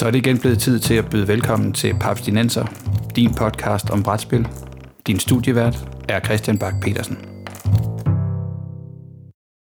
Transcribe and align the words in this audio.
Så 0.00 0.06
er 0.06 0.10
det 0.10 0.18
igen 0.18 0.38
blevet 0.38 0.58
tid 0.58 0.78
til 0.78 0.94
at 0.94 1.10
byde 1.10 1.28
velkommen 1.28 1.72
til 1.72 1.94
Papstinenser, 2.00 2.64
din 3.16 3.34
podcast 3.34 3.90
om 3.90 4.02
brætspil. 4.02 4.48
Din 5.06 5.18
studievært 5.18 5.76
er 6.08 6.20
Christian 6.20 6.58
Bak 6.58 6.74
petersen 6.82 7.16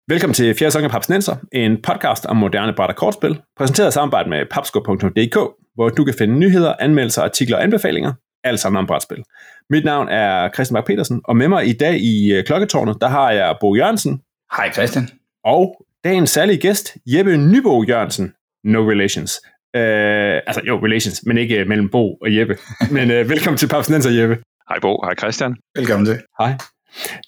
Velkommen 0.08 0.34
til 0.34 0.56
fjerde 0.56 0.72
sæson 0.72 0.84
af 0.84 0.92
Papstinenser, 0.92 1.36
en 1.52 1.82
podcast 1.82 2.26
om 2.26 2.38
moderne 2.38 2.74
bræt 2.76 2.90
og 2.90 2.96
kortspil, 2.96 3.42
præsenteret 3.58 3.88
i 3.88 3.92
samarbejde 3.92 4.30
med 4.30 4.46
papsko.dk, 4.52 5.38
hvor 5.76 5.90
du 5.90 6.06
kan 6.06 6.14
finde 6.18 6.40
nyheder, 6.40 6.74
anmeldelser, 6.80 7.22
artikler 7.22 7.58
og 7.58 7.64
anbefalinger, 7.64 8.14
alt 8.44 8.60
sammen 8.60 8.80
om 8.80 8.88
brætspil. 8.88 9.24
Mit 9.70 9.86
navn 9.86 10.10
er 10.10 10.50
Christian 10.54 10.76
Bak 10.76 10.86
petersen 10.86 11.22
og 11.24 11.38
med 11.38 11.48
mig 11.48 11.68
i 11.68 11.74
dag 11.74 12.00
i 12.00 12.34
øh, 12.34 12.44
Klokketårnet, 12.44 12.98
der 13.02 13.08
har 13.08 13.32
jeg 13.32 13.56
Bo 13.62 13.76
Jørgensen. 13.76 14.22
Hej 14.58 14.72
Christian. 14.72 15.10
Og 15.44 15.86
dagens 16.04 16.30
særlige 16.30 16.58
gæst, 16.58 16.98
Jeppe 17.08 17.38
Nybo 17.38 17.84
Jørgensen. 17.84 18.34
No 18.64 18.80
relations. 18.90 19.42
Øh, 19.76 20.42
altså 20.48 20.62
jo, 20.68 20.86
relations, 20.86 21.24
men 21.26 21.38
ikke 21.38 21.66
mellem 21.66 21.90
Bo 21.90 22.14
og 22.14 22.36
Jeppe. 22.36 22.58
Men 22.92 23.12
øh, 23.12 23.30
velkommen 23.30 23.58
til 23.58 23.68
Papsnenser, 23.68 24.12
Jeppe. 24.12 24.38
Hej 24.70 24.80
Bo, 24.80 25.02
hej 25.04 25.16
Christian. 25.16 25.56
Velkommen 25.76 26.06
til. 26.06 26.22
Hej. 26.40 26.54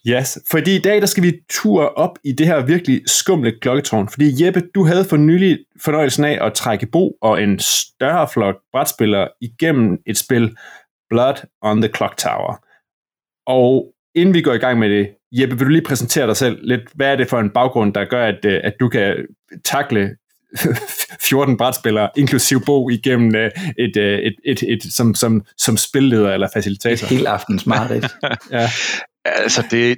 Yes, 0.07 0.39
fordi 0.51 0.75
i 0.75 0.79
dag 0.79 1.01
der 1.01 1.05
skal 1.05 1.23
vi 1.23 1.33
ture 1.49 1.89
op 1.89 2.17
i 2.23 2.31
det 2.31 2.47
her 2.47 2.65
virkelig 2.65 3.01
skumle 3.05 3.59
klokketårn. 3.61 4.09
Fordi 4.09 4.45
Jeppe, 4.45 4.61
du 4.75 4.85
havde 4.85 5.05
for 5.05 5.17
nylig 5.17 5.59
fornøjelsen 5.81 6.23
af 6.23 6.45
at 6.45 6.53
trække 6.53 6.85
Bo 6.85 7.17
og 7.21 7.43
en 7.43 7.59
større 7.59 8.27
flok 8.33 8.55
brætspillere 8.71 9.27
igennem 9.41 9.97
et 10.07 10.17
spil, 10.17 10.55
Blood 11.09 11.47
on 11.61 11.81
the 11.81 11.91
Clock 11.95 12.17
Tower. 12.17 12.65
Og 13.47 13.93
inden 14.15 14.33
vi 14.33 14.41
går 14.41 14.53
i 14.53 14.57
gang 14.57 14.79
med 14.79 14.89
det, 14.89 15.09
Jeppe, 15.31 15.57
vil 15.57 15.65
du 15.65 15.71
lige 15.71 15.85
præsentere 15.87 16.27
dig 16.27 16.37
selv 16.37 16.59
lidt? 16.63 16.81
Hvad 16.95 17.11
er 17.11 17.15
det 17.15 17.29
for 17.29 17.39
en 17.39 17.49
baggrund, 17.49 17.93
der 17.93 18.05
gør, 18.05 18.25
at, 18.25 18.45
øh, 18.45 18.61
at 18.63 18.73
du 18.79 18.89
kan 18.89 19.25
takle 19.65 20.15
14 21.21 21.57
brætspillere, 21.57 22.09
inklusiv 22.17 22.61
Bo, 22.65 22.89
igennem 22.89 23.35
øh, 23.35 23.51
et, 23.77 23.97
øh, 23.97 24.19
et, 24.19 24.35
et, 24.45 24.63
et, 24.63 24.85
et, 24.85 24.93
som, 24.93 25.15
som, 25.15 25.45
som 25.57 25.77
spilleder 25.77 26.33
eller 26.33 26.47
facilitator. 26.53 27.05
Et 27.05 27.09
helt 27.09 27.27
aftens 27.27 27.65
mareridt. 27.65 28.05
ja. 28.51 28.69
Altså, 29.25 29.67
det, 29.71 29.97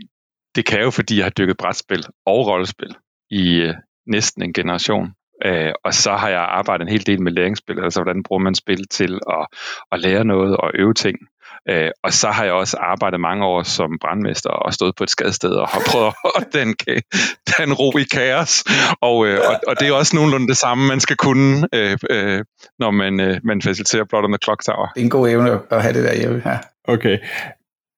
det 0.56 0.66
kan 0.66 0.82
jo, 0.82 0.92
fordi 0.92 1.18
jeg 1.18 1.26
har 1.26 1.30
dykket 1.30 1.58
brætspil 1.58 2.06
og 2.26 2.48
rollespil 2.48 2.96
i 3.30 3.56
øh, 3.56 3.74
næsten 4.08 4.44
en 4.44 4.54
generation. 4.54 5.08
Øh, 5.46 5.72
og 5.86 5.94
så 5.94 6.12
har 6.16 6.30
jeg 6.30 6.40
arbejdet 6.40 6.82
en 6.82 6.92
hel 6.92 7.06
del 7.06 7.22
med 7.22 7.32
læringsspil, 7.32 7.80
altså 7.80 8.02
hvordan 8.02 8.24
bruger 8.24 8.44
man 8.44 8.56
spil 8.56 8.88
til 8.88 9.20
at, 9.30 9.48
at 9.92 10.00
lære 10.00 10.26
noget 10.26 10.58
og 10.58 10.72
øve 10.74 10.94
ting. 10.94 11.18
Øh, 11.70 11.92
og 12.04 12.14
så 12.14 12.28
har 12.28 12.44
jeg 12.44 12.54
også 12.54 12.78
arbejdet 12.78 13.20
mange 13.20 13.46
år 13.46 13.64
som 13.64 14.00
brandmester 14.02 14.50
og 14.50 14.74
stået 14.74 14.96
på 14.96 15.04
et 15.04 15.10
skadested 15.10 15.50
og 15.50 15.68
har 15.68 15.82
prøvet 15.92 16.14
at 16.36 16.48
den, 16.54 16.76
den 17.58 17.74
ro 17.74 17.98
i 17.98 18.04
kaos. 18.04 18.64
Og, 19.02 19.28
øh, 19.28 19.40
og, 19.50 19.60
og 19.68 19.80
det 19.80 19.88
er 19.88 19.94
også 19.94 20.16
nogenlunde 20.16 20.48
det 20.48 20.58
samme, 20.58 20.88
man 20.88 21.00
skal 21.00 21.16
kunne, 21.16 21.68
øh, 21.74 21.98
øh, 22.10 22.44
når 22.80 22.92
man, 22.92 23.20
øh, 23.20 23.40
man 23.44 23.62
faciliterer 23.62 24.04
Blood 24.10 24.24
on 24.24 24.32
the 24.32 24.40
Clock 24.44 24.64
Tower. 24.64 24.88
Det 24.96 25.02
er 25.02 25.04
en 25.04 25.10
god 25.10 25.30
evne 25.30 25.60
at 25.70 25.82
have 25.82 25.94
det 25.94 26.04
der 26.04 26.16
hjemme 26.16 26.42
her. 26.44 26.58
Okay. 26.88 27.18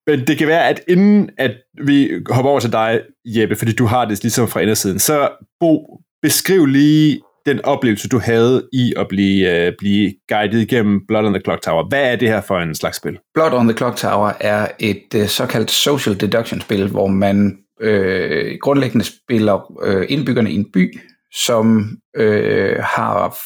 Men 0.07 0.27
det 0.27 0.37
kan 0.37 0.47
være, 0.47 0.67
at 0.67 0.81
inden 0.87 1.29
at 1.37 1.51
vi 1.85 2.11
hopper 2.29 2.51
over 2.51 2.59
til 2.59 2.71
dig, 2.71 3.01
Jeppe, 3.25 3.55
fordi 3.55 3.73
du 3.75 3.85
har 3.85 4.05
det 4.05 4.23
ligesom 4.23 4.47
fra 4.47 4.59
indersiden, 4.59 4.99
så 4.99 5.29
Bo, 5.59 6.01
beskriv 6.21 6.65
lige 6.65 7.21
den 7.45 7.65
oplevelse, 7.65 8.07
du 8.07 8.19
havde 8.19 8.69
i 8.73 8.93
at 8.97 9.07
blive, 9.07 9.65
øh, 9.65 9.73
blive 9.79 10.13
guidet 10.29 10.61
igennem 10.61 11.01
Blood 11.07 11.25
on 11.25 11.33
the 11.33 11.41
Clock 11.41 11.61
Tower. 11.61 11.87
Hvad 11.89 12.11
er 12.11 12.15
det 12.15 12.27
her 12.27 12.41
for 12.41 12.59
en 12.59 12.75
slags 12.75 12.97
spil? 12.97 13.19
Blood 13.33 13.53
on 13.53 13.67
the 13.67 13.77
Clock 13.77 13.97
Tower 13.97 14.31
er 14.39 14.67
et 14.79 15.15
øh, 15.15 15.27
såkaldt 15.27 15.71
social 15.71 16.19
deduction 16.19 16.61
spil, 16.61 16.87
hvor 16.87 17.07
man 17.07 17.57
øh, 17.81 18.57
grundlæggende 18.61 19.05
spiller 19.05 19.83
øh, 19.83 20.05
indbyggerne 20.09 20.51
i 20.51 20.55
en 20.55 20.71
by, 20.73 20.99
som 21.33 21.97
øh, 22.17 22.75
har 22.79 23.37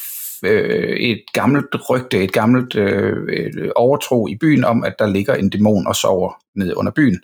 øh, 0.44 0.96
et 0.96 1.22
gammelt 1.32 1.90
rygte, 1.90 2.24
et 2.24 2.32
gammelt 2.32 2.76
øh, 2.76 3.70
overtro 3.76 4.28
i 4.28 4.36
byen 4.40 4.64
om, 4.64 4.84
at 4.84 4.94
der 4.98 5.06
ligger 5.06 5.34
en 5.34 5.50
dæmon 5.50 5.86
og 5.86 5.96
sover 5.96 6.32
nede 6.56 6.76
under 6.76 6.92
byen. 6.92 7.20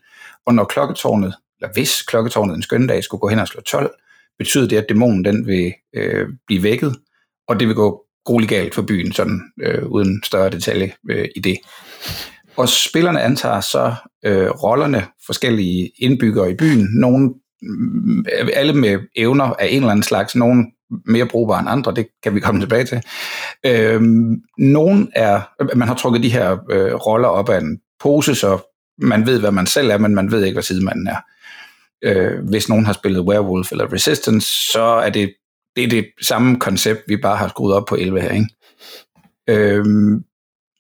Og 0.47 0.55
når 0.55 0.65
klokketårnet, 0.65 1.35
eller 1.61 1.73
hvis 1.73 2.03
klokketårnet 2.03 2.57
en 2.57 2.63
skønne 2.63 2.89
dag 2.89 3.05
skulle 3.05 3.21
gå 3.21 3.29
hen 3.29 3.39
og 3.39 3.49
slå 3.49 3.61
12, 3.61 3.95
betyder 4.39 4.69
det, 4.69 4.77
at 4.77 4.89
dæmonen 4.89 5.25
den 5.25 5.47
vil 5.47 5.73
øh, 5.97 6.29
blive 6.47 6.63
vækket, 6.63 6.97
og 7.49 7.61
det 7.61 7.69
vil 7.69 7.77
gå 7.77 8.03
grueligt 8.25 8.51
galt 8.51 8.75
for 8.75 8.83
byen, 8.83 9.13
sådan 9.13 9.41
øh, 9.63 9.87
uden 9.87 10.23
større 10.25 10.51
detalje 10.51 10.93
øh, 11.11 11.29
i 11.37 11.41
det. 11.41 11.57
Og 12.57 12.69
spillerne 12.69 13.23
antager 13.23 13.61
så 13.61 13.95
øh, 14.25 14.49
rollerne, 14.51 15.07
forskellige 15.27 15.91
indbyggere 15.99 16.51
i 16.51 16.55
byen, 16.55 16.89
nogle, 17.01 17.35
mm, 17.63 18.25
alle 18.55 18.73
med 18.73 18.99
evner 19.17 19.45
af 19.45 19.67
en 19.71 19.77
eller 19.77 19.91
anden 19.91 20.03
slags, 20.03 20.37
nogle 20.37 20.65
mere 21.07 21.27
brugbare 21.27 21.61
end 21.61 21.69
andre, 21.69 21.95
det 21.95 22.07
kan 22.23 22.35
vi 22.35 22.41
komme 22.41 22.61
tilbage 22.61 22.85
til. 22.85 23.03
Øh, 23.67 24.03
nogen 24.59 25.11
er, 25.15 25.41
man 25.77 25.89
har 25.89 25.95
trukket 25.95 26.23
de 26.23 26.33
her 26.33 26.53
øh, 26.71 26.95
roller 26.95 27.29
op 27.29 27.49
af 27.49 27.61
en 27.61 27.79
pose, 28.01 28.35
så 28.35 28.59
man 28.99 29.27
ved, 29.27 29.41
hvad 29.41 29.51
man 29.51 29.67
selv 29.67 29.91
er, 29.91 29.99
men 29.99 30.15
man 30.15 30.31
ved 30.31 30.45
ikke, 30.45 30.55
hvad 30.55 30.63
sidemanden 30.63 31.07
er 31.07 31.17
øh, 32.05 32.49
hvis 32.49 32.69
nogen 32.69 32.87
har 32.87 32.93
spillet 32.93 33.21
Werewolf 33.21 33.73
eller 33.73 33.93
Resistance, 33.93 34.73
så 34.73 34.83
er 34.83 35.11
det, 35.11 35.35
det 35.77 35.85
er 35.85 35.89
det 35.89 36.07
samme 36.23 36.61
koncept, 36.61 37.03
vi 37.09 37.17
bare 37.17 37.37
har 37.37 37.49
skruet 37.49 37.75
op 37.75 37.87
på 37.87 37.97
11 37.97 38.21
her. 38.21 38.31
Ikke? 38.31 38.49
Øh, 39.49 39.85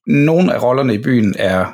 nogle 0.07 0.55
af 0.55 0.63
rollerne 0.63 0.95
i 0.95 1.03
byen 1.03 1.35
er, 1.39 1.67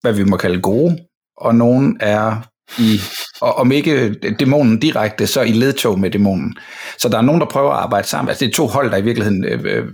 hvad 0.00 0.12
vi 0.12 0.24
må 0.24 0.36
kalde 0.36 0.60
gode, 0.60 0.98
og 1.36 1.54
nogle 1.54 1.96
er 2.00 2.42
i, 2.78 3.00
og 3.40 3.54
om 3.54 3.72
ikke 3.72 4.12
dæmonen 4.12 4.78
direkte, 4.78 5.26
så 5.26 5.42
i 5.42 5.52
ledtog 5.52 5.98
med 5.98 6.10
dæmonen. 6.10 6.56
Så 6.98 7.08
der 7.08 7.18
er 7.18 7.22
nogen, 7.22 7.40
der 7.40 7.46
prøver 7.46 7.72
at 7.72 7.82
arbejde 7.82 8.08
sammen. 8.08 8.28
Altså 8.28 8.44
det 8.44 8.50
er 8.50 8.56
to 8.56 8.66
hold, 8.66 8.90
der 8.90 8.96
i 8.96 9.02
virkeligheden 9.02 9.44
øh, 9.44 9.60
øh, 9.64 9.86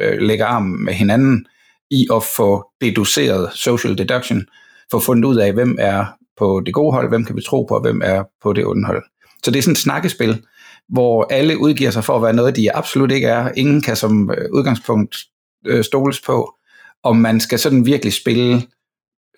øh 0.00 0.18
lægger 0.18 0.46
arm 0.46 0.62
med 0.62 0.94
hinanden 0.94 1.46
i 1.90 2.06
at 2.14 2.22
få 2.36 2.70
deduceret 2.80 3.50
social 3.54 3.98
deduction, 3.98 4.46
for 4.90 4.98
at 4.98 5.04
fundet 5.04 5.24
ud 5.24 5.36
af, 5.36 5.52
hvem 5.52 5.76
er 5.78 6.04
på 6.38 6.62
det 6.66 6.74
gode 6.74 6.92
hold, 6.92 7.08
hvem 7.08 7.24
kan 7.24 7.36
vi 7.36 7.42
tro 7.42 7.62
på, 7.62 7.74
og 7.74 7.80
hvem 7.80 8.00
er 8.04 8.24
på 8.42 8.52
det 8.52 8.66
onde 8.66 8.86
hold. 8.86 9.04
Så 9.44 9.50
det 9.50 9.58
er 9.58 9.62
sådan 9.62 9.72
et 9.72 9.78
snakkespil, 9.78 10.44
hvor 10.88 11.26
alle 11.30 11.58
udgiver 11.58 11.90
sig 11.90 12.04
for 12.04 12.16
at 12.16 12.22
være 12.22 12.32
noget, 12.32 12.56
de 12.56 12.76
absolut 12.76 13.10
ikke 13.10 13.26
er. 13.26 13.52
Ingen 13.56 13.82
kan 13.82 13.96
som 13.96 14.30
øh, 14.30 14.48
udgangspunkt 14.52 15.16
øh, 15.66 15.84
stoles 15.84 16.20
på, 16.20 16.54
og 17.04 17.16
man 17.16 17.40
skal 17.40 17.58
sådan 17.58 17.86
virkelig 17.86 18.12
spille, 18.12 18.62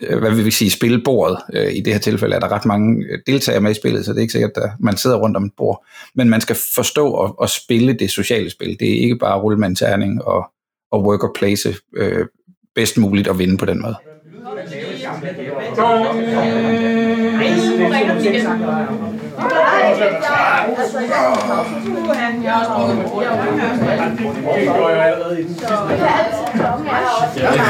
øh, 0.00 0.18
hvad 0.18 0.30
vil 0.30 0.44
vi 0.44 0.50
sige, 0.50 0.70
spille 0.70 1.02
bordet. 1.04 1.38
Øh, 1.54 1.72
I 1.72 1.80
det 1.80 1.92
her 1.92 2.00
tilfælde 2.00 2.36
er 2.36 2.40
der 2.40 2.52
ret 2.52 2.66
mange 2.66 3.04
øh, 3.10 3.18
deltagere 3.26 3.60
med 3.60 3.70
i 3.70 3.74
spillet, 3.74 4.04
så 4.04 4.12
det 4.12 4.18
er 4.18 4.22
ikke 4.22 4.32
sikkert, 4.32 4.52
at 4.56 4.70
man 4.80 4.96
sidder 4.96 5.16
rundt 5.16 5.36
om 5.36 5.44
et 5.44 5.52
bord. 5.56 5.86
Men 6.14 6.30
man 6.30 6.40
skal 6.40 6.56
forstå 6.74 7.10
og, 7.10 7.40
og 7.40 7.48
spille 7.48 7.92
det 7.92 8.10
sociale 8.10 8.50
spil. 8.50 8.76
Det 8.80 8.88
er 8.88 9.00
ikke 9.02 9.16
bare 9.16 9.40
rulle 9.40 9.58
med 9.58 9.68
en 9.68 9.76
terning 9.76 10.24
og, 10.24 10.50
og 10.90 11.04
work 11.04 11.24
og 11.24 11.34
place 11.38 11.76
øh, 11.96 12.26
bedst 12.74 12.98
muligt 12.98 13.28
at 13.28 13.38
vinde 13.38 13.56
på 13.56 13.64
den 13.64 13.82
måde. 13.82 13.96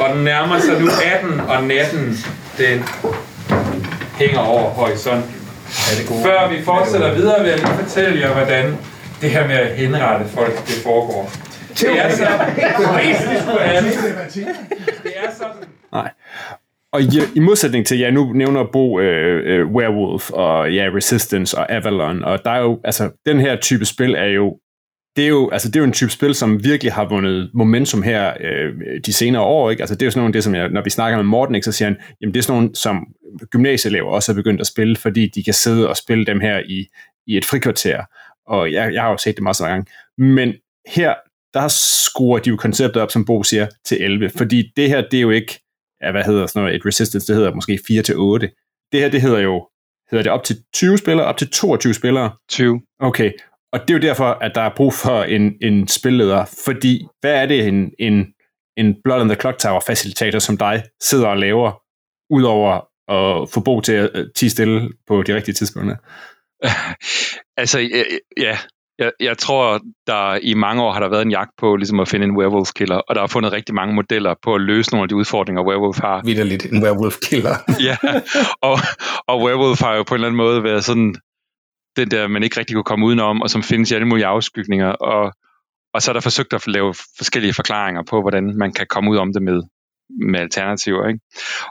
og 0.00 0.14
den 0.14 0.24
nærmer 0.24 0.58
sig 0.58 0.80
nu 0.80 0.88
18, 1.14 1.40
og 1.40 1.64
natten 1.64 2.18
den 2.58 2.84
hænger 4.18 4.38
over 4.38 4.70
horisonten. 4.70 5.34
Før 6.22 6.48
vi 6.48 6.64
fortsætter 6.64 7.14
videre, 7.14 7.40
vil 7.40 7.50
jeg 7.50 7.58
lige 7.58 7.74
fortælle 7.82 8.20
jer, 8.20 8.32
hvordan 8.32 8.78
det 9.20 9.30
her 9.30 9.46
med 9.46 9.56
at 9.56 9.76
henrette 9.76 10.24
folk, 10.34 10.66
det 10.66 10.82
foregår. 10.82 11.30
Det 11.80 11.98
er 11.98 12.10
sådan. 12.10 12.56
Det 15.02 15.12
er 15.16 15.30
sådan. 15.38 15.68
Nej. 15.92 16.10
Og 16.92 17.00
i, 17.00 17.06
i 17.34 17.40
modsætning 17.40 17.86
til, 17.86 17.98
ja, 17.98 18.10
nu 18.10 18.32
nævner 18.32 18.64
Bo 18.72 18.98
uh, 18.98 19.00
uh, 19.00 19.74
Werewolf 19.74 20.30
og 20.30 20.72
ja, 20.72 20.90
Resistance 20.94 21.58
og 21.58 21.72
Avalon, 21.72 22.24
og 22.24 22.44
der 22.44 22.50
er 22.50 22.60
jo, 22.60 22.80
altså, 22.84 23.10
den 23.26 23.40
her 23.40 23.56
type 23.56 23.84
spil 23.84 24.14
er 24.14 24.24
jo, 24.26 24.58
det 25.16 25.24
er 25.24 25.28
jo, 25.28 25.50
altså, 25.50 25.68
det 25.68 25.76
er 25.76 25.80
jo 25.80 25.84
en 25.84 25.92
type 25.92 26.10
spil, 26.10 26.34
som 26.34 26.64
virkelig 26.64 26.92
har 26.92 27.08
vundet 27.08 27.50
momentum 27.54 28.02
her 28.02 28.32
uh, 28.40 28.82
de 29.06 29.12
senere 29.12 29.42
år, 29.42 29.70
ikke? 29.70 29.82
Altså, 29.82 29.94
det 29.94 30.02
er 30.02 30.06
jo 30.06 30.10
sådan 30.10 30.20
noget, 30.20 30.34
det, 30.34 30.44
som 30.44 30.54
jeg, 30.54 30.68
når 30.68 30.82
vi 30.82 30.90
snakker 30.90 31.16
med 31.16 31.24
Morten, 31.24 31.54
ikke, 31.54 31.64
så 31.64 31.72
siger 31.72 31.88
han, 31.88 31.96
jamen, 32.20 32.34
det 32.34 32.38
er 32.38 32.42
sådan 32.42 32.60
nogle, 32.60 32.74
som 32.74 33.06
gymnasieelever 33.50 34.10
også 34.10 34.32
har 34.32 34.36
begyndt 34.36 34.60
at 34.60 34.66
spille, 34.66 34.96
fordi 34.96 35.28
de 35.34 35.44
kan 35.44 35.54
sidde 35.54 35.88
og 35.88 35.96
spille 35.96 36.26
dem 36.26 36.40
her 36.40 36.58
i, 36.68 36.86
i 37.26 37.36
et 37.36 37.44
frikvarter, 37.44 38.02
og 38.46 38.72
jeg, 38.72 38.94
jeg 38.94 39.02
har 39.02 39.10
jo 39.10 39.16
set 39.16 39.34
det 39.34 39.42
masser 39.44 39.64
af 39.64 39.70
gange. 39.70 39.86
Men 40.18 40.54
her, 40.86 41.14
der 41.54 41.68
skruer 41.68 42.38
de 42.38 42.50
jo 42.50 42.56
konceptet 42.56 43.02
op, 43.02 43.10
som 43.10 43.24
Bo 43.24 43.42
siger, 43.42 43.66
til 43.84 44.02
11, 44.02 44.30
fordi 44.36 44.72
det 44.76 44.88
her, 44.88 45.00
det 45.10 45.16
er 45.16 45.22
jo 45.22 45.30
ikke, 45.30 45.60
ja, 46.02 46.10
hvad 46.10 46.24
hedder 46.24 46.46
sådan 46.46 46.62
noget, 46.62 46.76
et 46.76 46.86
resistance, 46.86 47.26
det 47.26 47.36
hedder 47.36 47.54
måske 47.54 47.78
4 47.86 48.02
til 48.02 48.14
8. 48.16 48.50
Det 48.92 49.00
her, 49.00 49.08
det 49.08 49.22
hedder 49.22 49.38
jo, 49.38 49.68
hedder 50.10 50.22
det 50.22 50.32
op 50.32 50.44
til 50.44 50.56
20 50.74 50.98
spillere, 50.98 51.26
op 51.26 51.36
til 51.36 51.50
22 51.50 51.94
spillere? 51.94 52.32
20. 52.48 52.80
Okay, 53.00 53.32
og 53.72 53.80
det 53.80 53.90
er 53.90 53.94
jo 53.94 54.08
derfor, 54.08 54.24
at 54.24 54.54
der 54.54 54.60
er 54.60 54.74
brug 54.76 54.94
for 54.94 55.22
en, 55.22 55.54
en 55.62 55.88
spilleder, 55.88 56.44
fordi 56.64 57.06
hvad 57.20 57.34
er 57.34 57.46
det, 57.46 57.66
en, 57.66 57.92
en, 57.98 58.26
en 58.76 58.96
Blood 59.04 59.20
on 59.20 59.28
the 59.28 59.40
Clock 59.40 59.58
Tower 59.58 59.80
facilitator 59.80 60.38
som 60.38 60.56
dig 60.56 60.82
sidder 61.00 61.26
og 61.26 61.38
laver, 61.38 61.82
udover 62.30 62.80
at 63.08 63.50
få 63.50 63.60
Bo 63.60 63.80
til 63.80 63.92
at 63.92 64.30
tige 64.36 64.50
stille 64.50 64.90
på 65.06 65.22
de 65.22 65.34
rigtige 65.34 65.54
tidspunkter? 65.54 65.96
altså, 67.62 67.78
ja, 68.36 68.58
Jeg, 68.98 69.12
jeg 69.20 69.38
tror, 69.38 69.80
der 70.06 70.38
i 70.42 70.54
mange 70.54 70.82
år 70.82 70.92
har 70.92 71.00
der 71.00 71.08
været 71.08 71.22
en 71.22 71.30
jagt 71.30 71.50
på 71.58 71.76
ligesom 71.76 72.00
at 72.00 72.08
finde 72.08 72.26
en 72.26 72.36
werewolf 72.36 72.68
killer, 72.76 72.96
og 72.96 73.14
der 73.14 73.22
er 73.22 73.26
fundet 73.26 73.52
rigtig 73.52 73.74
mange 73.74 73.94
modeller 73.94 74.34
på 74.42 74.54
at 74.54 74.60
løse 74.60 74.90
nogle 74.90 75.02
af 75.02 75.08
de 75.08 75.16
udfordringer, 75.16 75.62
werewolf 75.62 75.98
har. 75.98 76.22
Vitterligt 76.24 76.64
en 76.72 76.82
werewolf 76.82 77.14
killer. 77.28 77.54
ja, 77.88 77.96
og, 78.62 78.78
og 79.26 79.42
werewolf 79.42 79.80
har 79.80 79.94
jo 79.94 80.02
på 80.02 80.14
en 80.14 80.16
eller 80.16 80.28
anden 80.28 80.36
måde 80.36 80.62
været 80.62 80.84
sådan 80.84 81.14
den 81.96 82.10
der, 82.10 82.28
man 82.28 82.42
ikke 82.42 82.60
rigtig 82.60 82.74
kunne 82.74 82.84
komme 82.84 83.06
udenom, 83.06 83.42
og 83.42 83.50
som 83.50 83.62
findes 83.62 83.90
i 83.90 83.94
alle 83.94 84.08
mulige 84.08 84.26
afskygninger, 84.26 84.88
og, 84.88 85.32
og 85.94 86.02
så 86.02 86.10
er 86.10 86.12
der 86.12 86.20
forsøgt 86.20 86.52
at 86.52 86.66
lave 86.66 86.94
forskellige 86.94 87.54
forklaringer 87.54 88.02
på, 88.10 88.20
hvordan 88.20 88.58
man 88.58 88.72
kan 88.72 88.86
komme 88.90 89.10
ud 89.10 89.16
om 89.16 89.32
det 89.32 89.42
med, 89.42 89.62
med 90.30 90.40
alternativer. 90.40 91.08
Ikke? 91.08 91.20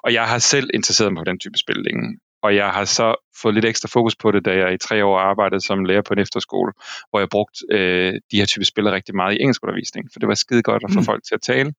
Og 0.03 0.13
jeg 0.13 0.25
har 0.27 0.39
selv 0.39 0.69
interesseret 0.73 1.13
mig 1.13 1.21
på 1.21 1.29
den 1.31 1.39
type 1.39 1.57
spil 1.57 1.77
længe. 1.87 2.17
Og 2.41 2.55
jeg 2.55 2.69
har 2.69 2.85
så 2.85 3.15
fået 3.41 3.53
lidt 3.53 3.65
ekstra 3.65 3.89
fokus 3.93 4.15
på 4.15 4.31
det, 4.31 4.45
da 4.45 4.51
jeg 4.57 4.73
i 4.73 4.77
tre 4.77 5.05
år 5.05 5.19
arbejdede 5.19 5.61
som 5.61 5.85
lærer 5.85 6.01
på 6.01 6.13
en 6.13 6.19
efterskole, 6.19 6.71
hvor 7.09 7.19
jeg 7.19 7.29
brugte 7.29 7.59
øh, 7.71 8.13
de 8.31 8.37
her 8.37 8.45
type 8.45 8.65
spil 8.65 8.89
rigtig 8.89 9.15
meget 9.15 9.33
i 9.33 9.41
engelskundervisning, 9.41 10.09
for 10.13 10.19
det 10.19 10.27
var 10.27 10.33
skide 10.33 10.63
godt 10.63 10.83
at 10.83 10.93
få 10.93 10.99
mm. 10.99 11.05
folk 11.05 11.23
til 11.23 11.35
at 11.35 11.41
tale. 11.41 11.73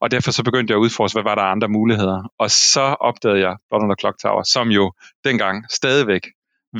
Og 0.00 0.10
derfor 0.10 0.30
så 0.30 0.44
begyndte 0.44 0.72
jeg 0.72 0.78
at 0.78 0.82
udforske, 0.82 1.16
hvad 1.16 1.30
var 1.30 1.34
der 1.34 1.42
andre 1.42 1.68
muligheder. 1.68 2.32
Og 2.38 2.50
så 2.50 2.80
opdagede 2.80 3.40
jeg 3.40 3.56
Blood 3.68 3.82
the 3.82 3.94
Clock 4.00 4.18
Tower, 4.18 4.42
som 4.42 4.68
jo 4.68 4.92
dengang 5.24 5.64
stadigvæk 5.70 6.26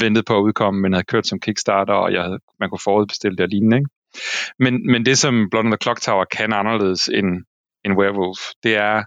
ventede 0.01 0.25
på 0.25 0.39
at 0.39 0.43
udkomme, 0.43 0.81
men 0.81 0.93
havde 0.93 1.05
kørt 1.05 1.27
som 1.27 1.41
Kickstarter, 1.41 1.95
og 1.95 2.13
jeg 2.13 2.23
havde, 2.23 2.39
man 2.61 2.71
kunne 2.71 2.85
forudbestille 2.85 3.37
det 3.37 3.43
og 3.43 3.49
lignende. 3.49 3.77
Ikke? 3.77 3.91
Men, 4.59 4.87
men 4.93 5.07
det, 5.07 5.19
som 5.19 5.51
Blood 5.51 5.65
the 5.65 5.77
Clock 5.83 6.01
Tower 6.01 6.25
kan 6.25 6.53
anderledes 6.53 7.09
end, 7.09 7.45
end 7.85 7.99
Werewolf, 7.99 8.41
det 8.63 8.77
er 8.77 9.05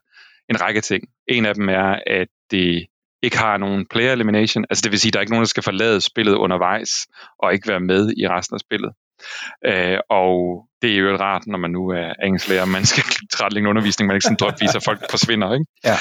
en 0.50 0.62
række 0.62 0.82
ting. 0.82 1.04
En 1.28 1.46
af 1.46 1.56
dem 1.56 1.70
er, 1.70 2.00
at 2.08 2.28
det 2.52 2.86
ikke 3.24 3.38
har 3.38 3.58
nogen 3.58 3.86
player 3.86 4.12
elimination. 4.12 4.66
Altså 4.70 4.82
det 4.82 4.92
vil 4.92 5.00
sige, 5.00 5.10
at 5.10 5.14
der 5.14 5.20
er 5.20 5.22
ikke 5.22 5.32
nogen, 5.32 5.44
der 5.44 5.48
skal 5.56 5.64
forlade 5.64 6.02
spillet 6.02 6.34
undervejs 6.34 6.90
og 7.40 7.54
ikke 7.54 7.68
være 7.68 7.80
med 7.80 8.14
i 8.18 8.28
resten 8.28 8.56
af 8.56 8.60
spillet. 8.60 8.92
Øh, 9.66 9.98
og 10.10 10.66
det 10.82 10.94
er 10.94 10.98
jo 10.98 11.18
rart, 11.18 11.48
når 11.48 11.58
man 11.58 11.72
nu 11.72 11.90
er 11.90 12.14
engelsklærer, 12.24 12.66
man 12.66 12.86
skal 12.86 13.04
tilrettelægge 13.32 13.66
en 13.66 13.70
undervisning, 13.70 14.08
man 14.08 14.16
ikke 14.16 14.24
sådan 14.24 14.38
drøbvis, 14.40 14.76
at 14.76 14.84
folk 14.84 15.00
forsvinder. 15.10 15.54
Ikke? 15.54 15.66
Ja. 15.84 15.98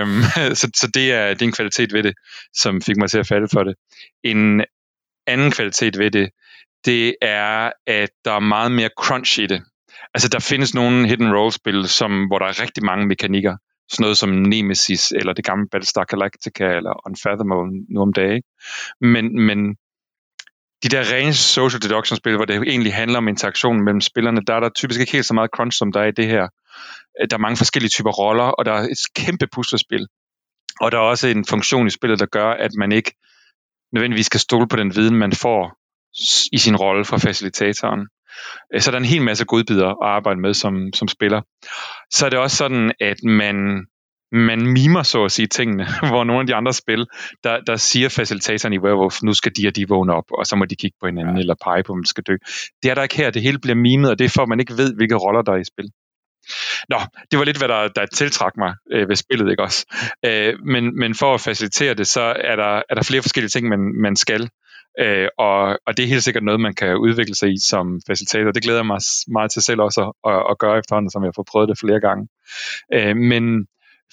Øhm, 0.00 0.22
så 0.60 0.70
så 0.76 0.90
det, 0.94 1.12
er, 1.12 1.28
det 1.28 1.42
er 1.42 1.46
en 1.46 1.52
kvalitet 1.52 1.92
ved 1.92 2.02
det, 2.02 2.14
som 2.54 2.82
fik 2.82 2.96
mig 2.96 3.10
til 3.10 3.18
at 3.18 3.26
falde 3.26 3.48
for 3.52 3.64
det. 3.64 3.74
En 4.24 4.64
anden 5.26 5.50
kvalitet 5.50 5.98
ved 5.98 6.10
det, 6.10 6.30
det 6.84 7.14
er, 7.22 7.70
at 7.86 8.10
der 8.24 8.32
er 8.32 8.40
meget 8.40 8.72
mere 8.72 8.90
crunch 8.98 9.38
i 9.40 9.46
det. 9.46 9.62
Altså 10.14 10.28
der 10.28 10.38
findes 10.38 10.74
nogle 10.74 11.08
hidden 11.08 11.34
role 11.34 11.52
spil, 11.52 11.88
som, 11.88 12.26
hvor 12.26 12.38
der 12.38 12.46
er 12.46 12.62
rigtig 12.62 12.84
mange 12.84 13.06
mekanikker, 13.06 13.56
sådan 13.88 14.02
noget 14.02 14.18
som 14.18 14.28
Nemesis, 14.28 15.12
eller 15.12 15.32
det 15.32 15.44
gamle 15.44 15.68
Battlestar 15.72 16.04
Galactica, 16.04 16.64
eller 16.64 17.06
Unfathomable 17.06 17.84
nu 17.94 18.00
om 18.00 18.12
dagen. 18.12 18.42
Men, 19.00 19.40
men 19.46 19.76
de 20.82 20.88
der 20.88 21.12
rene 21.12 21.34
social 21.34 21.82
deduction 21.82 22.16
spil, 22.16 22.36
hvor 22.36 22.44
det 22.44 22.56
egentlig 22.56 22.94
handler 22.94 23.18
om 23.18 23.28
interaktionen 23.28 23.84
mellem 23.84 24.00
spillerne, 24.00 24.40
der 24.46 24.54
er 24.54 24.60
der 24.60 24.68
typisk 24.68 25.00
ikke 25.00 25.12
helt 25.12 25.26
så 25.26 25.34
meget 25.34 25.50
crunch, 25.50 25.78
som 25.78 25.92
der 25.92 26.00
er 26.00 26.06
i 26.06 26.18
det 26.20 26.26
her. 26.26 26.48
Der 27.30 27.36
er 27.36 27.38
mange 27.38 27.56
forskellige 27.56 27.90
typer 27.90 28.10
roller, 28.10 28.44
og 28.44 28.64
der 28.64 28.72
er 28.72 28.82
et 28.82 28.98
kæmpe 29.16 29.46
puslespil. 29.46 30.06
Og 30.80 30.92
der 30.92 30.98
er 30.98 31.02
også 31.02 31.28
en 31.28 31.44
funktion 31.44 31.86
i 31.86 31.90
spillet, 31.90 32.20
der 32.20 32.26
gør, 32.26 32.50
at 32.50 32.70
man 32.78 32.92
ikke 32.92 33.12
nødvendigvis 33.92 34.26
skal 34.26 34.40
stole 34.40 34.68
på 34.68 34.76
den 34.76 34.96
viden, 34.96 35.16
man 35.16 35.32
får 35.32 35.76
i 36.52 36.58
sin 36.58 36.76
rolle 36.76 37.04
fra 37.04 37.16
facilitatoren. 37.16 38.08
Øh, 38.74 38.80
så 38.80 38.90
der 38.90 38.96
er 38.96 39.00
en 39.00 39.04
hel 39.14 39.22
masse 39.22 39.44
godbidder 39.44 39.88
at 39.88 39.96
arbejde 40.02 40.40
med 40.40 40.54
som, 40.54 40.92
som 40.94 41.08
spiller. 41.08 41.42
Så 42.10 42.26
er 42.26 42.30
det 42.30 42.38
også 42.38 42.56
sådan, 42.56 42.92
at 43.00 43.16
man, 43.24 43.86
man 44.32 44.66
mimer 44.66 45.02
så 45.02 45.24
at 45.24 45.32
sige 45.32 45.46
tingene, 45.46 45.86
hvor 46.10 46.24
nogle 46.24 46.40
af 46.40 46.46
de 46.46 46.54
andre 46.54 46.72
spil, 46.72 47.06
der, 47.44 47.60
der 47.60 47.76
siger 47.76 48.08
facilitatoren 48.08 48.72
i 48.72 48.78
Werewolf, 48.78 49.22
nu 49.22 49.32
skal 49.32 49.52
de 49.56 49.68
og 49.68 49.76
de 49.76 49.88
vågne 49.88 50.12
op, 50.14 50.24
og 50.30 50.46
så 50.46 50.56
må 50.56 50.64
de 50.64 50.76
kigge 50.76 50.96
på 51.00 51.06
hinanden 51.06 51.36
ja. 51.36 51.40
eller 51.40 51.54
pege 51.64 51.82
på, 51.82 51.92
om 51.92 52.02
de 52.02 52.08
skal 52.08 52.24
dø. 52.24 52.36
Det 52.82 52.90
er 52.90 52.94
der 52.94 53.02
ikke 53.02 53.16
her, 53.16 53.30
det 53.30 53.42
hele 53.42 53.58
bliver 53.58 53.76
mimet, 53.76 54.10
og 54.10 54.18
det 54.18 54.24
er 54.24 54.28
for, 54.28 54.42
at 54.42 54.48
man 54.48 54.60
ikke 54.60 54.76
ved, 54.76 54.94
hvilke 54.94 55.14
roller 55.14 55.42
der 55.42 55.52
er 55.52 55.56
i 55.56 55.64
spil. 55.64 55.90
Nå, 56.88 56.98
det 57.30 57.38
var 57.38 57.44
lidt, 57.44 57.58
hvad 57.58 57.68
der, 57.68 57.88
der 57.88 58.06
tiltrak 58.06 58.56
mig 58.56 58.74
øh, 58.92 59.08
ved 59.08 59.16
spillet, 59.16 59.50
ikke 59.50 59.62
også? 59.62 59.86
Øh, 60.26 60.54
men, 60.64 60.98
men 60.98 61.14
for 61.14 61.34
at 61.34 61.40
facilitere 61.40 61.94
det, 61.94 62.06
så 62.06 62.20
er 62.20 62.56
der, 62.56 62.82
er 62.90 62.94
der 62.94 63.02
flere 63.02 63.22
forskellige 63.22 63.50
ting, 63.50 63.68
man, 63.68 63.80
man 64.02 64.16
skal. 64.16 64.48
Øh, 65.00 65.28
og, 65.38 65.78
og 65.86 65.96
det 65.96 66.02
er 66.02 66.08
helt 66.08 66.24
sikkert 66.24 66.44
noget, 66.44 66.60
man 66.60 66.74
kan 66.74 66.96
udvikle 66.96 67.34
sig 67.34 67.52
i 67.52 67.56
som 67.68 68.00
facilitator. 68.06 68.52
Det 68.52 68.62
glæder 68.62 68.78
jeg 68.78 68.86
mig 68.86 69.00
meget 69.28 69.50
til 69.50 69.62
selv 69.62 69.80
også 69.80 70.00
at, 70.00 70.32
at, 70.32 70.42
at 70.50 70.58
gøre 70.58 70.78
efterhånden, 70.78 71.10
som 71.10 71.22
jeg 71.22 71.28
har 71.28 71.32
fået 71.36 71.46
prøvet 71.52 71.68
det 71.68 71.78
flere 71.78 72.00
gange. 72.00 72.28
Øh, 72.94 73.16
men 73.16 73.66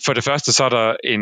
for 0.06 0.14
det 0.14 0.24
første, 0.24 0.54
så 0.54 0.64
er 0.64 0.70
der 0.70 0.96
en, 1.04 1.22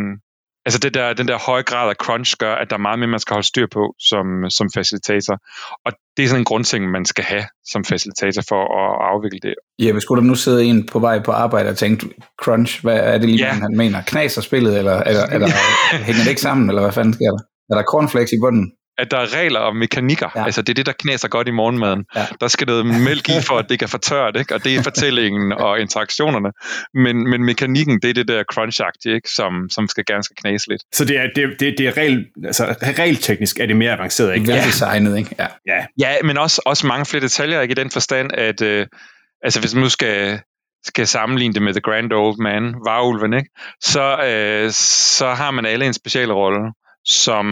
altså 0.66 0.80
det 0.80 0.94
der, 0.94 1.14
den 1.14 1.28
der 1.28 1.38
høje 1.48 1.62
grad 1.62 1.90
af 1.90 1.96
crunch 1.96 2.38
gør, 2.38 2.56
at 2.56 2.70
der 2.70 2.76
er 2.76 2.80
meget 2.80 3.00
mere, 3.00 3.08
man 3.08 3.20
skal 3.20 3.34
holde 3.34 3.48
styr 3.48 3.68
på 3.72 3.96
som, 4.00 4.50
som 4.50 4.70
facilitator. 4.74 5.38
Og 5.86 5.92
det 6.18 6.24
er 6.24 6.28
sådan 6.28 6.42
en 6.42 6.46
grundting, 6.46 6.92
man 6.92 7.06
skal 7.06 7.24
have 7.24 7.44
som 7.66 7.86
facilitator 7.86 8.42
for 8.50 8.62
at 8.82 9.14
afvikle 9.14 9.40
det. 9.44 9.56
Ja, 9.80 9.92
hvis 9.92 10.04
skulle 10.04 10.22
der 10.22 10.28
nu 10.28 10.36
sidde 10.36 10.66
en 10.66 10.86
på 10.86 11.00
vej 11.00 11.24
på 11.24 11.32
arbejde 11.32 11.70
og 11.70 11.78
tænke, 11.78 12.10
crunch, 12.42 12.82
hvad 12.82 13.00
er 13.00 13.18
det 13.18 13.30
lige, 13.30 13.46
ja. 13.46 13.52
han 13.52 13.78
mener? 13.78 14.02
Knaser 14.02 14.42
spillet, 14.42 14.78
eller, 14.78 15.04
eller, 15.04 15.26
eller 15.26 15.48
hænger 16.08 16.24
det 16.24 16.30
ikke 16.30 16.42
sammen, 16.42 16.70
eller 16.70 16.82
hvad 16.82 16.92
fanden 16.92 17.14
sker 17.14 17.32
der? 17.32 17.44
Er 17.70 17.76
der 17.76 17.84
cornflakes 17.84 18.32
i 18.32 18.40
bunden? 18.42 18.72
At 18.98 19.12
der 19.12 19.18
er 19.18 19.38
regler 19.38 19.60
og 19.60 19.76
mekanikker. 19.76 20.30
Ja. 20.36 20.46
Altså 20.46 20.62
det 20.62 20.70
er 20.70 20.74
det, 20.74 20.86
der 20.86 20.92
knæser 20.92 21.28
godt 21.28 21.48
i 21.48 21.52
morgenmaden. 21.52 22.06
Ja. 22.16 22.26
Der 22.42 22.48
skal 22.48 22.68
noget 22.68 22.86
mælk 22.86 23.30
i, 23.30 23.42
for 23.48 23.58
at 23.58 23.66
det 23.70 23.80
kan 23.80 23.90
fortørt, 23.90 24.36
ikke? 24.40 24.56
og 24.56 24.64
det 24.64 24.76
er 24.76 24.84
fortællingen 24.84 25.52
og 25.66 25.80
interaktionerne. 25.80 26.52
Men, 26.94 27.30
men 27.30 27.44
mekanikken, 27.44 28.00
det 28.02 28.10
er 28.10 28.14
det 28.14 28.28
der 28.28 28.44
crunch 28.44 28.82
ikke? 29.06 29.30
Som, 29.30 29.70
som 29.70 29.88
skal 29.88 30.06
gerne 30.06 30.24
skal 30.24 30.36
knæse 30.36 30.70
lidt. 30.70 30.82
Så 30.94 31.06
det 31.06 31.18
er, 31.18 31.28
det, 31.36 31.60
det, 31.60 31.76
det 31.78 31.88
er 31.88 31.98
regel, 31.98 32.26
altså, 32.46 32.76
regelteknisk 33.00 33.60
er 33.60 33.66
det 33.66 33.76
mere 33.76 33.92
avanceret, 33.92 34.36
ikke? 34.36 34.48
Veldesignet, 34.48 35.18
ikke? 35.18 35.36
Ja. 35.40 35.48
ja. 35.68 35.86
ja, 36.00 36.16
men 36.24 36.38
også, 36.38 36.62
også 36.66 36.88
mange 36.88 37.06
flere 37.06 37.24
detaljer, 37.24 37.62
ikke? 37.62 37.72
I 37.72 37.76
den 37.76 37.92
forstand, 37.92 38.32
at 38.34 38.62
øh, 38.62 38.88
altså, 39.44 39.60
hvis 39.60 39.74
man 39.74 39.84
nu 39.84 39.90
skal 39.90 40.40
skal 40.84 41.08
sammenligne 41.08 41.54
det 41.54 41.62
med 41.62 41.74
The 41.74 41.82
Grand 41.82 42.14
Old 42.14 42.38
Man, 42.38 42.76
varulven, 42.86 43.34
ikke? 43.34 43.50
Så, 43.82 44.24
øh, 44.26 44.72
så 45.18 45.28
har 45.28 45.52
man 45.52 45.66
alle 45.66 45.86
en 45.86 45.94
special 45.94 46.32
rolle, 46.32 46.74
som 47.06 47.46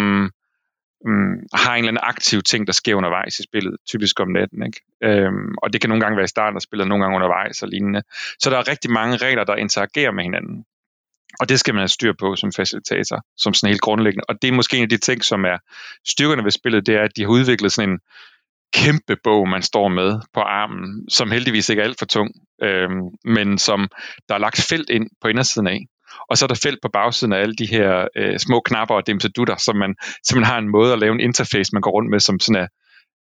um, 1.05 1.35
har 1.53 1.73
en 1.73 1.77
eller 1.77 1.91
anden 1.91 2.03
aktiv 2.03 2.41
ting, 2.41 2.67
der 2.67 2.73
sker 2.73 2.95
undervejs 2.95 3.39
i 3.39 3.43
spillet, 3.43 3.75
typisk 3.87 4.19
om 4.19 4.27
natten. 4.27 4.65
Ikke? 4.65 4.81
Øhm, 5.03 5.55
og 5.63 5.73
det 5.73 5.81
kan 5.81 5.89
nogle 5.89 6.01
gange 6.03 6.15
være 6.15 6.23
i 6.23 6.35
starten 6.35 6.55
af 6.55 6.61
spillet, 6.61 6.87
nogle 6.87 7.03
gange 7.03 7.15
undervejs 7.15 7.61
og 7.63 7.69
lignende. 7.69 8.01
Så 8.39 8.49
der 8.49 8.57
er 8.57 8.67
rigtig 8.67 8.91
mange 8.91 9.17
regler, 9.17 9.43
der 9.43 9.55
interagerer 9.55 10.11
med 10.11 10.23
hinanden. 10.23 10.65
Og 11.39 11.49
det 11.49 11.59
skal 11.59 11.73
man 11.73 11.81
have 11.81 11.87
styr 11.87 12.13
på 12.19 12.35
som 12.35 12.51
facilitator, 12.51 13.25
som 13.37 13.53
sådan 13.53 13.69
helt 13.69 13.81
grundlæggende. 13.81 14.23
Og 14.29 14.41
det 14.41 14.47
er 14.47 14.51
måske 14.51 14.77
en 14.77 14.83
af 14.83 14.89
de 14.89 14.97
ting, 14.97 15.23
som 15.23 15.45
er 15.45 15.57
styrkerne 16.07 16.43
ved 16.43 16.51
spillet, 16.51 16.85
det 16.85 16.95
er, 16.95 17.03
at 17.03 17.15
de 17.15 17.21
har 17.21 17.29
udviklet 17.29 17.71
sådan 17.71 17.89
en 17.89 17.99
kæmpe 18.73 19.15
bog, 19.23 19.49
man 19.49 19.61
står 19.61 19.87
med 19.87 20.19
på 20.33 20.39
armen, 20.39 21.09
som 21.09 21.31
heldigvis 21.31 21.69
ikke 21.69 21.81
er 21.81 21.85
alt 21.85 21.99
for 21.99 22.05
tung, 22.05 22.29
øhm, 22.63 23.01
men 23.25 23.57
som 23.57 23.87
der 24.29 24.35
er 24.35 24.39
lagt 24.39 24.61
felt 24.69 24.89
ind 24.89 25.09
på 25.21 25.27
indersiden 25.27 25.67
af, 25.67 25.79
og 26.29 26.37
så 26.37 26.45
er 26.45 26.47
der 26.47 26.59
felt 26.63 26.79
på 26.81 26.89
bagsiden 26.93 27.33
af 27.33 27.39
alle 27.39 27.55
de 27.55 27.65
her 27.65 28.07
øh, 28.15 28.39
små 28.39 28.59
knapper 28.59 28.95
og 28.95 29.07
dimsedutter, 29.07 29.55
så 29.57 29.73
man 29.73 29.95
man 30.35 30.43
har 30.43 30.57
en 30.57 30.69
måde 30.69 30.93
at 30.93 30.99
lave 30.99 31.13
en 31.13 31.19
interface, 31.19 31.69
man 31.73 31.81
går 31.81 31.91
rundt 31.91 32.09
med, 32.09 32.19
som 32.19 32.39
sådan 32.39 32.61
er 32.63 32.67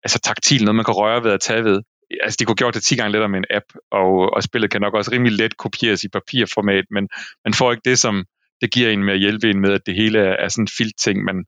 altså 0.04 0.18
taktil, 0.18 0.64
noget 0.64 0.76
man 0.76 0.84
kan 0.84 0.94
røre 0.94 1.24
ved 1.24 1.32
at 1.32 1.40
tage 1.40 1.64
ved. 1.64 1.82
Altså, 2.22 2.36
de 2.40 2.44
kunne 2.44 2.56
gjort 2.56 2.74
det 2.74 2.82
10 2.82 2.96
gange 2.96 3.12
lettere 3.12 3.28
med 3.28 3.38
en 3.38 3.44
app, 3.50 3.64
og, 3.90 4.34
og 4.34 4.42
spillet 4.42 4.70
kan 4.70 4.80
nok 4.80 4.94
også 4.94 5.10
rimelig 5.10 5.32
let 5.32 5.56
kopieres 5.56 6.04
i 6.04 6.08
papirformat, 6.08 6.84
men 6.90 7.08
man 7.44 7.54
får 7.54 7.72
ikke 7.72 7.90
det, 7.90 7.98
som 7.98 8.24
det 8.60 8.72
giver 8.72 8.90
en 8.90 9.04
med 9.04 9.14
at 9.14 9.20
hjælpe 9.20 9.50
en 9.50 9.60
med, 9.60 9.72
at 9.72 9.86
det 9.86 9.94
hele 9.94 10.18
er, 10.18 10.36
er 10.44 10.48
sådan 10.48 10.62
en 10.62 10.68
filt-ting, 10.78 11.24
man 11.24 11.44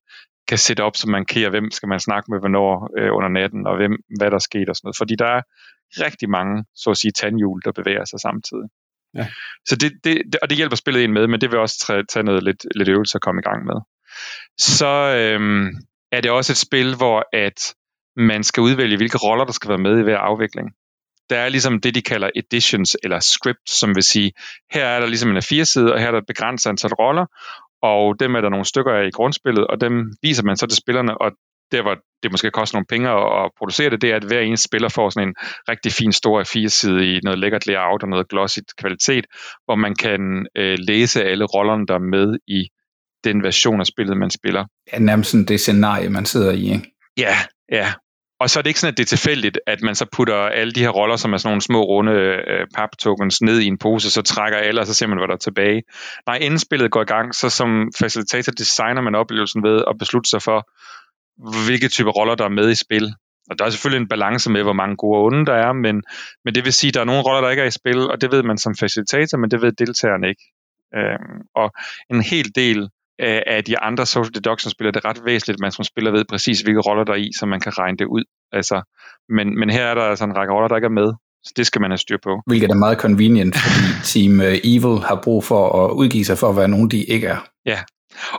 kan 0.48 0.58
sætte 0.58 0.82
op, 0.82 0.96
så 0.96 1.08
man 1.08 1.24
kan, 1.26 1.50
hvem 1.50 1.70
skal 1.70 1.88
man 1.88 2.00
snakke 2.00 2.30
med, 2.30 2.38
hvornår 2.38 2.90
øh, 2.98 3.10
under 3.16 3.28
natten, 3.28 3.66
og 3.66 3.76
hvem, 3.76 3.96
hvad 4.18 4.30
der 4.30 4.38
sker 4.38 4.64
og 4.68 4.76
sådan 4.76 4.86
noget. 4.86 4.96
Fordi 4.96 5.14
der 5.16 5.26
er 5.26 5.42
rigtig 6.04 6.30
mange, 6.30 6.64
så 6.74 6.90
at 6.90 6.96
sige, 6.96 7.12
tandhjul, 7.12 7.60
der 7.64 7.72
bevæger 7.72 8.04
sig 8.04 8.20
samtidig. 8.20 8.68
Ja. 9.14 9.26
Så 9.68 9.76
det, 9.76 9.92
det, 10.04 10.36
og 10.42 10.50
det 10.50 10.56
hjælper 10.56 10.76
spillet 10.76 11.00
ind 11.00 11.12
med, 11.12 11.26
men 11.26 11.40
det 11.40 11.50
vil 11.50 11.58
også 11.58 12.04
tage 12.08 12.25
noget 12.25 12.42
lidt, 12.42 12.66
lidt 12.75 12.88
øvelse 12.88 13.16
at 13.16 13.22
komme 13.22 13.40
i 13.40 13.48
gang 13.48 13.64
med. 13.64 13.75
Så 14.58 14.92
øhm, 15.18 15.68
er 16.12 16.20
det 16.20 16.30
også 16.30 16.52
et 16.52 16.56
spil, 16.56 16.96
hvor 16.96 17.25
at 17.32 17.75
man 18.16 18.44
skal 18.44 18.60
udvælge, 18.60 18.96
hvilke 18.96 19.18
roller, 19.18 19.44
der 19.44 19.52
skal 19.52 19.68
være 19.68 19.78
med 19.78 19.98
i 19.98 20.02
hver 20.02 20.18
afvikling. 20.18 20.68
Der 21.30 21.38
er 21.38 21.48
ligesom 21.48 21.80
det, 21.80 21.94
de 21.94 22.02
kalder 22.02 22.30
editions 22.36 22.96
eller 23.02 23.20
script, 23.20 23.70
som 23.70 23.94
vil 23.94 24.02
sige, 24.02 24.32
her 24.72 24.84
er 24.84 25.00
der 25.00 25.06
ligesom 25.06 25.30
en 25.30 25.36
af 25.36 25.44
fire 25.44 25.64
sider, 25.64 25.92
og 25.92 26.00
her 26.00 26.06
er 26.06 26.10
der 26.10 26.18
et 26.18 26.26
begrænset 26.26 26.70
antal 26.70 26.94
roller, 26.94 27.26
og 27.82 28.20
dem 28.20 28.34
er 28.34 28.40
der 28.40 28.48
nogle 28.48 28.64
stykker 28.64 28.92
af 28.92 29.06
i 29.06 29.10
grundspillet, 29.10 29.66
og 29.66 29.80
dem 29.80 30.12
viser 30.22 30.42
man 30.44 30.56
så 30.56 30.66
til 30.66 30.76
spillerne, 30.76 31.20
og 31.20 31.32
der 31.72 31.82
hvor 31.82 31.96
det 32.23 32.30
måske 32.30 32.50
koster 32.50 32.76
nogle 32.76 32.87
penge 32.88 33.08
at, 33.11 33.50
producere 33.58 33.90
det, 33.90 34.02
det 34.02 34.11
er, 34.11 34.16
at 34.16 34.25
hver 34.25 34.40
eneste 34.40 34.68
spiller 34.68 34.88
får 34.88 35.11
sådan 35.11 35.28
en 35.28 35.35
rigtig 35.68 35.92
fin 35.92 36.12
stor 36.12 36.42
A4-side 36.42 37.16
i 37.16 37.20
noget 37.23 37.38
lækkert 37.38 37.66
layout 37.66 38.02
og 38.02 38.08
noget 38.08 38.28
glossy 38.28 38.58
kvalitet, 38.78 39.26
hvor 39.64 39.75
man 39.75 39.94
kan 39.94 40.46
øh, 40.56 40.78
læse 40.78 41.25
alle 41.25 41.44
rollerne, 41.44 41.87
der 41.87 41.94
er 41.94 42.08
med 42.16 42.38
i 42.46 42.68
den 43.25 43.42
version 43.42 43.80
af 43.80 43.87
spillet, 43.87 44.16
man 44.16 44.30
spiller. 44.30 44.64
Ja, 44.92 44.99
nærmest 44.99 45.30
sådan 45.30 45.44
det 45.44 45.61
scenarie, 45.61 46.08
man 46.08 46.26
sidder 46.26 46.52
i, 46.52 46.73
ikke? 46.73 46.92
Ja, 47.18 47.37
ja. 47.73 47.92
Og 48.40 48.50
så 48.50 48.58
er 48.58 48.62
det 48.62 48.70
ikke 48.70 48.80
sådan, 48.80 48.92
at 48.92 48.99
det 48.99 49.02
er 49.02 49.16
tilfældigt, 49.16 49.58
at 49.66 49.82
man 49.82 49.94
så 49.94 50.06
putter 50.12 50.37
alle 50.37 50.73
de 50.73 50.80
her 50.80 50.88
roller, 50.88 51.16
som 51.16 51.32
er 51.32 51.37
sådan 51.37 51.50
nogle 51.50 51.62
små 51.62 51.82
runde 51.82 52.12
øh, 52.12 52.66
pap-tokens, 52.75 53.42
ned 53.42 53.61
i 53.61 53.66
en 53.66 53.78
pose, 53.78 54.11
så 54.11 54.23
trækker 54.23 54.58
alle, 54.58 54.80
og 54.80 54.87
så 54.87 54.94
ser 54.94 55.06
man, 55.06 55.18
hvad 55.18 55.28
der 55.28 55.35
er 55.35 55.38
tilbage. 55.38 55.82
Nej, 56.26 56.37
inden 56.37 56.58
spillet 56.58 56.90
går 56.90 57.02
i 57.02 57.04
gang, 57.04 57.35
så 57.35 57.50
som 57.50 57.92
facilitator 57.99 58.52
designer 58.52 59.00
man 59.00 59.14
oplevelsen 59.14 59.62
ved 59.62 59.85
at 59.90 59.99
beslutte 59.99 60.30
sig 60.30 60.42
for, 60.42 60.68
hvilke 61.66 61.88
typer 61.88 62.10
roller, 62.10 62.34
der 62.34 62.44
er 62.44 62.48
med 62.48 62.70
i 62.70 62.74
spil. 62.74 63.14
og 63.50 63.58
der 63.58 63.64
er 63.64 63.70
selvfølgelig 63.70 64.02
en 64.02 64.08
balance 64.08 64.50
med, 64.50 64.62
hvor 64.62 64.72
mange 64.72 64.96
gode 64.96 65.18
og 65.18 65.24
onde 65.24 65.46
der 65.46 65.54
er, 65.54 65.72
men, 65.72 66.02
men 66.44 66.54
det 66.54 66.64
vil 66.64 66.72
sige, 66.72 66.88
at 66.88 66.94
der 66.94 67.00
er 67.00 67.04
nogle 67.04 67.22
roller, 67.22 67.40
der 67.40 67.50
ikke 67.50 67.62
er 67.62 67.66
i 67.66 67.70
spil, 67.70 68.10
og 68.10 68.20
det 68.20 68.32
ved 68.32 68.42
man 68.42 68.58
som 68.58 68.74
facilitator, 68.76 69.38
men 69.38 69.50
det 69.50 69.62
ved 69.62 69.72
deltagerne 69.72 70.28
ikke. 70.28 70.42
Øhm, 70.96 71.40
og 71.54 71.72
en 72.10 72.20
hel 72.20 72.54
del 72.54 72.88
af, 73.18 73.42
af 73.46 73.64
de 73.64 73.78
andre 73.78 74.06
social 74.06 74.34
deduction 74.34 74.70
spillere, 74.70 74.92
det 74.92 75.04
er 75.04 75.08
ret 75.08 75.20
væsentligt, 75.24 75.56
at 75.56 75.60
man 75.60 75.72
som 75.72 75.84
spiller 75.84 76.10
ved 76.10 76.24
præcis, 76.24 76.60
hvilke 76.60 76.80
roller 76.80 77.04
der 77.04 77.12
er 77.12 77.16
i, 77.16 77.30
så 77.38 77.46
man 77.46 77.60
kan 77.60 77.78
regne 77.78 77.96
det 77.96 78.04
ud. 78.04 78.24
Altså, 78.52 78.82
men, 79.28 79.58
men 79.58 79.70
her 79.70 79.84
er 79.84 79.94
der 79.94 80.02
altså 80.02 80.24
en 80.24 80.36
række 80.36 80.52
roller, 80.52 80.68
der 80.68 80.76
ikke 80.76 80.86
er 80.86 80.98
med, 81.02 81.12
så 81.44 81.52
det 81.56 81.66
skal 81.66 81.80
man 81.80 81.90
have 81.90 81.98
styr 81.98 82.18
på. 82.22 82.40
Hvilket 82.46 82.70
er 82.70 82.74
meget 82.74 82.98
convenient, 82.98 83.56
fordi 83.56 83.88
Team 84.04 84.40
øh, 84.40 84.58
Evil 84.64 84.98
har 85.08 85.20
brug 85.24 85.44
for 85.44 85.84
at 85.84 85.90
udgive 85.90 86.24
sig 86.24 86.38
for 86.38 86.48
at 86.48 86.56
være 86.56 86.68
nogen, 86.68 86.90
de 86.90 87.04
ikke 87.04 87.26
er. 87.26 87.46
Ja, 87.66 87.78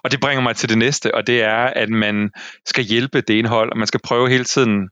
og 0.04 0.12
det 0.12 0.20
bringer 0.20 0.42
mig 0.42 0.56
til 0.56 0.70
det 0.70 0.78
næste, 0.78 1.16
og 1.16 1.28
det 1.28 1.42
er, 1.42 1.64
at 1.76 1.90
man 1.90 2.30
skal 2.66 2.84
hjælpe 2.84 3.22
det 3.22 3.34
indhold, 3.34 3.72
og 3.72 3.78
man 3.78 3.88
skal 3.88 4.00
prøve 4.04 4.30
hele 4.30 4.44
tiden 4.44 4.90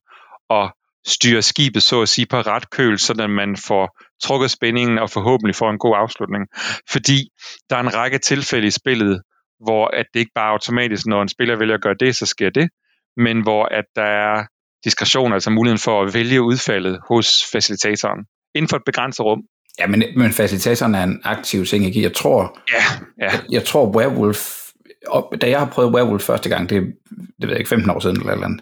at 0.50 0.72
styre 1.08 1.42
skibet, 1.42 1.84
så 1.84 2.02
at 2.02 2.10
sige, 2.10 2.28
på 2.30 2.38
ret 2.38 2.70
køl, 2.70 3.00
så 3.00 3.28
man 3.30 3.58
får 3.68 4.00
trukket 4.24 4.52
spændingen 4.52 4.98
og 4.98 5.10
forhåbentlig 5.10 5.56
får 5.56 5.70
en 5.70 5.78
god 5.78 5.96
afslutning. 5.98 6.48
Fordi 6.90 7.30
der 7.70 7.76
er 7.76 7.80
en 7.80 7.96
række 7.96 8.18
tilfælde 8.18 8.68
i 8.68 8.72
spillet, 8.72 9.22
hvor 9.60 9.88
at 9.88 10.06
det 10.14 10.20
ikke 10.20 10.32
bare 10.36 10.52
automatisk, 10.52 11.06
når 11.06 11.22
en 11.22 11.30
spiller 11.30 11.56
vælger 11.56 11.76
at 11.76 11.82
gøre 11.82 11.96
det, 12.00 12.16
så 12.16 12.26
sker 12.26 12.50
det, 12.50 12.70
men 13.18 13.42
hvor 13.42 13.66
at 13.66 13.86
der 13.96 14.04
er 14.04 14.44
diskretion, 14.84 15.34
altså 15.34 15.50
muligheden 15.50 15.80
for 15.80 16.04
at 16.04 16.14
vælge 16.14 16.42
udfaldet 16.42 17.00
hos 17.10 17.44
facilitatoren 17.52 18.26
inden 18.56 18.70
for 18.70 18.78
et 18.78 18.84
begrænset 18.86 19.26
rum. 19.26 19.42
Ja, 19.80 19.88
men, 19.88 20.04
men 20.18 20.32
facilitatoren 20.32 20.96
er 20.96 21.04
en 21.04 21.22
aktiv 21.24 21.66
ting, 21.66 21.86
ikke? 21.86 22.02
Jeg 22.02 22.14
tror, 22.14 22.60
ja, 22.74 22.84
ja. 23.22 23.32
Jeg, 23.32 23.42
jeg 23.52 23.64
tror 23.64 23.96
Werewolf, 23.96 24.65
og 25.08 25.34
da 25.42 25.50
jeg 25.50 25.60
har 25.60 25.70
prøvet 25.70 25.94
Werewolf 25.94 26.24
første 26.24 26.50
gang, 26.50 26.70
det, 26.70 26.82
det 27.10 27.42
ved 27.42 27.50
jeg 27.50 27.60
ikke, 27.60 27.70
15 27.70 27.90
år 27.90 28.00
siden 28.00 28.20
eller 28.20 28.32
eller 28.32 28.46
andet, 28.46 28.62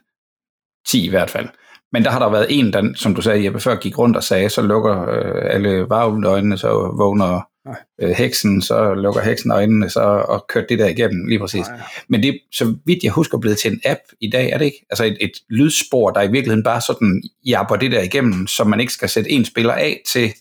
10 0.87 1.05
i 1.05 1.09
hvert 1.09 1.29
fald, 1.29 1.47
men 1.93 2.03
der 2.03 2.11
har 2.11 2.19
der 2.19 2.29
været 2.29 2.47
en, 2.49 2.73
der, 2.73 2.93
som 2.95 3.15
du 3.15 3.21
sagde, 3.21 3.45
Jeppe, 3.45 3.59
før 3.59 3.75
gik 3.75 3.97
rundt 3.97 4.17
og 4.17 4.23
sagde, 4.23 4.49
så 4.49 4.61
lukker 4.61 5.09
øh, 5.09 5.55
alle 5.55 5.85
varvlende 5.89 6.27
øjnene, 6.27 6.57
så 6.57 6.93
vågner 6.97 7.41
øh, 8.01 8.09
heksen, 8.09 8.61
så 8.61 8.93
lukker 8.93 9.21
heksen 9.21 9.51
øjnene, 9.51 9.89
så, 9.89 10.01
og 10.01 10.45
kørt 10.49 10.69
det 10.69 10.79
der 10.79 10.87
igennem, 10.87 11.27
lige 11.27 11.39
præcis. 11.39 11.67
Nej. 11.67 11.79
Men 12.09 12.23
det 12.23 12.39
så 12.51 12.75
vidt 12.85 13.03
jeg 13.03 13.11
husker, 13.11 13.37
blevet 13.37 13.57
til 13.57 13.71
en 13.71 13.81
app 13.85 13.99
i 14.21 14.29
dag, 14.29 14.49
er 14.49 14.57
det 14.57 14.65
ikke? 14.65 14.85
Altså 14.89 15.03
et, 15.03 15.17
et 15.21 15.31
lydspor, 15.49 16.11
der 16.11 16.21
i 16.21 16.31
virkeligheden 16.31 16.63
bare 16.63 16.81
sådan 16.81 17.23
japper 17.45 17.75
det 17.75 17.91
der 17.91 18.01
igennem, 18.01 18.47
så 18.47 18.63
man 18.63 18.79
ikke 18.79 18.93
skal 18.93 19.09
sætte 19.09 19.31
en 19.31 19.45
spiller 19.45 19.73
af 19.73 20.01
til, 20.07 20.33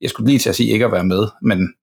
jeg 0.00 0.10
skulle 0.10 0.30
lige 0.30 0.38
til 0.38 0.48
at 0.48 0.56
sige 0.56 0.72
ikke 0.72 0.84
at 0.84 0.92
være 0.92 1.04
med, 1.04 1.26
men 1.42 1.74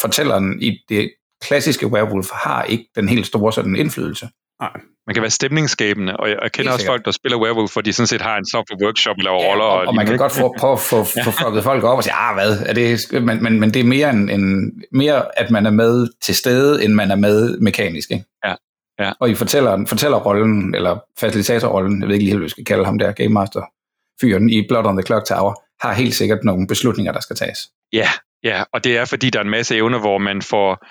fortælleren 0.00 0.62
i 0.62 0.78
det 0.88 1.10
klassiske 1.46 1.86
werewolf 1.86 2.30
har 2.30 2.62
ikke 2.62 2.84
den 2.96 3.08
helt 3.08 3.26
store 3.26 3.52
sådan 3.52 3.76
indflydelse. 3.76 4.28
Nej. 4.60 4.70
Man 5.06 5.14
kan 5.14 5.22
være 5.22 5.30
stemningsskabende, 5.30 6.16
og 6.16 6.28
jeg 6.28 6.52
kender 6.52 6.72
også 6.72 6.86
folk, 6.86 7.04
der 7.04 7.10
spiller 7.10 7.38
werewolf, 7.38 7.72
hvor 7.72 7.82
de 7.82 7.92
sådan 7.92 8.06
set 8.06 8.20
har 8.20 8.36
en 8.36 8.46
software 8.46 8.78
workshop, 8.84 9.16
eller 9.18 9.30
ja, 9.30 9.36
roller. 9.36 9.64
Og, 9.64 9.80
og, 9.80 9.86
og 9.86 9.94
man 9.94 10.06
kan 10.06 10.16
godt 10.16 10.32
få, 10.32 10.54
prøve 10.58 10.72
at 10.72 10.80
få, 10.80 11.04
få 11.04 11.30
fucket 11.42 11.64
folk 11.64 11.84
op 11.84 11.96
og 11.96 12.04
sige, 12.04 12.14
ah 12.14 12.34
hvad, 12.34 12.58
er 12.66 12.72
det, 12.72 13.22
men, 13.22 13.42
men, 13.42 13.60
men 13.60 13.74
det 13.74 13.80
er 13.80 13.84
mere, 13.84 14.10
en, 14.10 14.30
en, 14.30 14.72
mere, 14.92 15.38
at 15.40 15.50
man 15.50 15.66
er 15.66 15.70
med 15.70 16.08
til 16.22 16.36
stede, 16.36 16.84
end 16.84 16.94
man 16.94 17.10
er 17.10 17.16
med 17.16 17.58
mekanisk. 17.58 18.10
Ikke? 18.10 18.24
Ja. 18.44 18.54
Ja. 19.00 19.12
Og 19.20 19.30
I 19.30 19.34
fortæller, 19.34 19.86
fortæller 19.86 20.18
rollen, 20.18 20.74
eller 20.74 20.98
facilitatorrollen, 21.20 22.00
jeg 22.00 22.08
ved 22.08 22.14
ikke 22.14 22.24
lige, 22.24 22.36
hvad 22.36 22.44
vi 22.44 22.48
skal 22.48 22.64
kalde 22.64 22.84
ham 22.84 22.98
der, 22.98 23.12
Game 23.12 23.28
Master, 23.28 23.62
fyren 24.20 24.50
i 24.50 24.66
Blood 24.68 24.86
on 24.86 24.96
the 24.96 25.06
Clock 25.06 25.26
Tower, 25.26 25.54
har 25.86 25.92
helt 25.92 26.14
sikkert 26.14 26.38
nogle 26.44 26.66
beslutninger, 26.66 27.12
der 27.12 27.20
skal 27.20 27.36
tages. 27.36 27.58
Ja, 27.92 28.08
ja, 28.44 28.64
og 28.72 28.84
det 28.84 28.96
er 28.96 29.04
fordi, 29.04 29.30
der 29.30 29.38
er 29.38 29.44
en 29.44 29.50
masse 29.50 29.76
evner, 29.76 29.98
hvor 29.98 30.18
man 30.18 30.42
får, 30.42 30.86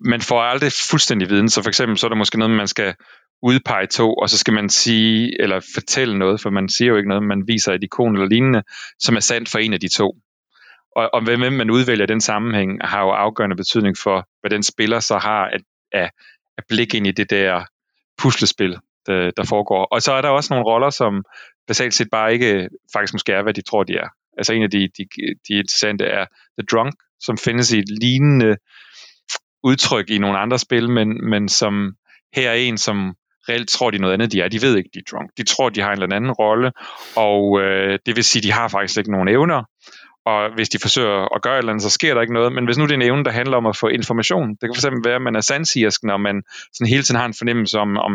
man 0.00 0.20
får 0.20 0.40
aldrig 0.40 0.72
fuldstændig 0.90 1.30
viden. 1.30 1.48
Så 1.48 1.62
for 1.62 1.68
eksempel, 1.68 1.98
så 1.98 2.06
er 2.06 2.08
der 2.08 2.16
måske 2.16 2.38
noget, 2.38 2.56
man 2.56 2.68
skal 2.68 2.94
udpege 3.42 3.86
to, 3.86 4.14
og 4.14 4.30
så 4.30 4.38
skal 4.38 4.54
man 4.54 4.68
sige, 4.68 5.42
eller 5.42 5.60
fortælle 5.74 6.18
noget, 6.18 6.40
for 6.40 6.50
man 6.50 6.68
siger 6.68 6.88
jo 6.88 6.96
ikke 6.96 7.08
noget, 7.08 7.22
man 7.22 7.42
viser 7.46 7.72
et 7.72 7.84
ikon 7.84 8.14
eller 8.14 8.28
lignende, 8.28 8.62
som 8.98 9.16
er 9.16 9.20
sandt 9.20 9.48
for 9.50 9.58
en 9.58 9.72
af 9.72 9.80
de 9.80 9.88
to. 9.88 10.16
Og, 10.96 11.10
og 11.14 11.24
hvem 11.24 11.52
man 11.52 11.70
udvælger 11.70 12.06
den 12.06 12.20
sammenhæng, 12.20 12.78
har 12.84 13.02
jo 13.02 13.10
afgørende 13.10 13.56
betydning 13.56 13.96
for, 13.98 14.28
hvad 14.40 14.50
den 14.50 14.62
spiller 14.62 15.00
så 15.00 15.18
har 15.18 15.44
at, 15.44 15.60
at, 15.92 16.10
at 16.58 16.64
blik 16.68 16.94
ind 16.94 17.06
i 17.06 17.10
det 17.10 17.30
der 17.30 17.64
puslespil, 18.18 18.76
der, 19.06 19.30
der 19.36 19.44
foregår. 19.44 19.84
Og 19.84 20.02
så 20.02 20.12
er 20.12 20.20
der 20.20 20.28
også 20.28 20.54
nogle 20.54 20.66
roller, 20.66 20.90
som 20.90 21.24
basalt 21.66 21.94
set 21.94 22.08
bare 22.10 22.32
ikke 22.32 22.68
faktisk 22.92 23.14
måske 23.14 23.32
er, 23.32 23.42
hvad 23.42 23.54
de 23.54 23.62
tror, 23.62 23.82
de 23.82 23.94
er. 23.94 24.08
Altså 24.38 24.52
en 24.52 24.62
af 24.62 24.70
de, 24.70 24.88
de, 24.98 25.04
de 25.48 25.54
interessante 25.54 26.04
er 26.04 26.26
The 26.58 26.66
Drunk, 26.72 26.94
som 27.20 27.38
findes 27.38 27.72
i 27.72 27.78
et 27.78 27.88
lignende 28.02 28.56
udtryk 29.64 30.10
i 30.10 30.18
nogle 30.18 30.38
andre 30.38 30.58
spil, 30.58 30.90
men, 30.90 31.30
men 31.30 31.48
som 31.48 31.94
her 32.34 32.50
er 32.50 32.54
en, 32.54 32.78
som 32.78 33.14
reelt 33.48 33.68
tror 33.68 33.90
de 33.90 33.98
noget 33.98 34.14
andet, 34.14 34.32
de 34.32 34.40
er. 34.40 34.48
De 34.48 34.62
ved 34.62 34.76
ikke, 34.76 34.90
de 34.94 34.98
er 34.98 35.16
drunk. 35.16 35.30
De 35.36 35.42
tror, 35.42 35.68
de 35.68 35.80
har 35.80 35.92
en 35.92 36.02
eller 36.02 36.16
anden 36.16 36.32
rolle, 36.32 36.72
og 37.16 37.60
øh, 37.60 37.98
det 38.06 38.16
vil 38.16 38.24
sige, 38.24 38.42
de 38.42 38.52
har 38.52 38.68
faktisk 38.68 38.98
ikke 38.98 39.10
nogen 39.10 39.28
evner. 39.28 39.62
Og 40.26 40.54
hvis 40.54 40.68
de 40.68 40.78
forsøger 40.78 41.34
at 41.36 41.42
gøre 41.42 41.54
et 41.54 41.58
eller 41.58 41.72
andet, 41.72 41.82
så 41.82 41.90
sker 41.90 42.14
der 42.14 42.20
ikke 42.20 42.34
noget. 42.34 42.52
Men 42.52 42.64
hvis 42.64 42.78
nu 42.78 42.84
det 42.84 42.90
er 42.90 42.94
en 42.94 43.02
evne, 43.02 43.24
der 43.24 43.30
handler 43.30 43.56
om 43.56 43.66
at 43.66 43.76
få 43.76 43.88
information, 43.88 44.48
det 44.50 44.60
kan 44.60 44.74
fx 44.74 44.86
være, 45.04 45.14
at 45.14 45.22
man 45.22 45.36
er 45.36 45.40
sandsigersk, 45.40 46.02
når 46.02 46.16
man 46.16 46.42
sådan 46.72 46.86
hele 46.86 47.02
tiden 47.02 47.20
har 47.20 47.26
en 47.26 47.34
fornemmelse 47.38 47.78
om, 47.78 47.96
om 47.98 48.12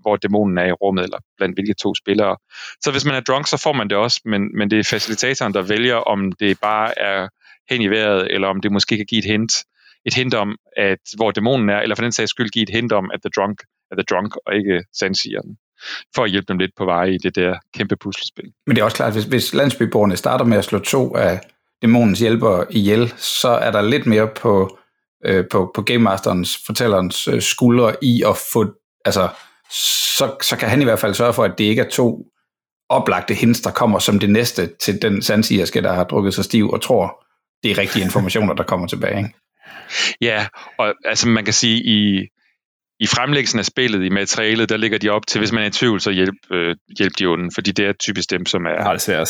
hvor 0.00 0.16
dæmonen 0.16 0.58
er 0.58 0.66
i 0.66 0.72
rummet, 0.72 1.04
eller 1.04 1.18
blandt 1.36 1.56
hvilke 1.56 1.74
to 1.74 1.94
spillere. 1.94 2.36
Så 2.80 2.90
hvis 2.90 3.04
man 3.04 3.14
er 3.14 3.20
drunk, 3.20 3.46
så 3.46 3.56
får 3.56 3.72
man 3.72 3.88
det 3.90 3.96
også, 3.96 4.20
men, 4.24 4.58
men 4.58 4.70
det 4.70 4.78
er 4.78 4.84
facilitatoren, 4.84 5.54
der 5.54 5.62
vælger, 5.62 5.96
om 5.96 6.32
det 6.32 6.60
bare 6.60 6.98
er 6.98 7.28
hen 7.70 7.82
i 7.82 7.88
vejret, 7.88 8.34
eller 8.34 8.48
om 8.48 8.60
det 8.60 8.72
måske 8.72 8.96
kan 8.96 9.06
give 9.06 9.18
et 9.18 9.24
hint, 9.24 9.52
et 10.06 10.14
hint 10.14 10.34
om, 10.34 10.56
at 10.76 10.98
hvor 11.16 11.30
dæmonen 11.30 11.68
er, 11.68 11.80
eller 11.80 11.96
for 11.96 12.02
den 12.02 12.12
sags 12.12 12.30
skyld 12.30 12.50
give 12.50 12.62
et 12.62 12.70
hint 12.70 12.92
om, 12.92 13.10
at 13.14 13.20
the 13.22 13.30
drunk 13.36 13.62
er 13.90 13.96
the 13.96 14.04
drunk, 14.10 14.36
og 14.46 14.56
ikke 14.56 14.84
sandsigeren 14.98 15.56
for 16.14 16.24
at 16.24 16.30
hjælpe 16.30 16.46
dem 16.48 16.58
lidt 16.58 16.70
på 16.76 16.84
vej 16.84 17.04
i 17.04 17.18
det 17.18 17.34
der 17.34 17.58
kæmpe 17.74 17.96
puslespil. 17.96 18.52
Men 18.66 18.76
det 18.76 18.80
er 18.80 18.84
også 18.84 18.96
klart, 18.96 19.12
hvis, 19.12 19.24
hvis 19.24 19.54
landsbyborgerne 19.54 20.16
starter 20.16 20.44
med 20.44 20.58
at 20.58 20.64
slå 20.64 20.78
to 20.78 21.16
af 21.16 21.40
dæmonens 21.82 22.18
hjælpere 22.18 22.66
ihjel, 22.72 23.12
så 23.16 23.48
er 23.48 23.70
der 23.70 23.82
lidt 23.82 24.06
mere 24.06 24.28
på, 24.28 24.78
øh, 25.24 25.44
på, 25.50 25.70
på 25.74 25.82
Game 25.82 25.98
Masterens, 25.98 26.58
fortællerens 26.66 27.28
øh, 27.28 27.42
skuldre 27.42 27.94
i 28.02 28.22
at 28.26 28.36
få, 28.52 28.74
altså, 29.04 29.28
så, 30.18 30.36
så 30.42 30.56
kan 30.56 30.68
han 30.68 30.80
i 30.80 30.84
hvert 30.84 30.98
fald 30.98 31.14
sørge 31.14 31.32
for, 31.32 31.44
at 31.44 31.58
det 31.58 31.64
ikke 31.64 31.82
er 31.82 31.90
to 31.90 32.26
oplagte 32.88 33.34
hints, 33.34 33.60
der 33.60 33.70
kommer 33.70 33.98
som 33.98 34.18
det 34.18 34.30
næste 34.30 34.70
til 34.80 35.02
den 35.02 35.22
sandsigerske, 35.22 35.82
der 35.82 35.92
har 35.92 36.04
drukket 36.04 36.34
sig 36.34 36.44
stiv 36.44 36.70
og 36.70 36.82
tror, 36.82 37.24
det 37.62 37.70
er 37.70 37.78
rigtige 37.78 38.04
informationer, 38.04 38.54
der 38.54 38.62
kommer 38.62 38.86
tilbage. 38.86 39.18
Ikke? 39.18 39.34
Ja, 40.20 40.46
og 40.78 40.94
altså 41.04 41.28
man 41.28 41.44
kan 41.44 41.54
sige, 41.54 41.82
i, 41.84 42.28
i 43.00 43.06
fremlæggelsen 43.06 43.58
af 43.58 43.64
spillet, 43.64 44.04
i 44.04 44.08
materialet, 44.08 44.68
der 44.68 44.76
ligger 44.76 44.98
de 44.98 45.08
op 45.08 45.26
til, 45.26 45.38
hvis 45.38 45.52
man 45.52 45.62
er 45.62 45.66
i 45.66 45.70
tvivl, 45.70 46.00
så 46.00 46.10
hjælp, 46.10 46.36
øh, 46.52 46.76
hjælp 46.98 47.12
de 47.18 47.26
onde, 47.26 47.50
fordi 47.54 47.72
det 47.72 47.86
er 47.86 47.92
typisk 47.92 48.30
dem, 48.30 48.46
som 48.46 48.66
er, 48.66 48.84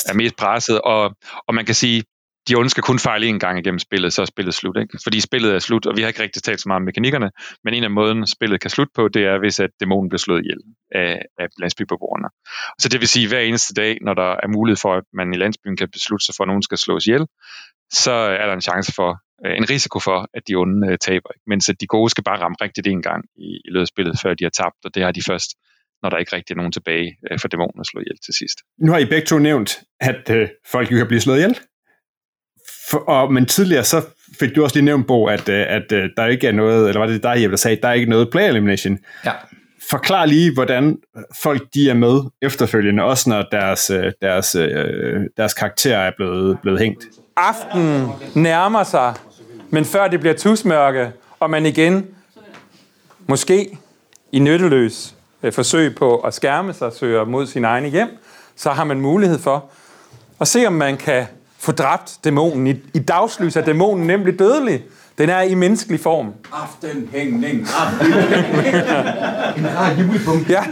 er 0.09 0.15
mest 0.15 0.37
presset, 0.37 0.81
og, 0.81 1.17
og 1.49 1.55
man 1.55 1.67
kan 1.67 1.75
sige, 1.75 2.03
de 2.49 2.55
onde 2.55 2.71
skal 2.71 2.83
kun 2.83 2.99
fejle 2.99 3.27
en 3.27 3.39
gang 3.39 3.59
igennem 3.59 3.79
spillet, 3.79 4.13
så 4.13 4.23
er 4.23 4.27
spillet 4.27 4.55
slut. 4.55 4.77
Ikke? 4.77 4.99
Fordi 5.03 5.21
spillet 5.21 5.55
er 5.55 5.59
slut, 5.59 5.87
og 5.87 5.97
vi 5.97 6.01
har 6.01 6.09
ikke 6.09 6.23
rigtig 6.23 6.43
talt 6.43 6.61
så 6.61 6.69
meget 6.69 6.81
om 6.81 6.85
mekanikkerne, 6.85 7.31
men 7.65 7.75
en 7.75 7.85
af 7.85 7.91
måden, 7.91 8.27
spillet 8.27 8.61
kan 8.61 8.71
slutte 8.71 8.93
på, 8.95 9.09
det 9.09 9.23
er, 9.25 9.39
hvis 9.39 9.61
at 9.61 9.71
dæmonen 9.81 10.09
bliver 10.09 10.19
slået 10.19 10.41
ihjel 10.45 10.61
af, 10.95 11.23
af 11.39 11.47
landsbybeboerne. 11.59 12.29
Så 12.79 12.89
det 12.89 13.01
vil 13.01 13.09
sige, 13.09 13.25
at 13.25 13.31
hver 13.31 13.41
eneste 13.41 13.75
dag, 13.75 13.99
når 14.03 14.15
der 14.15 14.31
er 14.43 14.49
mulighed 14.49 14.77
for, 14.77 14.95
at 14.95 15.05
man 15.13 15.35
i 15.35 15.37
landsbyen 15.37 15.77
kan 15.77 15.89
beslutte 15.93 16.27
sig 16.27 16.35
for, 16.37 16.45
at 16.45 16.49
nogen 16.49 16.63
skal 16.63 16.79
slås 16.79 17.07
ihjel, 17.07 17.27
så 17.93 18.13
er 18.13 18.47
der 18.47 18.55
en 18.55 18.61
chance 18.71 18.93
for, 18.97 19.11
en 19.45 19.71
risiko 19.71 19.99
for, 19.99 20.29
at 20.35 20.43
de 20.49 20.55
onde 20.55 20.89
øh, 20.89 20.99
taber. 20.99 21.31
Ikke? 21.35 21.45
Mens 21.47 21.69
at 21.69 21.81
de 21.81 21.87
gode 21.87 22.11
skal 22.11 22.25
bare 22.25 22.41
ramme 22.41 22.57
rigtigt 22.61 22.87
en 22.87 23.03
gang 23.03 23.25
i, 23.37 23.49
i 23.65 23.69
løbet 23.71 23.81
af 23.81 23.87
spillet, 23.87 24.19
før 24.23 24.35
de 24.35 24.45
har 24.45 24.51
tabt, 24.51 24.85
og 24.85 24.95
det 24.95 25.03
har 25.03 25.13
de 25.13 25.23
først, 25.27 25.51
når 26.03 26.11
der 26.11 26.17
ikke 26.17 26.37
rigtig 26.37 26.53
er 26.53 26.57
nogen 26.57 26.73
tilbage 26.73 27.17
øh, 27.31 27.39
for 27.39 27.49
dæmonen 27.49 27.81
at 27.81 27.87
slå 27.87 28.01
ihjel 28.01 28.19
til 28.25 28.35
sidst. 28.35 28.59
Nu 28.79 28.93
har 28.93 28.99
I 28.99 29.05
begge 29.05 29.27
to 29.27 29.39
nævnt, 29.39 29.81
at 30.01 30.31
øh, 30.31 30.49
folk 30.73 30.93
jo 30.93 30.97
kan 30.97 31.07
blive 31.07 31.21
slået 31.21 31.37
ihjel. 31.37 31.59
For, 32.91 32.99
og, 32.99 33.33
men 33.33 33.47
tidligere 33.47 33.85
så 33.85 34.07
fik 34.41 34.57
du 34.57 34.63
også 34.63 34.77
lige 34.77 34.85
nævnt, 34.85 35.07
Bo, 35.07 35.27
at, 35.27 35.49
øh, 35.49 35.67
at 35.69 35.93
øh, 35.93 36.11
der 36.17 36.27
ikke 36.27 36.47
er 36.49 36.53
noget, 36.53 36.89
eller 36.89 37.01
var 37.01 37.07
det 37.07 37.23
dig, 37.23 37.51
der 37.51 37.57
sagde, 37.57 37.79
der 37.83 37.89
er 37.89 37.93
ikke 37.93 38.11
noget 38.11 38.31
play 38.31 38.49
elimination. 38.49 38.99
Ja. 39.25 39.33
Forklar 39.91 40.27
lige, 40.27 40.55
hvordan 40.55 40.97
folk 41.43 41.63
de 41.75 41.91
er 41.91 41.95
med 41.95 42.21
efterfølgende, 42.43 43.03
også 43.03 43.31
når 43.31 43.43
deres, 43.53 43.91
øh, 43.91 44.13
deres, 44.23 44.57
deres 45.37 45.55
karakter 45.55 45.99
er 45.99 46.13
blevet, 46.17 46.59
blevet 46.63 46.81
hængt. 46.81 47.07
Aften 47.37 48.07
nærmer 48.35 48.85
sig, 48.85 49.15
men 49.71 49.85
før 49.85 50.09
det 50.09 50.21
bliver 50.21 50.35
tusmørke, 50.35 51.13
og 51.41 51.51
man 51.51 51.67
igen, 51.67 52.07
måske 53.27 53.79
i 54.33 54.39
nytteløs 54.39 55.15
forsøg 55.53 55.95
på 55.95 56.17
at 56.17 56.35
skærme 56.35 56.73
sig, 56.73 56.93
søger 56.93 57.25
mod 57.25 57.47
sin 57.47 57.65
egne 57.65 57.89
hjem, 57.89 58.09
så 58.57 58.71
har 58.71 58.85
man 58.85 59.01
mulighed 59.01 59.39
for 59.39 59.65
at 60.41 60.49
se, 60.49 60.67
om 60.67 60.73
man 60.73 60.97
kan 60.97 61.27
få 61.59 61.73
dræbt 61.73 62.19
dæmonen. 62.25 62.67
I, 62.67 62.71
i 62.95 62.99
dagslys 62.99 63.57
er 63.57 63.65
dæmonen 63.65 64.07
nemlig 64.07 64.39
dødelig. 64.39 64.83
Den 65.19 65.31
er 65.31 65.41
i 65.41 65.55
menneskelig 65.55 66.01
form. 66.01 66.33
Aftenhængning. 66.53 67.67
ja. 70.55 70.65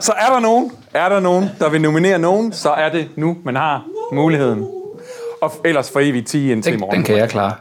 Så 0.00 0.12
er 0.12 0.32
der 0.32 0.40
nogen, 0.40 0.72
er 0.94 1.08
der 1.08 1.20
nogen, 1.20 1.50
der 1.58 1.68
vil 1.68 1.80
nominere 1.80 2.18
nogen, 2.18 2.52
så 2.52 2.70
er 2.70 2.88
det 2.88 3.08
nu, 3.16 3.36
man 3.44 3.56
har 3.56 3.84
muligheden. 4.12 4.77
Og 5.40 5.52
ellers 5.64 5.90
for 5.90 6.00
evigt 6.00 6.26
10 6.26 6.52
indtil 6.52 6.72
den, 6.72 6.78
i 6.78 6.80
morgen. 6.80 6.96
Den 6.96 7.04
kan 7.04 7.16
jeg 7.16 7.30
klare. 7.30 7.54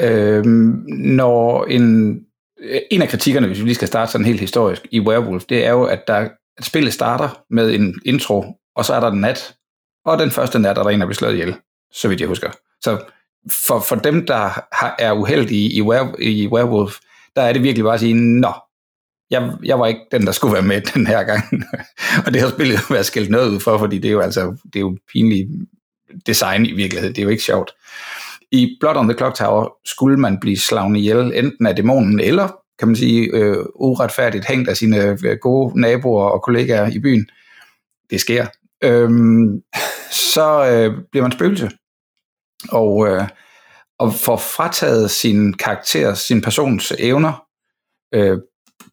Øhm, 0.00 0.84
når 0.88 1.64
en, 1.64 2.20
en 2.90 3.02
af 3.02 3.08
kritikkerne, 3.08 3.46
hvis 3.46 3.58
vi 3.58 3.64
lige 3.64 3.74
skal 3.74 3.88
starte 3.88 4.12
sådan 4.12 4.24
helt 4.24 4.40
historisk, 4.40 4.86
i 4.90 5.00
Werewolf, 5.00 5.44
det 5.44 5.66
er 5.66 5.70
jo, 5.70 5.84
at 5.84 6.06
der 6.06 6.28
at 6.58 6.64
spillet 6.64 6.92
starter 6.92 7.42
med 7.50 7.74
en 7.74 8.00
intro, 8.04 8.44
og 8.76 8.84
så 8.84 8.94
er 8.94 9.00
der 9.00 9.14
nat, 9.14 9.54
og 10.04 10.18
den 10.18 10.30
første 10.30 10.58
nat 10.58 10.78
er 10.78 10.82
der 10.82 10.90
en, 10.90 11.00
der 11.00 11.06
bliver 11.06 11.14
slået 11.14 11.32
ihjel, 11.32 11.54
så 11.92 12.08
vidt 12.08 12.20
jeg 12.20 12.28
husker. 12.28 12.50
Så 12.80 12.98
for, 13.66 13.80
for 13.80 13.96
dem, 13.96 14.26
der 14.26 14.36
har, 14.72 14.96
er 14.98 15.12
uheldige 15.12 15.72
i, 15.72 15.82
were, 15.82 16.22
i 16.22 16.48
Werewolf, 16.48 16.96
der 17.36 17.42
er 17.42 17.52
det 17.52 17.62
virkelig 17.62 17.84
bare 17.84 17.94
at 17.94 18.00
sige, 18.00 18.14
nå, 18.14 18.52
jeg, 19.30 19.52
jeg 19.64 19.78
var 19.78 19.86
ikke 19.86 20.00
den, 20.12 20.26
der 20.26 20.32
skulle 20.32 20.54
være 20.54 20.62
med 20.62 20.80
den 20.80 21.06
her 21.06 21.22
gang. 21.22 21.44
og 22.26 22.34
det 22.34 22.42
har 22.42 22.50
spillet 22.50 22.78
været 22.90 23.06
skældt 23.06 23.30
noget 23.30 23.50
ud 23.50 23.60
for, 23.60 23.78
fordi 23.78 23.98
det 23.98 24.08
er 24.08 24.12
jo 24.12 24.20
altså 24.20 24.56
det 24.64 24.76
er 24.76 24.80
jo 24.80 24.98
pinligt 25.12 25.48
design 26.26 26.66
i 26.66 26.72
virkeligheden. 26.72 27.14
Det 27.14 27.20
er 27.20 27.24
jo 27.24 27.30
ikke 27.30 27.42
sjovt. 27.42 27.72
I 28.52 28.76
Blood 28.80 28.96
on 28.96 29.08
the 29.08 29.18
Clock 29.18 29.36
Tower 29.36 29.76
skulle 29.84 30.16
man 30.16 30.40
blive 30.40 30.58
slagen 30.58 30.96
ihjel, 30.96 31.32
enten 31.34 31.66
af 31.66 31.76
dæmonen, 31.76 32.20
eller 32.20 32.48
kan 32.78 32.88
man 32.88 32.96
sige, 32.96 33.30
øh, 33.32 33.64
uretfærdigt 33.74 34.46
hængt 34.48 34.68
af 34.68 34.76
sine 34.76 35.18
øh, 35.24 35.38
gode 35.40 35.80
naboer 35.80 36.24
og 36.24 36.42
kollegaer 36.42 36.90
i 36.90 36.98
byen. 36.98 37.26
Det 38.10 38.20
sker. 38.20 38.46
Øhm, 38.84 39.62
så 40.10 40.66
øh, 40.70 41.02
bliver 41.10 41.24
man 41.24 41.32
spøgelse. 41.32 41.70
Og, 42.68 43.08
øh, 43.08 43.28
og 43.98 44.14
får 44.14 44.36
frataget 44.36 45.10
sin 45.10 45.54
karakter, 45.54 46.14
sin 46.14 46.42
persons 46.42 46.92
evner, 46.98 47.46
øh, 48.14 48.38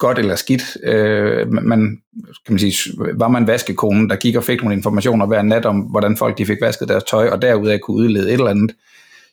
godt 0.05 0.19
eller 0.19 0.35
skidt. 0.35 0.77
Øh, 0.83 1.51
man, 1.51 2.01
kan 2.45 2.53
man 2.53 2.59
sige, 2.59 2.93
var 3.13 3.27
man 3.27 3.47
vaskekonen, 3.47 4.09
der 4.09 4.15
gik 4.15 4.35
og 4.35 4.43
fik 4.43 4.61
nogle 4.61 4.75
informationer 4.75 5.25
hver 5.25 5.41
nat 5.41 5.65
om, 5.65 5.79
hvordan 5.79 6.17
folk 6.17 6.37
de 6.37 6.45
fik 6.45 6.57
vasket 6.61 6.87
deres 6.87 7.03
tøj, 7.03 7.27
og 7.29 7.41
derudaf 7.41 7.79
kunne 7.79 7.97
udlede 7.97 8.27
et 8.27 8.33
eller 8.33 8.49
andet, 8.49 8.75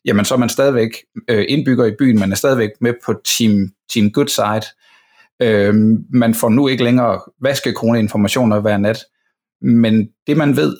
jamen 0.05 0.25
så 0.25 0.35
er 0.35 0.39
man 0.39 0.49
stadigvæk 0.49 0.91
øh, 1.29 1.45
indbygger 1.49 1.85
i 1.85 1.95
byen, 1.99 2.19
man 2.19 2.33
er 2.33 2.37
stadigvæk 2.37 2.71
med 2.81 2.95
på 3.05 3.15
team, 3.25 3.71
team 3.95 4.11
good 4.11 4.29
side. 4.29 4.67
Øh, 5.43 5.75
man 6.13 6.35
får 6.35 6.49
nu 6.49 6.69
ikke 6.69 6.85
længere 6.85 7.21
vaskekone 7.41 7.99
informationer 7.99 8.61
hver 8.61 8.79
nat, 8.79 8.99
men 9.63 10.09
det 10.27 10.37
man 10.37 10.57
ved, 10.57 10.77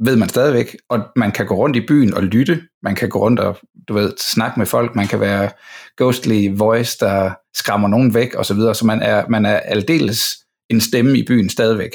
ved 0.00 0.16
man 0.16 0.28
stadigvæk, 0.28 0.76
og 0.88 1.04
man 1.16 1.32
kan 1.32 1.46
gå 1.46 1.54
rundt 1.54 1.76
i 1.76 1.86
byen 1.86 2.14
og 2.14 2.22
lytte, 2.22 2.62
man 2.82 2.94
kan 2.94 3.08
gå 3.08 3.18
rundt 3.18 3.40
og 3.40 3.58
du 3.88 3.94
ved, 3.94 4.12
snakke 4.18 4.60
med 4.60 4.66
folk, 4.66 4.96
man 4.96 5.06
kan 5.06 5.20
være 5.20 5.50
ghostly 5.96 6.48
voice, 6.56 6.98
der 7.00 7.34
skræmmer 7.54 7.88
nogen 7.88 8.14
væk 8.14 8.34
og 8.34 8.46
så 8.46 8.54
videre, 8.54 8.74
så 8.74 8.86
man 8.86 9.02
er, 9.02 9.28
man 9.28 9.46
er 9.46 9.56
aldeles 9.56 10.24
en 10.70 10.80
stemme 10.80 11.18
i 11.18 11.24
byen 11.26 11.48
stadigvæk. 11.48 11.90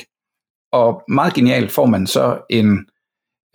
Og 0.72 1.04
meget 1.08 1.34
genialt 1.34 1.72
får 1.72 1.86
man 1.86 2.08
så 2.08 2.46
en, 2.50 2.86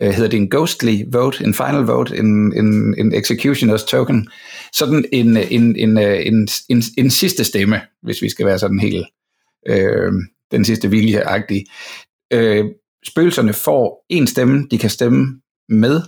øh, 0.01 0.09
hedder 0.09 0.29
det 0.29 0.37
en 0.37 0.49
ghostly 0.49 1.03
vote, 1.11 1.43
en 1.43 1.53
final 1.53 1.81
vote, 1.81 2.17
en, 2.17 2.53
en, 2.57 2.95
en 2.97 3.13
executioner's 3.13 3.87
token, 3.87 4.29
sådan 4.73 5.05
en, 5.11 5.37
en, 5.37 5.75
en, 5.75 5.97
øh, 5.97 6.25
en, 6.25 6.47
en, 6.69 6.83
en 6.97 7.09
sidste 7.09 7.43
stemme, 7.43 7.81
hvis 8.01 8.21
vi 8.21 8.29
skal 8.29 8.45
være 8.45 8.59
sådan 8.59 8.79
helt 8.79 9.07
øh, 9.67 10.11
den 10.51 10.65
sidste 10.65 10.87
vilje-agtig. 10.87 11.65
Øh, 12.33 12.65
spøgelserne 13.07 13.53
får 13.53 14.05
en 14.09 14.27
stemme, 14.27 14.67
de 14.71 14.77
kan 14.77 14.89
stemme 14.89 15.41
med 15.69 16.01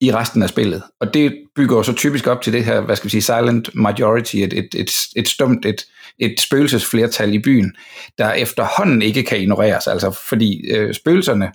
i 0.00 0.12
resten 0.12 0.42
af 0.42 0.48
spillet. 0.48 0.82
Og 1.00 1.14
det 1.14 1.44
bygger 1.56 1.82
så 1.82 1.92
typisk 1.92 2.26
op 2.26 2.42
til 2.42 2.52
det 2.52 2.64
her, 2.64 2.80
hvad 2.80 2.96
skal 2.96 3.04
vi 3.04 3.10
sige, 3.10 3.22
silent 3.22 3.74
majority, 3.74 4.36
et, 4.36 4.52
et, 4.52 4.68
et, 4.74 4.90
et 5.16 5.28
stumt, 5.28 5.66
et, 5.66 5.86
et 6.18 6.40
spøgelsesflertal 6.40 7.34
i 7.34 7.38
byen, 7.38 7.76
der 8.18 8.32
efterhånden 8.32 9.02
ikke 9.02 9.22
kan 9.22 9.40
ignoreres, 9.40 9.86
altså 9.86 10.10
fordi 10.10 10.70
øh, 10.70 10.94
spøgelserne 10.94 11.52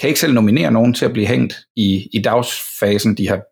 kan 0.00 0.08
ikke 0.08 0.20
selv 0.20 0.34
nominere 0.34 0.70
nogen 0.70 0.94
til 0.94 1.04
at 1.04 1.12
blive 1.12 1.26
hængt 1.26 1.54
i, 1.76 2.08
i 2.12 2.22
dagsfasen. 2.22 3.16
De 3.16 3.28
har 3.28 3.42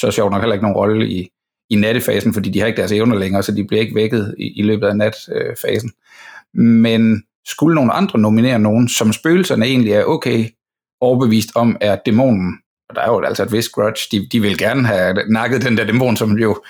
så 0.00 0.10
sjovt 0.10 0.32
nok 0.32 0.40
heller 0.40 0.54
ikke 0.54 0.64
nogen 0.64 0.76
rolle 0.76 1.08
i, 1.10 1.28
i 1.70 1.76
nattefasen, 1.76 2.34
fordi 2.34 2.50
de 2.50 2.60
har 2.60 2.66
ikke 2.66 2.76
deres 2.76 2.92
evner 2.92 3.18
længere, 3.18 3.42
så 3.42 3.52
de 3.52 3.66
bliver 3.66 3.80
ikke 3.80 3.94
vækket 3.94 4.34
i, 4.38 4.60
i 4.60 4.62
løbet 4.62 4.86
af 4.86 4.96
natfasen. 4.96 5.92
Men 6.54 7.22
skulle 7.46 7.74
nogle 7.74 7.92
andre 7.92 8.18
nominere 8.18 8.58
nogen, 8.58 8.88
som 8.88 9.12
spøgelserne 9.12 9.66
egentlig 9.66 9.92
er 9.92 10.04
okay 10.04 10.48
overbevist 11.00 11.48
om, 11.54 11.76
er 11.80 11.96
dæmonen, 12.06 12.58
og 12.88 12.94
der 12.94 13.02
er 13.02 13.06
jo 13.06 13.20
altså 13.20 13.42
et 13.42 13.52
vist 13.52 13.72
grudge, 13.72 14.08
de, 14.12 14.28
de 14.32 14.40
vil 14.40 14.58
gerne 14.58 14.86
have 14.86 15.16
nakket 15.28 15.62
den 15.62 15.76
der 15.76 15.84
dæmon, 15.84 16.16
som 16.16 16.38
jo 16.38 16.62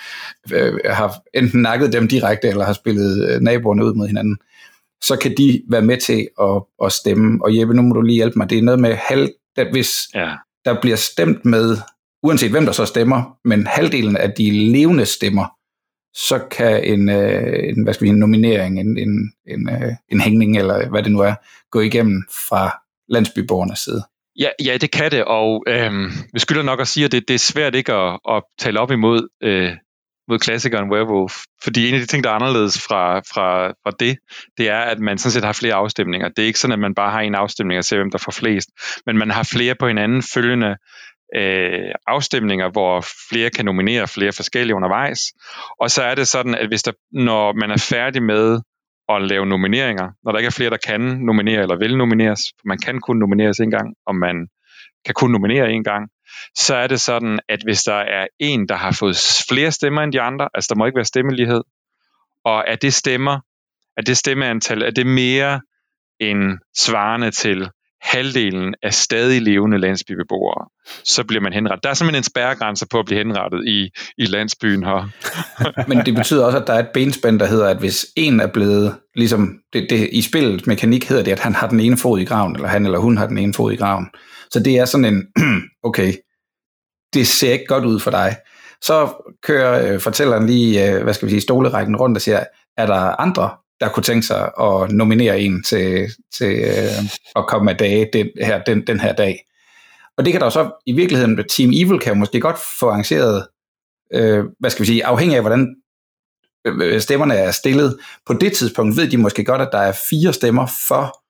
øh, 0.52 0.80
har 0.84 1.14
enten 1.34 1.62
nakket 1.62 1.92
dem 1.92 2.08
direkte, 2.08 2.48
eller 2.48 2.64
har 2.64 2.72
spillet 2.72 3.28
øh, 3.28 3.40
naboerne 3.40 3.84
ud 3.84 3.94
mod 3.94 4.06
hinanden, 4.06 4.36
så 5.04 5.16
kan 5.16 5.34
de 5.38 5.62
være 5.70 5.82
med 5.82 5.96
til 5.96 6.28
at, 6.40 6.62
at 6.84 6.92
stemme. 6.92 7.44
Og 7.44 7.58
Jeppe, 7.58 7.74
nu 7.74 7.82
må 7.82 7.94
du 7.94 8.02
lige 8.02 8.16
hjælpe 8.16 8.38
mig, 8.38 8.50
det 8.50 8.58
er 8.58 8.62
noget 8.62 8.80
med 8.80 8.94
halv, 8.94 9.30
at 9.56 9.66
hvis 9.72 10.08
ja. 10.14 10.32
der 10.64 10.80
bliver 10.80 10.96
stemt 10.96 11.44
med, 11.44 11.76
uanset 12.22 12.50
hvem 12.50 12.64
der 12.64 12.72
så 12.72 12.84
stemmer, 12.84 13.38
men 13.44 13.66
halvdelen 13.66 14.16
af 14.16 14.32
de 14.38 14.50
levende 14.50 15.06
stemmer, 15.06 15.46
så 16.14 16.38
kan 16.50 16.84
en, 16.84 17.08
øh, 17.08 17.68
en, 17.68 17.84
hvad 17.84 17.94
skal 17.94 18.04
vi, 18.04 18.08
en 18.08 18.18
nominering, 18.18 18.80
en, 18.80 18.98
en, 18.98 19.32
en, 19.46 19.68
øh, 19.68 19.92
en 20.12 20.20
hængning, 20.20 20.58
eller 20.58 20.88
hvad 20.88 21.02
det 21.02 21.12
nu 21.12 21.20
er, 21.20 21.34
gå 21.70 21.80
igennem 21.80 22.22
fra 22.48 22.80
landsbyborgernes 23.08 23.78
side. 23.78 24.02
Ja, 24.38 24.48
ja, 24.64 24.76
det 24.76 24.90
kan 24.90 25.10
det, 25.10 25.24
og 25.24 25.64
øh, 25.68 25.92
vi 26.32 26.38
skylder 26.38 26.62
nok 26.62 26.80
at 26.80 26.88
sige, 26.88 27.04
at 27.04 27.12
det, 27.12 27.28
det 27.28 27.34
er 27.34 27.38
svært 27.38 27.74
ikke 27.74 27.92
at, 27.92 28.18
at 28.30 28.42
tale 28.58 28.80
op 28.80 28.90
imod 28.90 29.28
øh, 29.42 29.72
mod 30.28 30.38
klassikeren 30.38 30.90
Werewolf, 30.90 31.34
fordi 31.64 31.88
en 31.88 31.94
af 31.94 32.00
de 32.00 32.06
ting, 32.06 32.24
der 32.24 32.30
er 32.30 32.34
anderledes 32.34 32.82
fra, 32.86 33.18
fra, 33.18 33.68
fra 33.68 33.92
det, 34.00 34.18
det 34.58 34.68
er, 34.68 34.78
at 34.80 34.98
man 34.98 35.18
sådan 35.18 35.32
set 35.32 35.44
har 35.44 35.52
flere 35.52 35.74
afstemninger. 35.74 36.28
Det 36.28 36.42
er 36.42 36.46
ikke 36.46 36.58
sådan, 36.58 36.72
at 36.72 36.78
man 36.78 36.94
bare 36.94 37.10
har 37.10 37.20
en 37.20 37.34
afstemning 37.34 37.78
og 37.78 37.84
ser, 37.84 37.96
hvem 37.96 38.10
der 38.10 38.18
får 38.18 38.32
flest, 38.32 38.68
men 39.06 39.18
man 39.18 39.30
har 39.30 39.48
flere 39.52 39.74
på 39.80 39.86
hinanden 39.86 40.22
følgende 40.34 40.76
øh, 41.36 41.90
afstemninger, 42.06 42.70
hvor 42.70 43.04
flere 43.30 43.50
kan 43.50 43.64
nominere 43.64 44.08
flere 44.08 44.32
forskellige 44.32 44.76
undervejs. 44.76 45.20
Og 45.80 45.90
så 45.90 46.02
er 46.02 46.14
det 46.14 46.28
sådan, 46.28 46.54
at 46.54 46.68
hvis 46.68 46.82
der, 46.82 46.92
når 47.12 47.52
man 47.52 47.70
er 47.70 47.86
færdig 47.90 48.22
med 48.22 48.60
at 49.08 49.22
lave 49.22 49.46
nomineringer, 49.46 50.10
når 50.24 50.32
der 50.32 50.38
ikke 50.38 50.46
er 50.46 50.58
flere, 50.58 50.70
der 50.70 50.76
kan 50.86 51.00
nominere 51.00 51.62
eller 51.62 51.76
vil 51.76 51.96
nomineres, 51.96 52.40
for 52.60 52.68
man 52.68 52.78
kan 52.78 53.00
kun 53.00 53.16
nomineres 53.16 53.58
en 53.60 53.70
gang, 53.70 53.94
og 54.06 54.14
man 54.16 54.48
kan 55.04 55.14
kun 55.14 55.30
nominere 55.30 55.70
en 55.70 55.84
gang, 55.84 56.08
så 56.54 56.74
er 56.74 56.86
det 56.86 57.00
sådan, 57.00 57.40
at 57.48 57.62
hvis 57.64 57.82
der 57.82 57.94
er 57.94 58.26
en, 58.38 58.68
der 58.68 58.76
har 58.76 58.96
fået 59.00 59.44
flere 59.48 59.72
stemmer 59.72 60.02
end 60.02 60.12
de 60.12 60.20
andre, 60.20 60.48
altså 60.54 60.68
der 60.68 60.78
må 60.78 60.86
ikke 60.86 60.96
være 60.96 61.04
stemmelighed, 61.04 61.62
og 62.44 62.64
er 62.66 62.76
det 62.76 62.94
stemmer, 62.94 63.40
er 63.96 64.02
det 64.02 64.16
stemmeantal, 64.16 64.82
er 64.82 64.90
det 64.90 65.06
mere 65.06 65.60
end 66.20 66.58
svarende 66.76 67.30
til 67.30 67.70
halvdelen 68.04 68.74
af 68.82 68.94
stadig 68.94 69.42
levende 69.42 69.78
landsbybeboere, 69.78 70.68
så 71.04 71.24
bliver 71.24 71.40
man 71.40 71.52
henrettet. 71.52 71.84
Der 71.84 71.90
er 71.90 71.94
simpelthen 71.94 72.20
en 72.20 72.24
spærregrænse 72.24 72.86
på 72.88 72.98
at 72.98 73.06
blive 73.06 73.18
henrettet 73.18 73.68
i, 73.68 73.90
i 74.18 74.24
landsbyen 74.24 74.84
her. 74.84 75.08
Men 75.88 75.98
det 76.06 76.14
betyder 76.14 76.44
også, 76.44 76.58
at 76.58 76.66
der 76.66 76.72
er 76.72 76.78
et 76.78 76.90
benspænd, 76.94 77.40
der 77.40 77.46
hedder, 77.46 77.68
at 77.68 77.78
hvis 77.78 78.06
en 78.16 78.40
er 78.40 78.46
blevet, 78.46 78.96
ligesom 79.14 79.58
det, 79.72 79.86
det, 79.90 80.08
i 80.12 80.22
spillet 80.22 80.66
mekanik 80.66 81.08
hedder 81.08 81.22
det, 81.22 81.32
at 81.32 81.40
han 81.40 81.54
har 81.54 81.68
den 81.68 81.80
ene 81.80 81.96
fod 81.96 82.20
i 82.20 82.24
graven, 82.24 82.54
eller 82.54 82.68
han 82.68 82.84
eller 82.84 82.98
hun 82.98 83.16
har 83.16 83.26
den 83.26 83.38
ene 83.38 83.54
fod 83.54 83.72
i 83.72 83.76
graven. 83.76 84.06
Så 84.50 84.60
det 84.60 84.78
er 84.78 84.84
sådan 84.84 85.04
en, 85.04 85.22
okay, 85.88 86.12
det 87.14 87.26
ser 87.26 87.52
ikke 87.52 87.66
godt 87.66 87.84
ud 87.84 88.00
for 88.00 88.10
dig. 88.10 88.36
Så 88.82 89.08
kører 89.42 89.94
øh, 89.94 90.00
fortælleren 90.00 90.46
lige, 90.46 90.90
øh, 90.90 91.02
hvad 91.02 91.14
skal 91.14 91.26
vi 91.26 91.30
sige, 91.30 91.40
stolerækken 91.40 91.96
rundt 91.96 92.16
og 92.18 92.22
siger, 92.22 92.44
er 92.76 92.86
der 92.86 93.20
andre, 93.20 93.50
der 93.80 93.88
kunne 93.88 94.02
tænke 94.02 94.26
sig 94.26 94.50
at 94.60 94.90
nominere 94.90 95.40
en 95.40 95.62
til, 95.62 96.08
til 96.38 96.58
øh, 96.58 97.04
at 97.36 97.46
komme 97.46 97.70
af 97.70 97.76
dage 97.76 98.08
den 98.12 98.28
her, 98.40 98.62
den, 98.62 98.86
den 98.86 99.00
her 99.00 99.12
dag. 99.12 99.46
Og 100.16 100.24
det 100.24 100.32
kan 100.32 100.40
der 100.40 100.50
så 100.50 100.70
i 100.86 100.92
virkeligheden, 100.92 101.44
Team 101.48 101.70
Evil 101.74 101.98
kan 101.98 102.18
måske 102.18 102.40
godt 102.40 102.56
få 102.80 102.88
arrangeret, 102.88 103.46
øh, 104.14 104.44
hvad 104.60 104.70
skal 104.70 104.82
vi 104.82 104.86
sige, 104.86 105.06
afhængig 105.06 105.36
af 105.36 105.42
hvordan 105.42 105.76
øh, 106.66 107.00
stemmerne 107.00 107.34
er 107.34 107.50
stillet. 107.50 107.98
På 108.26 108.32
det 108.32 108.52
tidspunkt 108.52 108.96
ved 108.96 109.08
de 109.08 109.16
måske 109.16 109.44
godt, 109.44 109.62
at 109.62 109.68
der 109.72 109.78
er 109.78 109.92
fire 110.10 110.32
stemmer 110.32 110.66
for, 110.88 111.22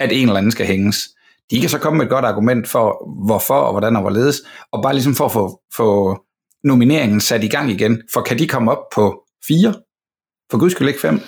at 0.00 0.12
en 0.12 0.26
eller 0.26 0.36
anden 0.36 0.52
skal 0.52 0.66
hænges. 0.66 1.08
De 1.50 1.60
kan 1.60 1.68
så 1.68 1.78
komme 1.78 1.96
med 1.96 2.06
et 2.06 2.10
godt 2.10 2.24
argument 2.24 2.68
for, 2.68 3.12
hvorfor 3.26 3.54
og 3.54 3.72
hvordan 3.72 3.96
og 3.96 4.02
hvorledes, 4.02 4.42
og 4.72 4.82
bare 4.82 4.92
ligesom 4.92 5.14
for 5.14 5.24
at 5.24 5.32
få, 5.32 5.60
få 5.76 6.18
nomineringen 6.64 7.20
sat 7.20 7.44
i 7.44 7.48
gang 7.48 7.70
igen. 7.70 8.02
For 8.12 8.20
kan 8.20 8.38
de 8.38 8.48
komme 8.48 8.70
op 8.70 8.84
på 8.94 9.24
fire? 9.46 9.74
For 10.50 10.58
guds 10.58 10.72
skyld 10.72 10.88
ikke 10.88 11.00
fem 11.00 11.20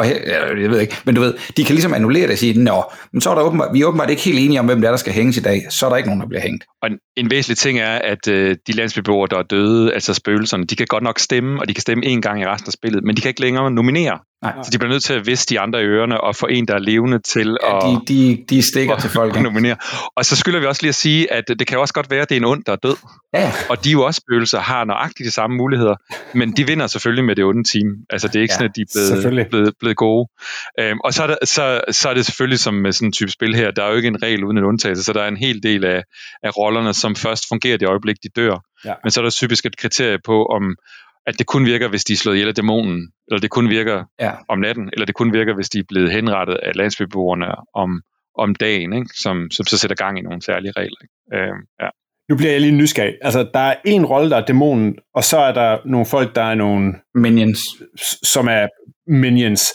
og 0.00 0.06
her, 0.06 0.16
jeg 0.60 0.70
ved 0.70 0.80
ikke, 0.80 0.96
men 1.04 1.14
du 1.14 1.20
ved, 1.20 1.34
de 1.56 1.64
kan 1.64 1.74
ligesom 1.74 1.94
annullere 1.94 2.22
det 2.22 2.32
og 2.32 2.38
sige, 2.38 2.62
nå, 2.62 2.84
men 3.12 3.20
så 3.20 3.30
er 3.30 3.34
der 3.34 3.42
åbenbart, 3.42 3.68
vi 3.72 3.80
er 3.80 3.86
åbenbart 3.86 4.10
ikke 4.10 4.22
helt 4.22 4.38
enige 4.38 4.60
om, 4.60 4.66
hvem 4.66 4.80
det 4.80 4.86
er, 4.86 4.92
der 4.92 4.98
skal 4.98 5.12
hænges 5.12 5.36
i 5.36 5.40
dag, 5.40 5.66
så 5.70 5.86
er 5.86 5.90
der 5.90 5.96
ikke 5.96 6.08
nogen, 6.08 6.20
der 6.20 6.28
bliver 6.28 6.42
hængt. 6.42 6.64
Og 6.82 6.88
en, 6.90 6.98
en 7.16 7.30
væsentlig 7.30 7.58
ting 7.58 7.78
er, 7.78 7.94
at 7.94 8.28
øh, 8.28 8.56
de 8.66 8.72
landsbyboere, 8.72 9.28
der 9.30 9.38
er 9.38 9.42
døde, 9.42 9.94
altså 9.94 10.14
spøgelserne, 10.14 10.64
de 10.64 10.76
kan 10.76 10.86
godt 10.86 11.02
nok 11.02 11.18
stemme, 11.18 11.60
og 11.60 11.68
de 11.68 11.74
kan 11.74 11.80
stemme 11.80 12.06
én 12.06 12.20
gang 12.20 12.42
i 12.42 12.46
resten 12.46 12.68
af 12.68 12.72
spillet, 12.72 13.04
men 13.04 13.16
de 13.16 13.20
kan 13.20 13.28
ikke 13.28 13.40
længere 13.40 13.70
nominere. 13.70 14.18
Nej. 14.42 14.52
Så 14.64 14.70
de 14.72 14.78
bliver 14.78 14.92
nødt 14.92 15.02
til 15.02 15.12
at 15.12 15.26
vise 15.26 15.46
de 15.46 15.60
andre 15.60 15.82
i 15.82 15.84
ørerne 15.84 16.20
og 16.20 16.36
få 16.36 16.46
en, 16.46 16.68
der 16.68 16.74
er 16.74 16.78
levende 16.78 17.18
til 17.18 17.56
ja, 17.62 17.76
at... 17.76 17.82
De, 18.08 18.14
de, 18.14 18.44
de 18.48 18.62
stikker 18.62 18.96
til 19.02 19.10
folk. 19.10 19.40
nominere. 19.40 19.76
Og 20.16 20.24
så 20.24 20.36
skylder 20.36 20.60
vi 20.60 20.66
også 20.66 20.82
lige 20.82 20.88
at 20.88 20.94
sige, 20.94 21.32
at 21.32 21.44
det 21.48 21.66
kan 21.66 21.78
også 21.78 21.94
godt 21.94 22.10
være, 22.10 22.22
at 22.22 22.28
det 22.28 22.34
er 22.34 22.40
en 22.40 22.44
ond, 22.44 22.64
der 22.64 22.72
er 22.72 22.76
død. 22.76 22.96
Ja. 23.34 23.52
Og 23.68 23.84
de 23.84 23.88
er 23.88 23.92
jo 23.92 24.02
også 24.02 24.22
spøgelser, 24.26 24.60
har 24.60 24.84
nøjagtigt 24.84 25.26
de 25.26 25.30
samme 25.30 25.56
muligheder, 25.56 25.94
men 26.34 26.52
de 26.52 26.66
vinder 26.66 26.86
selvfølgelig 26.86 27.24
med 27.24 27.36
det 27.36 27.44
onde 27.44 27.64
team. 27.64 27.96
Altså 28.10 28.28
det 28.28 28.36
er 28.36 28.42
ikke 28.42 28.52
ja, 28.52 28.56
sådan, 28.56 28.68
at 28.68 28.76
de 28.76 28.80
er 28.80 29.22
blevet, 29.22 29.48
blevet, 29.50 29.74
blevet 29.80 29.96
gode. 29.96 30.28
Øhm, 30.80 30.98
og 31.04 31.14
så 31.14 31.22
er, 31.22 31.26
der, 31.26 31.36
så, 31.44 31.80
så 31.90 32.08
er 32.08 32.14
det 32.14 32.26
selvfølgelig 32.26 32.58
som 32.58 32.74
med 32.74 32.92
sådan 32.92 33.08
en 33.08 33.12
type 33.12 33.30
spil 33.30 33.54
her, 33.54 33.70
der 33.70 33.84
er 33.84 33.90
jo 33.90 33.96
ikke 33.96 34.08
en 34.08 34.22
regel 34.22 34.44
uden 34.44 34.58
en 34.58 34.64
undtagelse, 34.64 35.04
så 35.04 35.12
der 35.12 35.22
er 35.22 35.28
en 35.28 35.36
hel 35.36 35.62
del 35.62 35.84
af, 35.84 36.02
af 36.42 36.56
rollerne, 36.56 36.94
som 36.94 37.16
først 37.16 37.44
fungerer 37.48 37.78
det 37.78 37.88
øjeblik, 37.88 38.16
de 38.22 38.28
dør. 38.36 38.56
Ja. 38.84 38.94
Men 39.04 39.10
så 39.10 39.20
er 39.20 39.22
der 39.22 39.30
typisk 39.30 39.66
et 39.66 39.76
kriterie 39.76 40.18
på, 40.24 40.44
om 40.44 40.76
at 41.26 41.38
det 41.38 41.46
kun 41.46 41.64
virker, 41.66 41.88
hvis 41.88 42.04
de 42.04 42.12
er 42.12 42.16
slået 42.16 42.36
ihjel 42.36 42.48
af 42.48 42.54
dæmonen, 42.54 43.12
eller 43.28 43.40
det 43.40 43.50
kun 43.50 43.68
virker 43.68 44.04
Ja. 44.20 44.32
om 44.48 44.58
natten, 44.58 44.90
eller 44.92 45.06
det 45.06 45.14
kun 45.14 45.32
virker, 45.32 45.54
hvis 45.54 45.68
de 45.68 45.78
er 45.78 45.82
blevet 45.88 46.12
henrettet 46.12 46.54
af 46.54 46.76
landsbyboerne 46.76 47.46
om, 47.74 48.02
om 48.38 48.54
dagen, 48.54 48.92
ikke? 48.92 49.10
Som, 49.14 49.50
som 49.50 49.66
så 49.66 49.78
sætter 49.78 49.96
gang 49.96 50.18
i 50.18 50.22
nogle 50.22 50.42
særlige 50.42 50.72
regler. 50.76 50.96
Ikke? 51.02 51.44
Øh, 51.44 51.54
ja. 51.82 51.88
Nu 52.30 52.36
bliver 52.36 52.52
jeg 52.52 52.60
lige 52.60 52.76
nysgerrig. 52.76 53.14
Altså, 53.22 53.50
der 53.54 53.60
er 53.60 53.74
en 53.84 54.06
rolle, 54.06 54.30
der 54.30 54.36
er 54.36 54.44
dæmonen, 54.46 54.98
og 55.14 55.24
så 55.24 55.38
er 55.38 55.52
der 55.52 55.78
nogle 55.84 56.06
folk, 56.06 56.34
der 56.34 56.42
er 56.42 56.54
nogle, 56.54 56.94
Minions, 57.14 57.60
som 58.22 58.48
er 58.48 58.66
minions. 59.06 59.72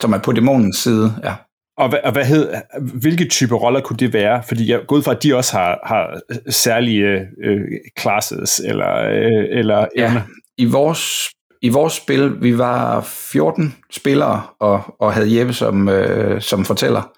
som 0.00 0.12
er 0.12 0.18
på 0.18 0.32
dæmonens 0.32 0.76
side. 0.76 1.14
Ja. 1.24 1.34
Og, 1.82 1.88
hvad, 1.88 1.98
og 2.04 2.12
hvad 2.12 2.24
hed, 2.24 2.48
hvilke 2.80 3.28
type 3.28 3.54
roller 3.54 3.80
kunne 3.80 3.96
det 3.96 4.12
være? 4.12 4.42
Fordi 4.48 4.70
jeg 4.70 4.80
går 4.88 4.96
ud 4.96 5.02
fra, 5.02 5.12
at 5.12 5.22
de 5.22 5.36
også 5.36 5.56
har, 5.56 5.80
har 5.84 6.20
særlige 6.50 7.28
øh, 7.44 7.60
classes 8.00 8.60
eller, 8.64 9.04
øh, 9.08 9.58
eller 9.58 9.86
Ja. 9.96 10.08
evner. 10.08 10.20
I 10.58 10.64
vores, 10.64 11.28
I 11.62 11.68
vores 11.68 11.92
spil, 11.92 12.42
vi 12.42 12.58
var 12.58 13.00
14 13.00 13.74
spillere 13.90 14.42
og, 14.60 14.82
og 15.00 15.12
havde 15.12 15.38
Jeppe 15.38 15.52
som, 15.52 15.88
øh, 15.88 16.40
som 16.40 16.64
fortæller. 16.64 17.12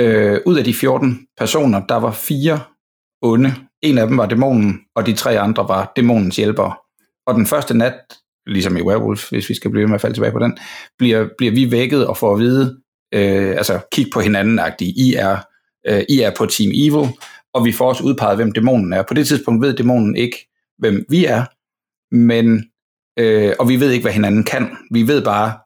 Øh, 0.00 0.40
ud 0.46 0.58
af 0.58 0.64
de 0.64 0.74
14 0.74 1.20
personer, 1.38 1.86
der 1.86 1.96
var 1.96 2.10
fire 2.10 2.60
onde. 3.22 3.54
En 3.82 3.98
af 3.98 4.06
dem 4.06 4.18
var 4.18 4.26
dæmonen, 4.26 4.80
og 4.96 5.06
de 5.06 5.12
tre 5.12 5.38
andre 5.40 5.68
var 5.68 5.92
dæmonens 5.96 6.36
hjælpere. 6.36 6.72
Og 7.26 7.34
den 7.34 7.46
første 7.46 7.78
nat, 7.78 7.94
ligesom 8.46 8.76
i 8.76 8.82
Werewolf, 8.82 9.30
hvis 9.30 9.48
vi 9.48 9.54
skal 9.54 9.70
blive 9.70 9.86
med 9.86 9.94
at 9.94 10.00
falde 10.00 10.16
tilbage 10.16 10.32
på 10.32 10.38
den, 10.38 10.58
bliver, 10.98 11.28
bliver 11.38 11.52
vi 11.52 11.70
vækket 11.70 12.06
og 12.06 12.16
får 12.16 12.32
at 12.34 12.38
vide, 12.40 12.78
øh, 13.14 13.50
altså 13.50 13.80
kig 13.92 14.06
på 14.12 14.20
hinanden 14.20 14.60
I 14.80 15.14
er, 15.14 15.38
øh, 15.88 16.04
I 16.08 16.20
er 16.20 16.30
på 16.38 16.46
Team 16.46 16.70
Evil, 16.74 17.08
og 17.54 17.64
vi 17.64 17.72
får 17.72 17.88
også 17.88 18.04
udpeget, 18.04 18.36
hvem 18.36 18.52
dæmonen 18.52 18.92
er. 18.92 19.02
På 19.02 19.14
det 19.14 19.28
tidspunkt 19.28 19.66
ved 19.66 19.76
dæmonen 19.76 20.16
ikke, 20.16 20.48
hvem 20.78 21.04
vi 21.08 21.24
er, 21.24 21.44
men 22.14 22.64
øh, 23.18 23.52
og 23.58 23.68
vi 23.68 23.80
ved 23.80 23.90
ikke, 23.90 24.04
hvad 24.04 24.12
hinanden 24.12 24.44
kan. 24.44 24.76
Vi 24.92 25.06
ved 25.06 25.24
bare, 25.24 25.58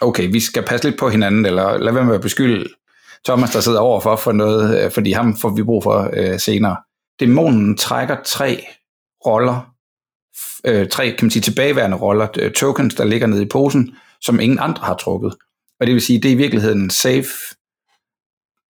okay, 0.00 0.32
vi 0.32 0.40
skal 0.40 0.62
passe 0.62 0.88
lidt 0.88 0.98
på 0.98 1.08
hinanden, 1.08 1.46
eller 1.46 1.78
lad 1.78 1.92
være 1.92 2.04
med 2.04 2.14
at 2.14 2.20
beskylde 2.20 2.68
Thomas, 3.24 3.50
der 3.50 3.60
sidder 3.60 3.80
overfor 3.80 4.16
for 4.16 4.32
noget, 4.32 4.84
øh, 4.84 4.90
fordi 4.90 5.12
ham 5.12 5.36
får 5.36 5.48
vi 5.48 5.62
brug 5.62 5.82
for 5.82 6.10
øh, 6.12 6.40
senere. 6.40 6.76
Dæmonen 7.20 7.76
trækker 7.76 8.16
tre 8.24 8.64
roller, 9.26 9.74
øh, 10.64 10.88
tre 10.88 11.10
kan 11.10 11.18
man 11.22 11.30
sige, 11.30 11.42
tilbageværende 11.42 11.96
roller, 11.96 12.28
øh, 12.38 12.52
tokens, 12.52 12.94
der 12.94 13.04
ligger 13.04 13.26
nede 13.26 13.42
i 13.42 13.48
posen, 13.48 13.96
som 14.20 14.40
ingen 14.40 14.58
andre 14.58 14.84
har 14.84 14.94
trukket. 14.94 15.34
Og 15.82 15.86
det 15.86 15.94
vil 15.94 16.02
sige, 16.02 16.18
det 16.20 16.28
er 16.28 16.32
i 16.32 16.36
virkeligheden 16.36 16.90
safe 16.90 17.28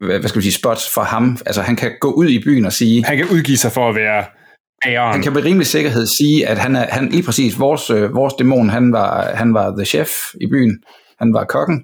hvad 0.00 0.18
hvad 0.18 0.28
skal 0.28 0.38
vi 0.38 0.42
sige, 0.42 0.52
spots 0.52 0.94
for 0.94 1.00
ham. 1.00 1.38
Altså 1.46 1.62
han 1.62 1.76
kan 1.76 1.92
gå 2.00 2.12
ud 2.12 2.28
i 2.28 2.38
byen 2.44 2.64
og 2.64 2.72
sige, 2.72 3.04
Han 3.04 3.16
kan 3.16 3.28
udgive 3.28 3.56
sig 3.56 3.72
for 3.72 3.88
at 3.88 3.94
være 3.94 4.24
bageren. 4.84 5.12
han 5.12 5.22
kan 5.22 5.32
med 5.32 5.44
rimelig 5.44 5.66
sikkerhed 5.66 6.06
sige, 6.06 6.48
at 6.48 6.58
han 6.58 6.76
er 6.76 6.86
han, 6.90 7.08
lige 7.08 7.22
præcis 7.22 7.58
vores, 7.58 7.90
øh, 7.90 8.14
vores 8.14 8.34
dæmon, 8.34 8.68
han 8.70 8.92
var, 8.92 9.34
han 9.34 9.54
var 9.54 9.76
the 9.76 9.84
chef 9.84 10.08
i 10.40 10.46
byen, 10.46 10.82
han 11.18 11.34
var 11.34 11.44
kokken, 11.44 11.82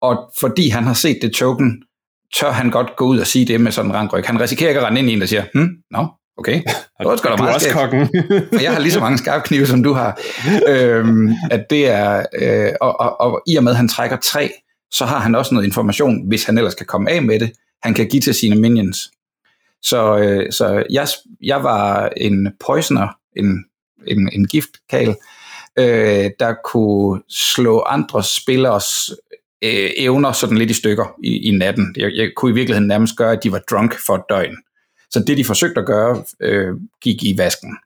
og 0.00 0.32
fordi 0.40 0.68
han 0.68 0.84
har 0.84 0.94
set 0.94 1.18
det 1.22 1.32
token, 1.32 1.82
tør 2.34 2.50
han 2.50 2.70
godt 2.70 2.96
gå 2.96 3.04
ud 3.06 3.18
og 3.18 3.26
sige 3.26 3.44
det 3.44 3.60
med 3.60 3.72
sådan 3.72 3.90
en 3.90 3.94
rangryg. 3.96 4.24
Han 4.26 4.40
risikerer 4.40 4.70
ikke 4.70 4.80
at 4.80 4.86
rende 4.86 5.00
ind 5.00 5.10
i 5.10 5.12
en, 5.12 5.20
der 5.20 5.26
siger, 5.26 5.44
hm, 5.54 5.68
no, 5.90 6.06
okay, 6.38 6.62
det 6.98 7.06
var 7.06 7.16
du 7.16 7.42
meget 7.42 7.54
også 7.54 7.70
kokken. 7.72 8.08
for 8.52 8.62
jeg 8.62 8.72
har 8.72 8.80
lige 8.80 8.92
så 8.92 9.00
mange 9.00 9.18
skarpe 9.18 9.44
knive, 9.44 9.66
som 9.66 9.82
du 9.82 9.92
har. 9.92 10.20
øhm, 10.68 11.32
at 11.50 11.70
det 11.70 11.88
er, 11.88 12.26
øh, 12.38 12.72
og, 12.80 13.00
og, 13.00 13.20
og 13.20 13.42
i 13.46 13.56
og 13.56 13.64
med, 13.64 13.72
at 13.72 13.76
han 13.76 13.88
trækker 13.88 14.16
tre, 14.16 14.50
så 14.90 15.04
har 15.04 15.18
han 15.18 15.34
også 15.34 15.54
noget 15.54 15.66
information, 15.66 16.28
hvis 16.28 16.44
han 16.44 16.58
ellers 16.58 16.74
kan 16.74 16.86
komme 16.86 17.10
af 17.10 17.22
med 17.22 17.40
det, 17.40 17.52
han 17.82 17.94
kan 17.94 18.08
give 18.08 18.20
til 18.20 18.34
sine 18.34 18.56
minions. 18.56 19.10
Så, 19.82 20.18
øh, 20.18 20.52
så 20.52 20.84
jeg, 20.90 21.08
jeg 21.42 21.62
var 21.62 22.08
en 22.16 22.52
poisoner, 22.66 23.08
en, 23.36 23.64
en, 24.06 24.30
en 24.32 24.46
giftkal, 24.46 25.16
øh, 25.78 26.30
der 26.40 26.54
kunne 26.64 27.22
slå 27.28 27.82
andre 27.86 28.24
spillers 28.24 29.10
øh, 29.64 29.90
evner 29.96 30.32
sådan 30.32 30.58
lidt 30.58 30.70
i 30.70 30.74
stykker 30.74 31.14
i, 31.24 31.48
i 31.48 31.50
natten. 31.50 31.94
Jeg, 31.96 32.10
jeg 32.14 32.30
kunne 32.36 32.50
i 32.50 32.54
virkeligheden 32.54 32.88
nærmest 32.88 33.16
gøre, 33.16 33.32
at 33.32 33.44
de 33.44 33.52
var 33.52 33.62
drunk 33.70 33.94
for 34.06 34.14
et 34.14 34.22
døgn. 34.28 34.56
Så 35.10 35.24
det, 35.26 35.36
de 35.36 35.44
forsøgte 35.44 35.80
at 35.80 35.86
gøre, 35.86 36.24
øh, 36.40 36.74
gik 37.02 37.24
i 37.24 37.38
vasken. 37.38 37.76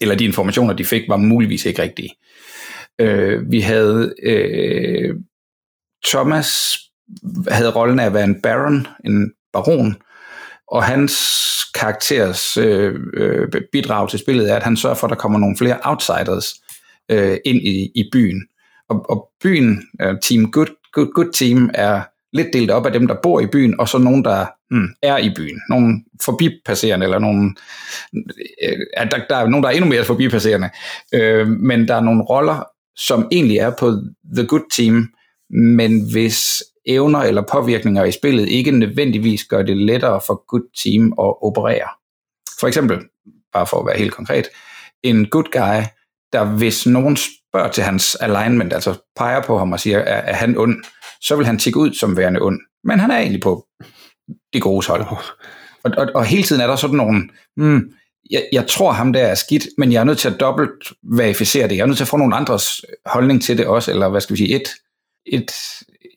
Eller 0.00 0.14
de 0.14 0.24
informationer, 0.24 0.74
de 0.74 0.84
fik, 0.84 1.02
var 1.08 1.16
muligvis 1.16 1.66
ikke 1.66 1.82
rigtige. 1.82 2.14
Øh, 2.98 3.50
vi 3.50 3.60
havde... 3.60 4.14
Øh, 4.22 5.16
Thomas 6.06 6.78
havde 7.48 7.70
rollen 7.70 8.00
af 8.00 8.06
at 8.06 8.14
være 8.14 8.24
en 8.24 8.42
baron, 8.42 8.86
en 9.04 9.32
baron, 9.52 9.96
og 10.68 10.84
hans 10.84 11.14
karakteres 11.74 12.56
øh, 12.56 12.94
øh, 13.14 13.48
bidrag 13.72 14.10
til 14.10 14.18
spillet 14.18 14.50
er, 14.50 14.56
at 14.56 14.62
han 14.62 14.76
sørger 14.76 14.96
for, 14.96 15.06
at 15.06 15.10
der 15.10 15.16
kommer 15.16 15.38
nogle 15.38 15.56
flere 15.56 15.78
outsiders 15.84 16.54
øh, 17.08 17.38
ind 17.44 17.58
i, 17.58 17.92
i 17.94 18.08
byen. 18.12 18.48
Og, 18.88 19.10
og 19.10 19.30
byen, 19.42 19.82
øh, 20.02 20.14
Team 20.22 20.50
good, 20.50 20.66
good, 20.92 21.12
good 21.14 21.32
Team, 21.32 21.70
er 21.74 22.02
lidt 22.32 22.48
delt 22.52 22.70
op 22.70 22.86
af 22.86 22.92
dem, 22.92 23.06
der 23.06 23.14
bor 23.22 23.40
i 23.40 23.46
byen, 23.46 23.80
og 23.80 23.88
så 23.88 23.98
nogen, 23.98 24.24
der 24.24 24.46
hmm, 24.70 24.88
er 25.02 25.18
i 25.18 25.30
byen. 25.36 25.60
Nogle 25.68 26.04
forbipasserende, 26.24 27.04
eller 27.04 27.18
nogle, 27.18 27.54
øh, 28.62 29.06
der, 29.10 29.18
der 29.28 29.36
er 29.36 29.48
nogen, 29.48 29.62
der 29.62 29.70
er 29.70 29.74
endnu 29.74 29.90
mere 29.90 30.04
forbipasserende. 30.04 30.70
Øh, 31.14 31.48
men 31.48 31.88
der 31.88 31.94
er 31.94 32.00
nogle 32.00 32.22
roller, 32.22 32.64
som 32.96 33.28
egentlig 33.32 33.58
er 33.58 33.72
på 33.78 33.92
The 34.36 34.46
Good 34.46 34.70
Team, 34.76 35.08
men 35.50 36.10
hvis 36.10 36.62
evner 36.86 37.18
eller 37.18 37.42
påvirkninger 37.52 38.04
i 38.04 38.12
spillet 38.12 38.48
ikke 38.48 38.70
nødvendigvis 38.70 39.44
gør 39.44 39.62
det 39.62 39.76
lettere 39.76 40.20
for 40.26 40.44
Good 40.48 40.70
Team 40.84 41.06
at 41.06 41.42
operere. 41.42 41.88
For 42.60 42.66
eksempel, 42.66 42.98
bare 43.52 43.66
for 43.66 43.80
at 43.80 43.86
være 43.86 43.98
helt 43.98 44.12
konkret, 44.12 44.48
en 45.02 45.26
good 45.26 45.50
guy, 45.52 45.82
der 46.32 46.44
hvis 46.44 46.86
nogen 46.86 47.16
spørger 47.16 47.70
til 47.70 47.84
hans 47.84 48.14
alignment, 48.14 48.72
altså 48.72 48.94
peger 49.16 49.42
på 49.42 49.58
ham 49.58 49.72
og 49.72 49.80
siger, 49.80 49.98
er, 49.98 50.20
er 50.20 50.34
han 50.34 50.58
ond, 50.58 50.84
så 51.20 51.36
vil 51.36 51.46
han 51.46 51.58
tikke 51.58 51.78
ud 51.78 51.94
som 51.94 52.16
værende 52.16 52.40
ond. 52.40 52.60
Men 52.84 53.00
han 53.00 53.10
er 53.10 53.18
egentlig 53.18 53.42
på 53.42 53.66
det 54.52 54.62
gode 54.62 54.86
hold. 54.86 55.06
Og, 55.82 55.92
og, 55.96 56.08
og 56.14 56.24
hele 56.24 56.42
tiden 56.42 56.62
er 56.62 56.66
der 56.66 56.76
sådan 56.76 56.96
nogle, 56.96 57.28
hmm, 57.56 57.92
jeg, 58.30 58.42
jeg 58.52 58.66
tror 58.66 58.92
ham 58.92 59.12
der 59.12 59.26
er 59.26 59.34
skidt, 59.34 59.66
men 59.78 59.92
jeg 59.92 60.00
er 60.00 60.04
nødt 60.04 60.18
til 60.18 60.28
at 60.28 60.40
dobbelt 60.40 60.92
verificere 61.02 61.68
det. 61.68 61.76
Jeg 61.76 61.82
er 61.82 61.86
nødt 61.86 61.96
til 61.96 62.04
at 62.04 62.08
få 62.08 62.16
nogle 62.16 62.36
andres 62.36 62.84
holdning 63.06 63.42
til 63.42 63.58
det 63.58 63.66
også, 63.66 63.90
eller 63.90 64.08
hvad 64.08 64.20
skal 64.20 64.34
vi 64.34 64.38
sige, 64.38 64.56
et, 64.56 64.68
et, 65.26 65.52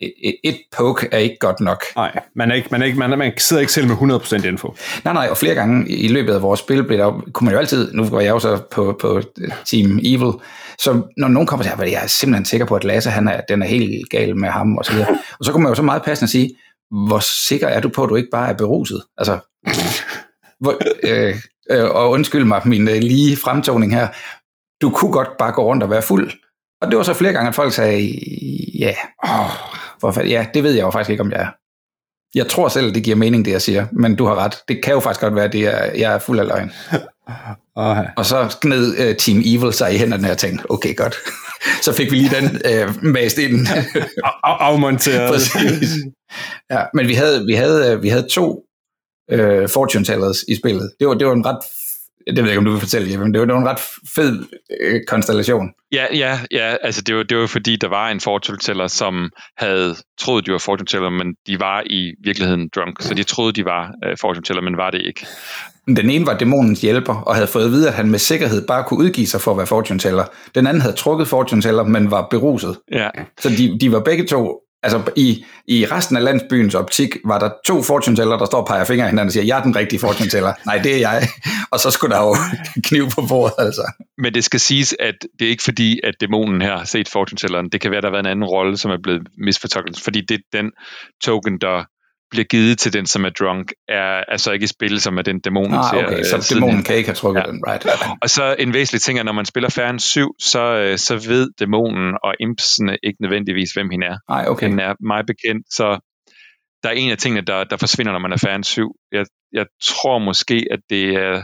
et, 0.01 0.35
et 0.43 0.57
poke 0.77 1.07
er 1.11 1.17
ikke 1.17 1.37
godt 1.39 1.59
nok. 1.59 1.83
Nej, 1.95 2.19
man, 2.35 2.51
er 2.51 2.55
ikke, 2.55 2.67
man, 2.71 2.81
er 2.81 2.85
ikke, 2.85 2.99
man, 2.99 3.11
er, 3.11 3.17
man 3.17 3.33
sidder 3.37 3.59
ikke 3.59 3.73
selv 3.73 3.87
med 3.87 3.95
100% 3.95 4.47
info. 4.47 4.75
Nej, 5.03 5.13
nej, 5.13 5.27
og 5.31 5.37
flere 5.37 5.55
gange 5.55 5.89
i 5.89 6.07
løbet 6.07 6.33
af 6.33 6.41
vores 6.41 6.59
spil 6.59 6.83
blev 6.83 6.99
der, 6.99 7.23
kunne 7.33 7.45
man 7.45 7.53
jo 7.53 7.59
altid, 7.59 7.93
nu 7.93 8.03
var 8.03 8.21
jeg 8.21 8.29
jo 8.29 8.39
så 8.39 8.61
på, 8.71 8.97
på 9.01 9.21
Team 9.65 9.99
Evil, 10.03 10.31
så 10.79 11.01
når 11.17 11.27
nogen 11.27 11.47
kommer 11.47 11.63
til, 11.63 11.71
at 11.79 11.91
jeg 11.91 12.03
er 12.03 12.07
simpelthen 12.07 12.45
sikker 12.45 12.65
på, 12.65 12.75
at 12.75 12.83
Lasse, 12.83 13.09
han 13.09 13.27
er, 13.27 13.41
den 13.41 13.61
er 13.61 13.67
helt 13.67 14.09
gal 14.09 14.37
med 14.37 14.49
ham, 14.49 14.77
og 14.77 14.85
så 14.85 14.91
videre. 14.91 15.07
Og 15.39 15.45
så 15.45 15.51
kunne 15.51 15.63
man 15.63 15.71
jo 15.71 15.75
så 15.75 15.81
meget 15.81 16.03
passende 16.03 16.31
sige, 16.31 16.55
hvor 17.07 17.19
sikker 17.19 17.67
er 17.67 17.79
du 17.79 17.89
på, 17.89 18.03
at 18.03 18.09
du 18.09 18.15
ikke 18.15 18.29
bare 18.31 18.49
er 18.49 18.53
beruset? 18.53 19.03
Altså, 19.17 19.39
hvor, 20.59 20.77
øh, 21.03 21.35
øh, 21.71 21.89
og 21.89 22.09
undskyld 22.09 22.43
mig 22.43 22.61
min 22.65 22.87
øh, 22.87 22.95
lige 22.95 23.37
fremtoning 23.37 23.93
her, 23.93 24.07
du 24.81 24.89
kunne 24.89 25.11
godt 25.11 25.37
bare 25.39 25.51
gå 25.51 25.63
rundt 25.63 25.83
og 25.83 25.89
være 25.89 26.01
fuld. 26.01 26.31
Og 26.81 26.91
det 26.91 26.97
var 26.97 27.03
så 27.03 27.13
flere 27.13 27.33
gange, 27.33 27.49
at 27.49 27.55
folk 27.55 27.73
sagde, 27.73 28.19
ja, 28.79 28.95
hvorfor, 30.01 30.21
ja, 30.21 30.45
det 30.53 30.63
ved 30.63 30.71
jeg 30.71 30.81
jo 30.81 30.91
faktisk 30.91 31.09
ikke, 31.09 31.23
om 31.23 31.31
jeg 31.31 31.41
er. 31.41 31.47
Jeg 32.35 32.47
tror 32.47 32.67
selv, 32.67 32.93
det 32.93 33.03
giver 33.03 33.15
mening, 33.15 33.45
det 33.45 33.51
jeg 33.51 33.61
siger, 33.61 33.87
men 33.91 34.15
du 34.15 34.25
har 34.25 34.35
ret. 34.35 34.57
Det 34.67 34.83
kan 34.83 34.93
jo 34.93 34.99
faktisk 34.99 35.21
godt 35.21 35.35
være, 35.35 35.45
at 35.45 35.53
det 35.53 35.61
er, 35.61 35.85
jeg 35.85 36.13
er 36.13 36.19
fuld 36.19 36.39
af 36.39 36.47
løgn. 36.47 36.71
Okay. 37.75 38.05
Og 38.17 38.25
så 38.25 38.57
gned 38.61 39.09
uh, 39.09 39.15
Team 39.15 39.41
Evil 39.45 39.73
sig 39.73 39.93
i 39.95 39.97
hænderne 39.97 40.31
og 40.31 40.37
tænkte, 40.37 40.71
okay, 40.71 40.95
godt. 40.95 41.15
så 41.85 41.93
fik 41.93 42.11
vi 42.11 42.15
lige 42.15 42.35
den 42.35 42.45
uh, 42.89 43.03
mast 43.03 43.37
ind. 43.37 43.59
Af- 43.67 44.31
Afmonteret. 44.43 45.29
Præcis. 45.31 45.89
Ja, 46.71 46.83
men 46.93 47.07
vi 47.07 47.13
havde, 47.13 47.45
vi 47.45 47.53
havde, 47.53 47.91
øh, 47.91 48.03
vi 48.03 48.09
havde 48.09 48.27
to 48.27 48.63
uh, 49.33 49.69
fortune 49.69 50.05
tellers 50.05 50.43
i 50.47 50.55
spillet. 50.55 50.91
Det 50.99 51.07
var, 51.07 51.13
det 51.13 51.27
var 51.27 51.33
en 51.33 51.45
ret, 51.45 51.59
det 52.27 52.37
ved 52.37 52.43
jeg 52.43 52.49
ikke, 52.49 52.57
om 52.57 52.65
du 52.65 52.71
vil 52.71 52.79
fortælle, 52.79 53.11
Jeppe, 53.11 53.25
men 53.25 53.33
det 53.33 53.39
var, 53.39 53.45
det 53.45 53.55
var 53.55 53.61
en 53.61 53.67
ret 53.67 53.81
fed 54.15 54.39
uh, 54.39 54.99
konstellation. 55.07 55.69
Ja, 55.91 56.05
ja, 56.13 56.39
ja, 56.51 56.75
altså 56.83 57.01
det 57.01 57.15
var, 57.15 57.23
det 57.23 57.37
var 57.37 57.47
fordi, 57.47 57.75
der 57.75 57.87
var 57.87 58.09
en 58.09 58.19
fortune 58.19 58.57
teller, 58.57 58.87
som 58.87 59.29
havde 59.57 59.95
troet, 60.19 60.45
de 60.45 60.51
var 60.51 60.57
fortune 60.57 60.85
teller, 60.85 61.09
men 61.09 61.33
de 61.47 61.59
var 61.59 61.83
i 61.85 62.13
virkeligheden 62.23 62.69
drunk, 62.75 63.01
så 63.01 63.13
de 63.13 63.23
troede, 63.23 63.53
de 63.53 63.65
var 63.65 63.91
fortune 64.21 64.43
teller, 64.43 64.61
men 64.61 64.77
var 64.77 64.89
det 64.89 65.01
ikke. 65.01 65.25
Den 65.87 66.09
ene 66.09 66.25
var 66.25 66.37
dæmonens 66.37 66.81
hjælper, 66.81 67.13
og 67.15 67.35
havde 67.35 67.47
fået 67.47 67.65
at 67.65 67.71
vide, 67.71 67.87
at 67.87 67.93
han 67.93 68.09
med 68.09 68.19
sikkerhed 68.19 68.67
bare 68.67 68.83
kunne 68.83 68.99
udgive 68.99 69.27
sig 69.27 69.41
for 69.41 69.51
at 69.51 69.57
være 69.57 69.67
fortune 69.67 69.99
teller. 69.99 70.25
Den 70.55 70.67
anden 70.67 70.81
havde 70.81 70.95
trukket 70.95 71.27
fortune 71.27 71.61
teller, 71.61 71.83
men 71.83 72.11
var 72.11 72.27
beruset. 72.31 72.77
Ja, 72.91 73.09
Så 73.39 73.49
de, 73.49 73.79
de 73.81 73.91
var 73.91 73.99
begge 73.99 74.25
to, 74.27 74.59
altså 74.83 75.11
i, 75.15 75.45
i 75.67 75.85
resten 75.85 76.17
af 76.17 76.23
landsbyens 76.23 76.75
optik, 76.75 77.09
var 77.25 77.39
der 77.39 77.49
to 77.65 77.83
fortuneteller, 77.83 78.37
der 78.37 78.45
står 78.45 78.61
og 78.61 78.67
peger 78.67 78.85
fingre 78.85 79.03
af 79.03 79.09
hinanden 79.09 79.27
og 79.27 79.33
siger, 79.33 79.43
jeg 79.43 79.59
er 79.59 79.63
den 79.63 79.75
rigtige 79.75 79.99
fortune 79.99 80.29
teller. 80.29 80.53
Nej, 80.65 80.77
det 80.77 80.95
er 80.95 80.99
jeg. 80.99 81.27
Og 81.71 81.79
så 81.79 81.91
skulle 81.91 82.15
der 82.15 82.21
jo 82.21 82.35
kniv 82.87 83.09
på 83.09 83.21
bordet, 83.29 83.53
altså. 83.57 83.91
men 84.17 84.33
det 84.33 84.43
skal 84.43 84.59
siges, 84.59 84.95
at 84.99 85.15
det 85.39 85.45
er 85.45 85.49
ikke 85.49 85.63
fordi, 85.63 85.99
at 86.03 86.13
dæmonen 86.21 86.61
her 86.61 86.77
har 86.77 86.85
set 86.85 87.09
fortune 87.09 87.37
telleren. 87.37 87.69
Det 87.69 87.81
kan 87.81 87.91
være, 87.91 88.01
der 88.01 88.07
har 88.07 88.11
været 88.11 88.25
en 88.25 88.31
anden 88.31 88.45
rolle, 88.45 88.77
som 88.77 88.91
er 88.91 88.97
blevet 89.03 89.27
misfortolket, 89.37 89.99
fordi 89.99 90.21
det 90.21 90.35
er 90.35 90.57
den 90.61 90.71
token, 91.23 91.57
der 91.61 91.83
bliver 92.31 92.43
givet 92.45 92.79
til 92.79 92.93
den, 92.93 93.05
som 93.05 93.25
er 93.25 93.29
drunk, 93.29 93.71
er 93.87 94.23
altså 94.27 94.51
ikke 94.51 94.63
i 94.63 94.67
spil, 94.67 95.01
som 95.01 95.17
er 95.17 95.21
den 95.21 95.39
dæmonen 95.39 95.73
Ah, 95.73 95.95
okay, 95.97 96.19
øh, 96.19 96.25
så 96.25 96.41
siden 96.41 96.61
dæmonen 96.61 96.83
kan 96.83 96.95
ikke 96.95 97.07
have 97.07 97.15
trukket 97.15 97.41
Ja. 97.41 97.51
den, 97.51 97.61
right? 97.67 97.85
Og 98.21 98.29
så 98.29 98.55
en 98.59 98.73
væsentlig 98.73 99.01
ting 99.01 99.19
er, 99.19 99.23
når 99.23 99.31
man 99.31 99.45
spiller 99.45 99.69
færre 99.69 99.89
end 99.89 99.99
syv, 99.99 100.27
så, 100.39 100.63
øh, 100.75 100.97
så 100.97 101.15
ved 101.27 101.49
dæmonen 101.59 102.13
og 102.23 102.33
impsene 102.39 102.97
ikke 103.03 103.21
nødvendigvis, 103.21 103.71
hvem 103.71 103.89
hende 103.89 104.05
er. 104.07 104.17
Nej, 104.29 104.45
okay. 104.47 104.67
Den 104.69 104.79
er 104.79 104.93
meget 105.07 105.25
bekendt, 105.25 105.65
så 105.73 105.99
der 106.83 106.89
er 106.89 106.93
en 106.93 107.11
af 107.11 107.17
tingene, 107.17 107.41
der, 107.41 107.63
der 107.63 107.77
forsvinder, 107.77 108.11
når 108.11 108.19
man 108.19 108.31
er 108.31 108.37
færre 108.37 108.55
end 108.55 108.63
syv. 108.63 108.91
Jeg, 109.11 109.25
jeg 109.53 109.65
tror 109.83 110.19
måske, 110.19 110.67
at 110.71 110.79
det 110.89 111.09
er 111.15 111.43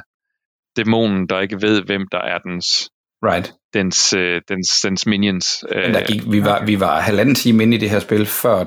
dæmonen, 0.77 1.29
der 1.29 1.39
ikke 1.39 1.61
ved, 1.61 1.81
hvem 1.85 2.01
der 2.11 2.17
er 2.21 2.37
dens, 2.37 2.89
Right. 3.25 3.53
dens, 3.73 4.13
øh, 4.13 4.41
dens, 4.49 4.81
dens 4.83 5.05
minions. 5.05 5.65
Men 5.75 5.93
der 5.93 6.05
gik, 6.05 6.21
vi, 6.31 6.43
var, 6.45 6.65
vi 6.65 6.79
var 6.79 6.99
halvanden 7.01 7.35
time 7.35 7.63
inde 7.63 7.77
i 7.77 7.79
det 7.79 7.89
her 7.89 7.99
spil, 7.99 8.25
før, 8.25 8.65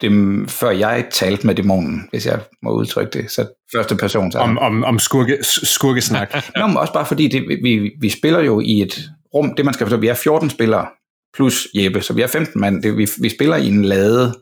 dem, 0.00 0.48
før 0.48 0.70
jeg 0.70 1.06
talte 1.10 1.46
med 1.46 1.54
dæmonen, 1.54 2.08
hvis 2.10 2.26
jeg 2.26 2.40
må 2.62 2.72
udtrykke 2.72 3.18
det. 3.18 3.30
Så 3.30 3.46
første 3.76 3.96
person. 3.96 4.32
Så. 4.32 4.38
Om, 4.38 4.58
om, 4.58 4.84
om 4.84 4.98
skurke, 4.98 5.38
skurkesnak. 5.42 6.34
Nå, 6.56 6.66
men 6.66 6.76
også 6.76 6.92
bare 6.92 7.06
fordi, 7.06 7.28
det, 7.28 7.48
vi, 7.62 7.92
vi 8.00 8.08
spiller 8.08 8.40
jo 8.40 8.60
i 8.60 8.82
et 8.82 9.10
rum, 9.34 9.54
det 9.56 9.64
man 9.64 9.74
skal 9.74 9.86
forstå, 9.86 9.96
vi 9.96 10.08
er 10.08 10.14
14 10.14 10.50
spillere, 10.50 10.86
plus 11.34 11.68
Jeppe, 11.74 12.00
så 12.00 12.12
vi 12.12 12.22
er 12.22 12.26
15 12.26 12.60
mand. 12.60 12.82
Det, 12.82 12.96
vi, 12.96 13.08
vi 13.20 13.28
spiller 13.28 13.56
i 13.56 13.66
en 13.66 13.84
lade 13.84 14.34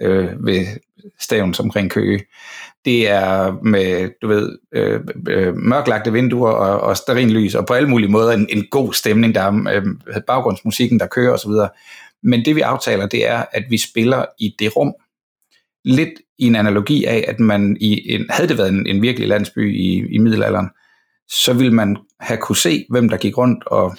øh, 0.00 0.46
ved 0.46 0.66
staven 1.20 1.54
omkring 1.58 1.90
Køge. 1.90 2.20
Det 2.84 3.10
er 3.10 3.52
med, 3.62 4.10
du 4.22 4.28
ved, 4.28 4.58
øh, 4.74 5.00
øh, 5.28 5.56
mørklagte 5.56 6.12
vinduer 6.12 6.50
og, 6.50 6.80
og 7.08 7.16
lys, 7.16 7.54
og 7.54 7.66
på 7.66 7.74
alle 7.74 7.88
mulige 7.88 8.10
måder 8.10 8.32
en, 8.32 8.46
en 8.50 8.66
god 8.70 8.92
stemning. 8.92 9.34
Der 9.34 9.42
er 9.42 9.82
øh, 10.06 10.22
baggrundsmusikken, 10.26 11.00
der 11.00 11.06
kører 11.06 11.32
osv. 11.32 11.50
Men 12.22 12.44
det 12.44 12.56
vi 12.56 12.60
aftaler, 12.60 13.06
det 13.06 13.28
er, 13.28 13.44
at 13.52 13.64
vi 13.70 13.78
spiller 13.78 14.24
i 14.38 14.54
det 14.58 14.76
rum. 14.76 14.94
Lidt 15.84 16.12
i 16.38 16.46
en 16.46 16.56
analogi 16.56 17.04
af, 17.04 17.24
at 17.28 17.40
man 17.40 17.76
i 17.80 18.12
en, 18.14 18.26
havde 18.30 18.48
det 18.48 18.58
været 18.58 18.68
en, 18.68 18.86
en 18.86 19.02
virkelig 19.02 19.28
landsby 19.28 19.76
i, 19.76 20.14
i 20.14 20.18
middelalderen, 20.18 20.68
så 21.28 21.52
ville 21.52 21.74
man 21.74 21.96
have 22.20 22.38
kunne 22.38 22.56
se, 22.56 22.86
hvem 22.90 23.08
der 23.08 23.16
gik 23.16 23.38
rundt 23.38 23.66
og 23.66 23.96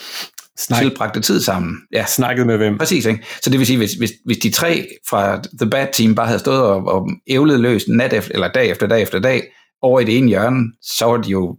Snak, 0.58 0.82
tilbragte 0.82 1.20
tid 1.20 1.42
sammen. 1.42 1.78
Ja, 1.94 2.06
snakket 2.06 2.48
med 2.48 2.58
hvem? 2.58 2.78
præcis. 2.78 3.06
Ikke? 3.06 3.26
Så 3.42 3.50
det 3.50 3.60
vil 3.60 3.68
sige, 3.68 3.78
hvis, 3.78 3.94
hvis, 3.94 4.12
hvis 4.26 4.38
de 4.38 4.52
tre 4.52 4.88
fra 5.10 5.42
The 5.62 5.70
Bad 5.70 5.88
Team 5.94 6.16
bare 6.16 6.28
havde 6.28 6.40
stået 6.40 6.62
og, 6.62 6.88
og 6.88 7.10
ævlet 7.28 7.60
løs 7.60 7.88
nat 7.88 8.14
efter, 8.14 8.32
eller 8.34 8.52
dag 8.52 8.70
efter 8.70 8.88
dag 8.88 9.02
efter 9.02 9.20
dag 9.20 9.44
over 9.82 10.00
i 10.00 10.04
det 10.04 10.18
ene 10.18 10.28
hjørne, 10.28 10.74
så 10.82 11.06
var 11.06 11.18
de 11.18 11.30
jo 11.30 11.58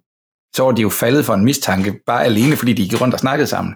så 0.57 0.63
var 0.63 0.73
de 0.73 0.83
jo 0.83 0.89
faldet 0.89 1.25
for 1.25 1.35
en 1.35 1.45
mistanke, 1.45 1.95
bare 2.07 2.25
alene 2.25 2.57
fordi 2.57 2.73
de 2.73 2.89
gik 2.89 3.01
rundt 3.01 3.15
og 3.15 3.21
snakkede 3.21 3.47
sammen. 3.47 3.75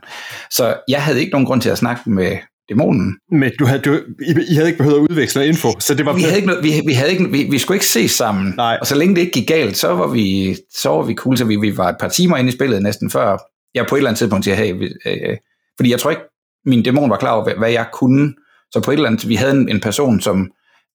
Så 0.50 0.76
jeg 0.88 1.02
havde 1.02 1.20
ikke 1.20 1.32
nogen 1.32 1.46
grund 1.46 1.60
til 1.60 1.70
at 1.70 1.78
snakke 1.78 2.10
med 2.10 2.38
dæmonen. 2.68 3.16
Men 3.30 3.52
du 3.58 3.64
havde, 3.64 3.80
du, 3.82 3.94
I, 4.20 4.32
I 4.50 4.54
havde 4.54 4.68
ikke 4.68 4.78
behøvet 4.78 4.96
at 4.96 5.06
udveksle 5.10 5.46
info, 5.46 5.68
så 5.80 5.94
det 5.94 6.06
var... 6.06 6.12
Vi, 6.12 6.22
havde 6.22 6.36
ikke 6.36 6.48
noget, 6.48 6.64
vi, 6.64 6.72
vi, 6.86 6.92
havde 6.92 7.10
ikke, 7.10 7.30
vi, 7.30 7.46
vi 7.50 7.58
skulle 7.58 7.76
ikke 7.76 7.86
ses 7.86 8.10
sammen. 8.10 8.54
Nej. 8.56 8.78
Og 8.80 8.86
så 8.86 8.94
længe 8.94 9.14
det 9.14 9.20
ikke 9.20 9.32
gik 9.32 9.48
galt, 9.48 9.76
så 9.76 9.88
var 9.88 10.08
vi, 10.08 10.56
så 10.70 10.88
var 10.88 11.02
vi 11.02 11.14
cool, 11.14 11.36
så 11.36 11.44
vi, 11.44 11.56
vi 11.56 11.76
var 11.76 11.88
et 11.88 11.96
par 12.00 12.08
timer 12.08 12.36
inde 12.36 12.48
i 12.48 12.52
spillet 12.52 12.82
næsten 12.82 13.10
før. 13.10 13.38
Jeg 13.74 13.86
på 13.88 13.94
et 13.94 13.98
eller 13.98 14.10
andet 14.10 14.18
tidspunkt 14.18 14.44
siger, 14.44 14.54
hey, 14.54 14.78
vi, 14.78 14.84
øh, 15.06 15.36
fordi 15.76 15.90
jeg 15.90 16.00
tror 16.00 16.10
ikke, 16.10 16.22
min 16.66 16.82
dæmon 16.82 17.10
var 17.10 17.16
klar 17.16 17.32
over, 17.32 17.44
hvad, 17.44 17.54
hvad 17.54 17.70
jeg 17.70 17.86
kunne. 17.92 18.34
Så 18.72 18.80
på 18.84 18.90
et 18.90 18.94
eller 18.94 19.08
andet, 19.08 19.28
vi 19.28 19.34
havde 19.34 19.52
en, 19.52 19.68
en 19.68 19.80
person, 19.80 20.20
som 20.20 20.50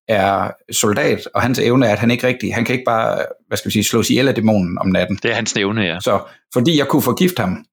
er 0.08 0.50
soldat, 0.72 1.28
og 1.34 1.42
hans 1.42 1.58
evne 1.58 1.86
er, 1.86 1.92
at 1.92 1.98
han 1.98 2.10
ikke 2.10 2.26
rigtig, 2.26 2.54
han 2.54 2.64
kan 2.64 2.72
ikke 2.72 2.84
bare, 2.84 3.24
hvad 3.46 3.58
skal 3.58 3.68
vi 3.68 3.72
sige, 3.72 3.84
slås 3.84 4.10
ihjel 4.10 4.28
af 4.28 4.34
dæmonen 4.34 4.78
om 4.78 4.88
natten. 4.88 5.18
Det 5.22 5.30
er 5.30 5.34
hans 5.34 5.54
nævne, 5.54 5.82
ja. 5.82 6.00
Så 6.00 6.20
fordi 6.52 6.78
jeg 6.78 6.88
kunne 6.88 7.02
forgifte 7.02 7.40
ham, 7.40 7.64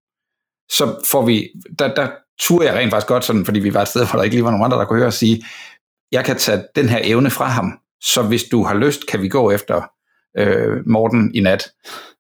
så 0.71 1.05
får 1.05 1.25
vi, 1.25 1.47
der, 1.79 1.93
der 1.93 2.07
turde 2.39 2.65
jeg 2.65 2.76
rent 2.76 2.91
faktisk 2.91 3.08
godt 3.08 3.26
sådan, 3.26 3.45
fordi 3.45 3.60
vi 3.60 3.73
var 3.73 3.82
et 3.82 3.88
sted, 3.88 4.08
hvor 4.08 4.17
der 4.17 4.23
ikke 4.23 4.36
lige 4.36 4.43
var 4.43 4.52
nogen 4.52 4.65
andre, 4.65 4.78
der 4.78 4.86
kunne 4.86 5.00
høre 5.00 5.08
og 5.08 5.13
sige, 5.13 5.45
jeg 6.12 6.26
kan 6.26 6.38
tage 6.38 6.63
den 6.76 6.89
her 6.89 7.00
evne 7.04 7.30
fra 7.30 7.45
ham, 7.45 7.80
så 8.02 8.21
hvis 8.21 8.43
du 8.43 8.63
har 8.63 8.76
lyst, 8.76 9.08
kan 9.08 9.21
vi 9.21 9.30
gå 9.30 9.52
efter 9.52 9.82
øh, 10.38 10.88
Morten 10.88 11.36
i 11.36 11.39
nat. 11.39 11.71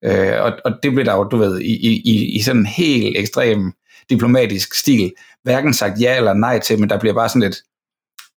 Øh, 0.03 0.41
og, 0.41 0.53
og 0.65 0.71
det 0.83 0.91
blev 0.93 1.05
der 1.05 1.15
jo, 1.15 1.23
du 1.23 1.37
ved, 1.37 1.59
i, 1.61 1.73
i, 2.05 2.35
i 2.35 2.41
sådan 2.41 2.61
en 2.61 2.65
helt 2.65 3.17
ekstrem 3.17 3.73
diplomatisk 4.09 4.73
stil, 4.73 5.13
hverken 5.43 5.73
sagt 5.73 6.01
ja 6.01 6.17
eller 6.17 6.33
nej 6.33 6.59
til, 6.59 6.79
men 6.79 6.89
der 6.89 6.99
bliver 6.99 7.13
bare 7.13 7.29
sådan 7.29 7.43
et, 7.43 7.57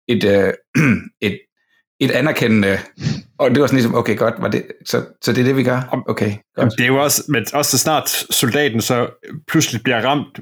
et, 0.09 0.25
øh, 0.25 0.53
et, 1.29 1.39
et 2.01 2.11
anerkendende, 2.11 2.79
og 3.39 3.51
det 3.51 3.61
var 3.61 3.67
sådan 3.67 3.77
ligesom, 3.77 3.95
okay, 3.95 4.17
godt, 4.17 4.35
var 4.39 4.49
det, 4.49 4.65
så, 4.87 5.03
så 5.23 5.33
det 5.33 5.41
er 5.41 5.45
det, 5.45 5.57
vi 5.57 5.63
gør? 5.63 6.03
Okay, 6.09 6.25
Jamen, 6.27 6.41
godt. 6.57 6.73
det 6.79 6.83
er 6.83 6.87
jo 6.87 7.03
også, 7.03 7.23
men 7.29 7.47
også 7.53 7.71
så 7.71 7.79
snart 7.79 8.09
soldaten 8.31 8.81
så 8.81 9.07
pludselig 9.49 9.83
bliver 9.83 10.05
ramt, 10.05 10.41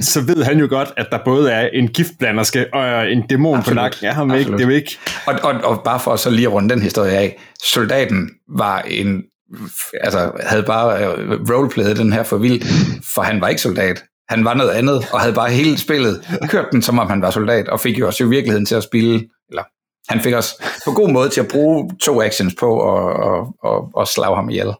så 0.00 0.20
ved 0.20 0.44
han 0.44 0.58
jo 0.58 0.66
godt, 0.70 0.92
at 0.96 1.06
der 1.12 1.18
både 1.24 1.52
er 1.52 1.68
en 1.72 1.88
giftblanderske 1.88 2.74
og 2.74 3.12
en 3.12 3.26
dæmon 3.26 3.58
Absolut. 3.58 3.76
på 3.76 3.82
nakken. 3.82 3.98
Ja, 4.02 4.12
ham 4.12 4.34
ikke. 4.34 4.52
Det 4.52 4.60
er 4.60 4.64
jo 4.64 4.70
ikke... 4.70 4.98
Og, 5.26 5.34
og, 5.42 5.52
og 5.64 5.82
bare 5.84 6.00
for 6.00 6.16
så 6.16 6.30
lige 6.30 6.46
at 6.46 6.52
runde 6.52 6.68
den 6.74 6.82
historie 6.82 7.12
af, 7.12 7.40
soldaten 7.62 8.30
var 8.56 8.80
en, 8.80 9.22
altså 10.00 10.32
havde 10.40 10.62
bare 10.62 11.04
øh, 11.04 11.40
roleplayet 11.50 11.96
den 11.96 12.12
her 12.12 12.22
for 12.22 12.36
vildt, 12.36 12.64
for 13.14 13.22
han 13.22 13.40
var 13.40 13.48
ikke 13.48 13.62
soldat. 13.62 14.04
Han 14.28 14.44
var 14.44 14.54
noget 14.54 14.70
andet, 14.70 15.06
og 15.12 15.20
havde 15.20 15.34
bare 15.34 15.50
hele 15.50 15.78
spillet 15.78 16.38
kørt 16.48 16.66
den, 16.72 16.82
som 16.82 16.98
om 16.98 17.08
han 17.08 17.22
var 17.22 17.30
soldat, 17.30 17.68
og 17.68 17.80
fik 17.80 17.98
jo 17.98 18.06
også 18.06 18.24
i 18.24 18.28
virkeligheden 18.28 18.66
til 18.66 18.74
at 18.74 18.82
spille, 18.82 19.28
eller 19.50 19.62
han 20.08 20.20
fik 20.20 20.34
os 20.34 20.54
på 20.84 20.90
god 20.92 21.10
måde 21.12 21.30
til 21.30 21.40
at 21.40 21.48
bruge 21.48 21.90
to 22.02 22.22
actions 22.22 22.54
på 22.54 22.80
og, 22.80 23.12
og, 23.12 23.54
og, 23.62 23.90
og 23.94 24.08
slage 24.08 24.34
ham 24.36 24.50
ihjel. 24.50 24.72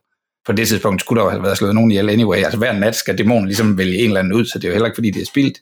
På 0.47 0.53
det 0.53 0.69
tidspunkt 0.69 1.01
skulle 1.01 1.19
der 1.21 1.25
jo 1.27 1.31
have 1.31 1.43
været 1.43 1.59
slået 1.59 1.75
nogen 1.75 1.91
ihjel 1.91 2.11
anyway. 2.11 2.37
Altså 2.37 2.59
hver 2.59 2.73
nat 2.73 2.95
skal 2.95 3.19
dæmonen 3.19 3.47
ligesom 3.47 3.79
vælge 3.79 3.99
en 3.99 4.07
eller 4.07 4.21
anden 4.21 4.33
ud, 4.33 4.45
så 4.47 4.59
det 4.59 4.65
er 4.65 4.69
jo 4.69 4.75
heller 4.75 4.87
ikke 4.87 4.97
fordi, 4.97 5.11
det 5.11 5.23
er 5.23 5.27
spildt. 5.27 5.59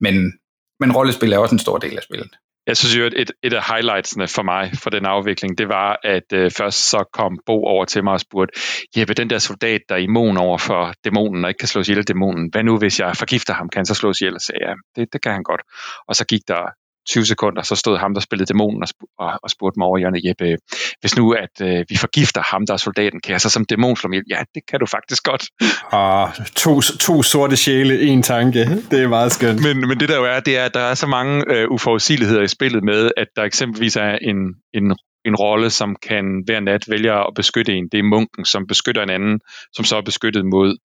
Men, 0.00 0.32
men 0.80 0.92
rollespil 0.92 1.32
er 1.32 1.38
også 1.38 1.54
en 1.54 1.58
stor 1.58 1.78
del 1.78 1.96
af 1.96 2.02
spillet. 2.02 2.30
Jeg 2.66 2.76
synes 2.76 2.96
jo, 2.96 3.06
at 3.06 3.14
et, 3.16 3.30
et 3.42 3.52
af 3.52 3.62
highlightsene 3.68 4.28
for 4.28 4.42
mig 4.42 4.70
for 4.82 4.90
den 4.90 5.06
afvikling, 5.06 5.58
det 5.58 5.68
var, 5.68 6.00
at 6.04 6.32
øh, 6.32 6.50
først 6.50 6.90
så 6.90 7.04
kom 7.12 7.38
Bo 7.46 7.64
over 7.64 7.84
til 7.84 8.04
mig 8.04 8.12
og 8.12 8.20
spurgte, 8.20 8.60
Jeppe, 8.96 9.14
den 9.14 9.30
der 9.30 9.38
soldat, 9.38 9.80
der 9.88 9.94
er 9.94 9.98
immun 9.98 10.36
over 10.36 10.58
for 10.58 10.94
dæmonen 11.04 11.44
og 11.44 11.50
ikke 11.50 11.58
kan 11.58 11.68
slås 11.68 11.88
ihjel 11.88 11.98
af 11.98 12.04
dæmonen, 12.04 12.48
hvad 12.52 12.62
nu 12.62 12.78
hvis 12.78 13.00
jeg 13.00 13.16
forgifter 13.16 13.54
ham, 13.54 13.68
kan 13.68 13.78
han 13.78 13.86
så 13.86 13.94
slås 13.94 14.20
ihjel? 14.20 14.34
Og 14.34 14.40
sagde, 14.40 14.64
ja, 14.68 14.74
det, 14.96 15.12
det 15.12 15.22
kan 15.22 15.32
han 15.32 15.42
godt. 15.42 15.60
Og 16.08 16.16
så 16.16 16.24
gik 16.24 16.40
der 16.48 16.62
20 17.08 17.26
sekunder, 17.26 17.62
så 17.62 17.74
stod 17.74 17.98
ham, 17.98 18.14
der 18.14 18.20
spillede 18.20 18.46
dæmonen 18.46 18.82
og, 18.82 18.88
sp- 18.88 19.14
og, 19.18 19.32
og 19.42 19.50
spurgte 19.50 19.78
mig 19.78 19.86
over 19.86 19.98
hjørnet, 19.98 20.24
Jeppe, 20.24 20.56
hvis 21.00 21.16
nu 21.16 21.32
at 21.32 21.54
øh, 21.62 21.84
vi 21.88 21.96
forgifter 21.96 22.42
ham, 22.42 22.66
der 22.66 22.72
er 22.72 22.76
soldaten, 22.76 23.20
kan 23.20 23.32
jeg 23.32 23.40
så 23.40 23.50
som 23.50 23.64
dæmon 23.64 23.96
slå 23.96 24.10
ihjel? 24.10 24.24
Ja, 24.30 24.40
det 24.54 24.62
kan 24.68 24.80
du 24.80 24.86
faktisk 24.86 25.22
godt. 25.22 25.44
Og 25.92 26.30
to, 26.56 26.80
to 26.80 27.22
sorte 27.22 27.56
sjæle, 27.56 28.00
en 28.00 28.22
tanke. 28.22 28.58
Det 28.90 29.02
er 29.02 29.08
meget 29.08 29.32
skønt. 29.32 29.62
Men, 29.62 29.88
men 29.88 30.00
det 30.00 30.08
der 30.08 30.16
jo 30.16 30.24
er, 30.24 30.40
det 30.40 30.58
er, 30.58 30.64
at 30.64 30.74
der 30.74 30.80
er 30.80 30.94
så 30.94 31.06
mange 31.06 31.44
øh, 31.54 31.70
uforudsigeligheder 31.70 32.42
i 32.42 32.48
spillet 32.48 32.84
med, 32.84 33.10
at 33.16 33.26
der 33.36 33.42
eksempelvis 33.42 33.96
er 33.96 34.18
en, 34.22 34.36
en, 34.74 34.96
en 35.24 35.36
rolle, 35.36 35.70
som 35.70 35.96
kan 36.08 36.42
hver 36.44 36.60
nat 36.60 36.84
vælge 36.88 37.12
at 37.12 37.26
beskytte 37.34 37.72
en. 37.72 37.88
Det 37.92 37.98
er 37.98 38.02
munken, 38.02 38.44
som 38.44 38.66
beskytter 38.66 39.02
en 39.02 39.10
anden, 39.10 39.40
som 39.72 39.84
så 39.84 39.96
er 39.96 40.02
beskyttet 40.02 40.44
mod, 40.46 40.76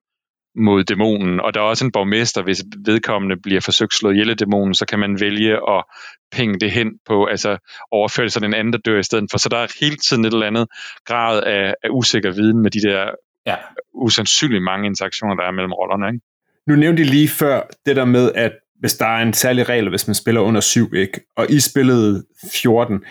mod 0.56 0.84
dæmonen. 0.84 1.40
Og 1.40 1.54
der 1.54 1.60
er 1.60 1.64
også 1.64 1.84
en 1.84 1.92
borgmester, 1.92 2.42
hvis 2.42 2.64
vedkommende 2.84 3.36
bliver 3.42 3.60
forsøgt 3.60 3.94
slået 3.94 4.14
ihjel 4.14 4.30
af 4.30 4.36
dæmonen, 4.36 4.74
så 4.74 4.86
kan 4.86 4.98
man 4.98 5.20
vælge 5.20 5.52
at 5.52 5.84
penge 6.32 6.60
det 6.60 6.70
hen 6.70 6.88
på, 7.06 7.24
altså 7.24 7.58
overføre 7.90 8.24
det 8.24 8.32
sådan 8.32 8.50
en 8.50 8.54
anden, 8.54 8.72
der 8.72 8.78
dør 8.78 8.98
i 8.98 9.02
stedet 9.02 9.24
for. 9.30 9.38
Så 9.38 9.48
der 9.48 9.58
er 9.58 9.66
hele 9.80 9.96
tiden 9.96 10.24
et 10.24 10.32
eller 10.32 10.46
andet 10.46 10.66
grad 11.06 11.42
af, 11.42 11.74
af 11.82 11.88
usikker 11.90 12.30
viden 12.30 12.62
med 12.62 12.70
de 12.70 12.80
der 12.80 13.10
Ja. 13.46 13.56
usandsynligt 13.94 14.62
mange 14.62 14.86
interaktioner, 14.86 15.34
der 15.34 15.42
er 15.42 15.50
mellem 15.50 15.72
rollerne. 15.72 16.08
Ikke? 16.08 16.24
Nu 16.66 16.76
nævnte 16.76 17.02
jeg 17.02 17.10
lige 17.10 17.28
før 17.28 17.62
det 17.86 17.96
der 17.96 18.04
med, 18.04 18.32
at 18.34 18.52
hvis 18.80 18.94
der 18.94 19.06
er 19.06 19.22
en 19.22 19.32
særlig 19.32 19.68
regel, 19.68 19.88
hvis 19.88 20.06
man 20.06 20.14
spiller 20.14 20.40
under 20.40 20.60
7, 20.60 20.94
ikke? 20.94 21.20
og 21.36 21.50
I 21.50 21.60
spillede 21.60 22.24
14. 22.62 23.04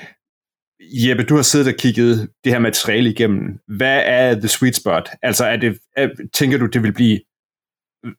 Jeppe, 0.80 1.24
du 1.24 1.36
har 1.36 1.42
siddet 1.42 1.68
og 1.68 1.80
kigget 1.80 2.30
det 2.44 2.52
her 2.52 2.60
materiale 2.60 3.10
igennem. 3.10 3.60
Hvad 3.78 4.02
er 4.06 4.36
the 4.36 4.48
sweet 4.48 4.76
spot? 4.76 5.10
Altså, 5.22 5.46
er 5.46 5.58
det, 5.58 5.80
er, 5.98 6.10
tænker 6.34 6.58
du, 6.58 6.66
det 6.66 6.84
vil 6.84 6.94
blive 6.94 7.20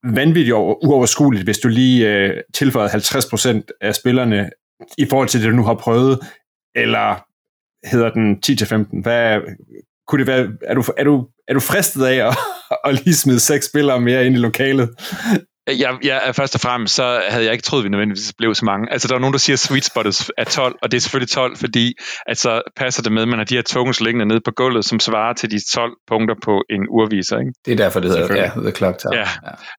vanvittigt 0.05 0.55
over, 0.55 0.85
uoverskueligt, 0.85 1.45
hvis 1.45 1.59
du 1.59 1.69
lige 1.69 2.09
øh, 2.09 2.43
tilføjede 2.55 2.91
50% 2.95 3.79
af 3.81 3.95
spillerne 3.95 4.51
i 4.99 5.07
forhold 5.07 5.29
til 5.29 5.41
det, 5.41 5.51
du 5.51 5.57
nu 5.57 5.65
har 5.65 5.75
prøvet, 5.75 6.19
eller 6.75 7.25
hedder 7.93 8.11
den 8.11 8.43
10-15? 8.47 9.03
Hvad, 9.03 9.41
kunne 10.07 10.19
det 10.19 10.27
være, 10.27 10.53
er, 10.63 10.75
du, 10.75 10.85
er, 10.97 11.05
du, 11.05 11.29
er 11.49 11.55
du 11.55 11.61
fristet 11.61 12.05
af 12.05 12.29
at, 12.29 12.37
at 12.85 13.05
lige 13.05 13.15
smide 13.15 13.41
seks 13.41 13.67
spillere 13.67 14.01
mere 14.01 14.27
ind 14.27 14.35
i 14.35 14.39
lokalet? 14.39 14.91
Jeg, 15.69 15.99
jeg, 16.03 16.33
først 16.35 16.55
og 16.55 16.61
fremmest, 16.61 16.95
så 16.95 17.21
havde 17.29 17.45
jeg 17.45 17.53
ikke 17.53 17.63
troet, 17.63 17.81
at 17.81 17.85
vi 17.85 17.89
nødvendigvis 17.89 18.33
blev 18.39 18.55
så 18.55 18.65
mange. 18.65 18.93
Altså, 18.93 19.09
der 19.09 19.15
er 19.15 19.19
nogen, 19.19 19.33
der 19.33 19.39
siger, 19.39 19.55
at 19.55 19.61
sweet 19.61 19.85
spot 19.85 20.07
er 20.39 20.45
12, 20.45 20.77
og 20.83 20.91
det 20.91 20.97
er 20.97 21.01
selvfølgelig 21.01 21.31
12, 21.31 21.57
fordi 21.57 21.95
at 22.27 22.39
så 22.39 22.63
passer 22.77 23.03
det 23.03 23.13
med, 23.13 23.23
at 23.23 23.29
man 23.29 23.39
har 23.39 23.45
de 23.45 23.55
her 23.55 23.63
tokens 23.63 24.01
liggende 24.01 24.27
nede 24.27 24.41
på 24.45 24.51
gulvet, 24.51 24.85
som 24.85 25.01
svarer 25.01 25.33
til 25.33 25.51
de 25.51 25.59
12 25.75 25.93
punkter 26.09 26.35
på 26.45 26.63
en 26.71 26.87
urviser. 26.89 27.39
Ikke? 27.39 27.53
Det 27.65 27.73
er 27.73 27.77
derfor, 27.77 28.01
det 28.01 28.11
hedder 28.11 28.37
ja. 28.37 28.51
The 28.57 28.71
Clock 28.71 28.99
Tower. 28.99 29.17
Ja. 29.17 29.29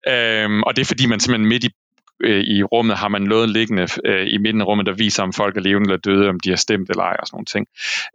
ja. 0.07 0.43
Øhm, 0.43 0.63
og 0.63 0.75
det 0.75 0.81
er 0.81 0.85
fordi, 0.85 1.05
man 1.05 1.19
simpelthen 1.19 1.49
midt 1.49 1.63
i, 1.63 1.69
øh, 2.23 2.43
i 2.43 2.63
rummet 2.63 2.97
har 2.97 3.07
man 3.07 3.21
noget 3.21 3.49
liggende 3.49 3.87
øh, 4.05 4.27
i 4.27 4.37
midten 4.37 4.61
af 4.61 4.65
rummet, 4.65 4.85
der 4.85 4.93
viser, 4.93 5.23
om 5.23 5.33
folk 5.33 5.57
er 5.57 5.61
levende 5.61 5.89
eller 5.89 5.97
døde, 5.97 6.29
om 6.29 6.39
de 6.39 6.49
har 6.49 6.57
stemt 6.57 6.89
eller 6.89 7.03
ej 7.03 7.15
og 7.19 7.27
sådan 7.27 7.35
nogle 7.35 7.45
ting. 7.45 7.67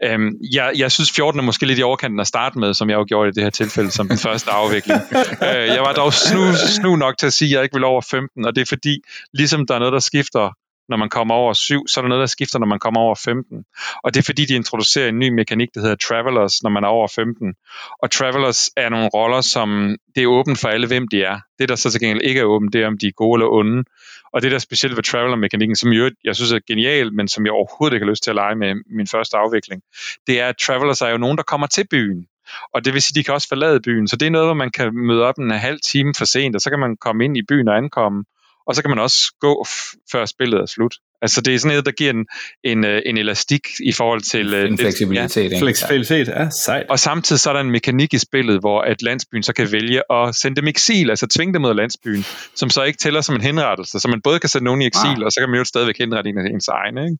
Øhm, 0.05 0.35
jeg, 0.53 0.73
jeg 0.77 0.93
synes, 0.93 1.13
14 1.13 1.41
er 1.41 1.45
måske 1.45 1.67
lidt 1.67 1.79
i 1.79 1.83
overkanten 1.83 2.21
at 2.21 2.27
starte 2.27 2.59
med, 2.59 2.75
som 2.75 2.91
jeg 2.91 2.97
jo 2.97 3.05
gjorde 3.09 3.29
i 3.29 3.33
det 3.33 3.43
her 3.43 3.51
tilfælde 3.51 3.91
som 3.91 4.09
den 4.09 4.19
første 4.19 4.51
afvikling. 4.51 5.01
øh, 5.49 5.67
jeg 5.77 5.81
var 5.81 5.93
dog 5.93 6.13
snu, 6.13 6.53
snu 6.53 6.97
nok 6.97 7.19
til 7.19 7.27
at 7.27 7.33
sige, 7.33 7.49
at 7.49 7.55
jeg 7.55 7.63
ikke 7.63 7.75
vil 7.75 7.85
over 7.85 8.01
15, 8.11 8.45
og 8.45 8.57
det 8.57 8.63
er 8.63 8.67
fordi, 8.67 8.99
ligesom 9.33 9.67
der 9.67 9.75
er 9.75 9.79
noget, 9.79 9.93
der 9.93 9.99
skifter 9.99 10.51
når 10.89 10.97
man 10.97 11.09
kommer 11.09 11.35
over 11.35 11.53
7, 11.53 11.87
så 11.89 12.01
er 12.01 12.03
der 12.03 12.09
noget, 12.09 12.21
der 12.21 12.27
skifter, 12.27 12.59
når 12.59 12.67
man 12.67 12.79
kommer 12.79 13.01
over 13.01 13.15
15. 13.25 13.65
Og 14.05 14.15
det 14.15 14.21
er 14.21 14.25
fordi, 14.25 14.45
de 14.45 14.55
introducerer 14.55 15.09
en 15.09 15.19
ny 15.19 15.29
mekanik, 15.29 15.69
der 15.75 15.81
hedder 15.81 15.97
Travelers, 15.97 16.63
når 16.63 16.71
man 16.71 16.85
er 16.85 16.89
over 16.89 17.09
15. 17.09 17.55
Og 18.03 18.11
Travelers 18.11 18.71
er 18.77 18.89
nogle 18.89 19.09
roller, 19.09 19.41
som 19.41 19.97
det 20.15 20.23
er 20.23 20.27
åbent 20.27 20.59
for 20.59 20.69
alle, 20.69 20.87
hvem 20.87 21.09
de 21.09 21.23
er. 21.23 21.39
Det, 21.59 21.69
der 21.69 21.77
så 21.77 21.91
til 21.91 22.01
gengæld 22.01 22.23
ikke 22.23 22.41
er 22.41 22.45
åbent, 22.45 22.73
det 22.73 22.83
er, 22.83 22.87
om 22.87 22.99
de 22.99 23.07
er 23.07 23.13
gode 23.13 23.39
eller 23.39 23.53
onde. 23.53 23.85
Og 24.33 24.43
det, 24.43 24.51
der 24.51 24.55
er 24.55 24.67
specielt 24.69 24.97
ved 24.97 25.03
Traveler-mekanikken, 25.03 25.77
som 25.77 25.93
jeg, 25.93 26.11
jeg 26.25 26.37
synes 26.37 26.53
er 26.53 26.59
genial, 26.69 27.13
men 27.13 27.29
som 27.29 27.45
jeg 27.45 27.53
overhovedet 27.53 27.95
ikke 27.95 28.05
har 28.05 28.11
lyst 28.11 28.23
til 28.23 28.31
at 28.31 28.35
lege 28.35 28.55
med 28.55 28.75
min 28.97 29.07
første 29.07 29.37
afvikling, 29.37 29.83
det 30.27 30.41
er, 30.41 30.49
at 30.49 30.57
Travelers 30.57 31.01
er 31.01 31.09
jo 31.09 31.19
nogen, 31.19 31.37
der 31.37 31.43
kommer 31.43 31.67
til 31.67 31.87
byen. 31.91 32.27
Og 32.75 32.85
det 32.85 32.93
vil 32.93 33.03
sige, 33.03 33.13
at 33.13 33.17
de 33.17 33.25
kan 33.25 33.35
også 33.35 33.49
forlade 33.49 33.81
byen. 33.81 34.09
Så 34.09 34.17
det 34.17 34.27
er 34.27 34.31
noget, 34.31 34.47
hvor 34.47 34.55
man 34.55 34.71
kan 34.71 34.95
møde 34.95 35.23
op 35.23 35.39
en 35.39 35.51
halv 35.51 35.79
time 35.81 36.13
for 36.19 36.25
sent, 36.25 36.57
og 36.57 36.61
så 36.61 36.71
kan 36.71 36.79
man 36.79 36.97
komme 36.97 37.25
ind 37.25 37.37
i 37.37 37.43
byen 37.49 37.69
og 37.69 37.77
ankomme 37.77 38.25
og 38.67 38.75
så 38.75 38.83
kan 38.83 38.91
man 38.91 38.99
også 38.99 39.35
gå 39.41 39.67
før 40.13 40.25
spillet 40.27 40.61
er 40.61 40.67
slut. 40.67 40.95
Altså 41.23 41.41
det 41.41 41.55
er 41.55 41.59
sådan 41.59 41.73
noget, 41.73 41.87
der 41.87 41.93
giver 41.93 42.11
en, 42.11 42.27
en, 42.65 42.85
øh, 42.85 43.03
en 43.07 43.19
elastik 43.19 43.61
i 43.85 43.93
forhold 43.93 44.21
til... 44.21 44.55
Øh, 44.55 44.69
en 44.69 44.79
fleksibilitet. 44.79 45.53
Ja, 45.53 45.61
fleksibilitet, 45.61 46.29
ja, 46.29 46.51
sejt. 46.51 46.87
Og 46.91 46.99
samtidig 46.99 47.41
så 47.41 47.51
er 47.51 47.55
der 47.55 47.61
en 47.61 47.71
mekanik 47.71 48.15
i 48.15 48.19
spillet, 48.19 48.61
hvor 48.61 48.81
at 48.81 49.03
landsbyen 49.03 49.43
så 49.43 49.53
kan 49.53 49.73
vælge 49.73 50.03
at 50.13 50.35
sende 50.35 50.57
dem 50.61 50.69
eksil, 50.69 51.11
altså 51.11 51.27
tvinge 51.27 51.55
dem 51.55 51.65
ud 51.65 51.71
af 51.71 51.77
landsbyen, 51.77 52.25
som 52.55 52.71
så 52.71 52.83
ikke 52.83 52.99
tæller 52.99 53.21
som 53.21 53.35
en 53.35 53.41
henrettelse, 53.41 54.01
så 54.01 54.09
man 54.09 54.21
både 54.23 54.41
kan 54.41 54.49
sende 54.49 54.65
nogen 54.65 54.83
i 54.83 54.87
eksil, 54.87 55.17
ah. 55.21 55.25
og 55.25 55.33
så 55.33 55.41
kan 55.41 55.51
man 55.51 55.59
jo 55.59 55.65
stadigvæk 55.65 55.99
henrette 55.99 56.31
en 56.31 56.39
af 56.39 56.45
ens 56.45 56.69
egne. 56.69 57.05
Ikke? 57.05 57.19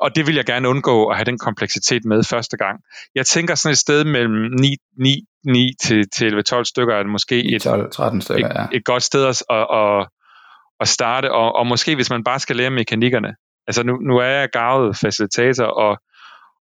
Og 0.00 0.16
det 0.16 0.26
vil 0.26 0.34
jeg 0.34 0.44
gerne 0.44 0.68
undgå 0.68 1.06
at 1.06 1.16
have 1.16 1.24
den 1.24 1.38
kompleksitet 1.38 2.04
med 2.04 2.24
første 2.24 2.56
gang. 2.56 2.80
Jeg 3.14 3.26
tænker 3.26 3.54
sådan 3.54 3.72
et 3.72 3.78
sted 3.78 4.04
mellem 4.04 4.50
9, 4.60 4.76
9, 4.98 5.24
9 5.46 5.72
til, 5.82 6.04
til 6.16 6.42
11-12 6.52 6.64
stykker 6.64 6.94
er 6.94 7.02
det 7.02 7.12
måske 7.12 7.54
et, 7.54 7.62
12, 7.62 7.92
13 7.92 8.20
stykker, 8.20 8.48
et, 8.48 8.54
ja. 8.54 8.64
et 8.72 8.84
godt 8.84 9.02
sted 9.02 9.24
at, 9.26 9.42
at, 9.50 9.66
at, 9.80 10.08
at 10.80 10.88
starte, 10.88 11.32
og, 11.32 11.56
og 11.56 11.66
måske 11.66 11.94
hvis 11.94 12.10
man 12.10 12.24
bare 12.24 12.40
skal 12.40 12.56
lære 12.56 12.70
mekanikkerne. 12.70 13.34
Altså 13.66 13.82
nu, 13.82 13.96
nu 13.96 14.16
er 14.16 14.26
jeg 14.26 14.48
gavet 14.52 14.96
facilitator, 14.96 15.64
og, 15.64 15.98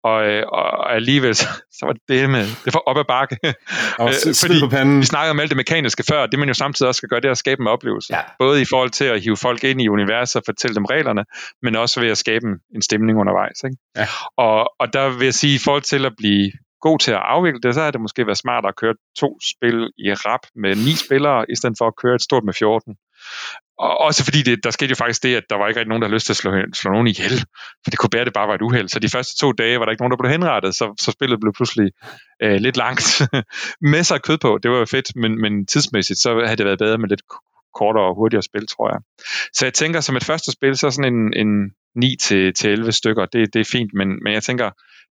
og, 0.05 0.15
og 0.53 0.95
alligevel, 0.95 1.35
så, 1.35 1.47
så 1.73 1.87
var 1.87 1.95
det 2.09 2.31
med, 2.31 2.47
det 2.65 2.75
var 2.75 2.83
op 2.87 2.99
ad 2.99 3.05
bakke. 3.09 3.37
Og 3.99 4.09
øh, 4.27 4.35
Fordi 4.41 4.61
på 4.61 4.69
panden. 4.69 5.01
vi 5.01 5.05
snakkede 5.05 5.31
om 5.31 5.41
alt 5.41 5.51
det 5.51 5.57
mekaniske 5.57 6.05
før, 6.09 6.27
det 6.27 6.39
man 6.39 6.49
jo 6.49 6.55
samtidig 6.55 6.89
også 6.89 6.99
skal 6.99 7.09
gøre, 7.09 7.21
det 7.21 7.27
er 7.27 7.31
at 7.31 7.39
skabe 7.39 7.61
en 7.61 7.67
oplevelse. 7.67 8.15
Ja. 8.17 8.23
Både 8.39 8.63
i 8.63 8.65
forhold 8.71 8.91
til 8.91 9.05
at 9.05 9.21
hive 9.23 9.37
folk 9.37 9.65
ind 9.65 9.83
i 9.83 9.89
universet 9.89 10.37
og 10.37 10.43
fortælle 10.47 10.75
dem 10.75 10.85
reglerne, 10.85 11.25
men 11.63 11.77
også 11.77 12.01
ved 12.01 12.11
at 12.11 12.19
skabe 12.19 12.47
en 12.75 12.83
stemning 12.83 13.19
undervejs. 13.19 13.65
Ikke? 13.65 13.77
Ja. 13.97 14.07
Og, 14.37 14.73
og 14.81 14.93
der 14.93 15.09
vil 15.19 15.25
jeg 15.25 15.35
sige, 15.35 15.55
i 15.55 15.61
forhold 15.65 15.83
til 15.83 16.07
at 16.07 16.13
blive 16.17 16.53
god 16.81 16.99
til 16.99 17.13
at 17.13 17.23
afvikle 17.35 17.61
det, 17.61 17.75
så 17.75 17.81
har 17.83 17.91
det 17.91 18.01
måske 18.01 18.27
været 18.27 18.39
smart 18.39 18.65
at 18.67 18.77
køre 18.77 18.95
to 19.19 19.39
spil 19.53 19.79
i 19.99 20.13
rap 20.13 20.45
med 20.55 20.73
ni 20.87 20.95
spillere, 21.05 21.45
i 21.53 21.57
stedet 21.57 21.77
for 21.79 21.87
at 21.87 21.97
køre 22.03 22.15
et 22.15 22.23
stort 22.23 22.45
med 22.45 22.55
14. 22.55 22.95
Og 23.81 24.01
også 24.01 24.25
fordi 24.25 24.43
det, 24.43 24.65
der 24.65 24.71
skete 24.71 24.91
jo 24.91 24.95
faktisk 24.95 25.23
det, 25.23 25.37
at 25.37 25.45
der 25.51 25.57
var 25.57 25.69
ikke 25.69 25.81
rigtig 25.81 25.89
nogen, 25.89 26.03
der 26.03 26.09
havde 26.09 26.17
lyst 26.17 26.27
til 26.27 26.33
at 26.33 26.37
slå, 26.37 26.51
slå 26.75 26.91
nogen 26.91 27.07
ihjel. 27.07 27.37
For 27.83 27.91
det 27.91 27.99
kunne 27.99 28.11
bære, 28.11 28.21
at 28.21 28.27
det 28.27 28.35
bare 28.35 28.49
var 28.49 28.55
et 28.55 28.63
uheld. 28.63 28.89
Så 28.89 28.99
de 28.99 29.09
første 29.09 29.37
to 29.41 29.53
dage 29.53 29.79
var 29.79 29.85
der 29.85 29.93
ikke 29.93 30.03
nogen, 30.03 30.11
der 30.11 30.23
blev 30.23 30.31
henrettet, 30.31 30.75
så, 30.75 30.95
så 31.01 31.11
spillet 31.11 31.41
blev 31.41 31.53
pludselig 31.53 31.89
øh, 32.43 32.59
lidt 32.67 32.77
langt. 32.77 33.23
med 33.93 34.03
sig 34.03 34.23
kød 34.23 34.39
på, 34.39 34.59
det 34.63 34.71
var 34.71 34.79
jo 34.79 34.85
fedt, 34.85 35.17
men, 35.17 35.41
men 35.41 35.67
tidsmæssigt, 35.67 36.19
så 36.19 36.31
havde 36.45 36.57
det 36.57 36.67
været 36.67 36.79
bedre 36.79 36.99
med 36.99 37.09
lidt 37.09 37.23
kortere 37.75 38.05
og 38.05 38.15
hurtigere 38.15 38.43
spil, 38.43 38.67
tror 38.67 38.89
jeg. 38.93 39.01
Så 39.53 39.67
jeg 39.67 39.75
tænker, 39.75 40.01
som 40.01 40.17
et 40.17 40.25
første 40.25 40.53
spil, 40.53 40.77
så 40.77 40.91
sådan 40.91 41.15
en, 41.15 41.21
en 41.43 41.51
9-11 42.87 42.91
stykker, 42.91 43.27
det, 43.33 43.55
det 43.55 43.61
er 43.61 43.71
fint, 43.73 43.91
men, 43.95 44.09
men 44.25 44.33
jeg 44.33 44.43
tænker, 44.43 44.71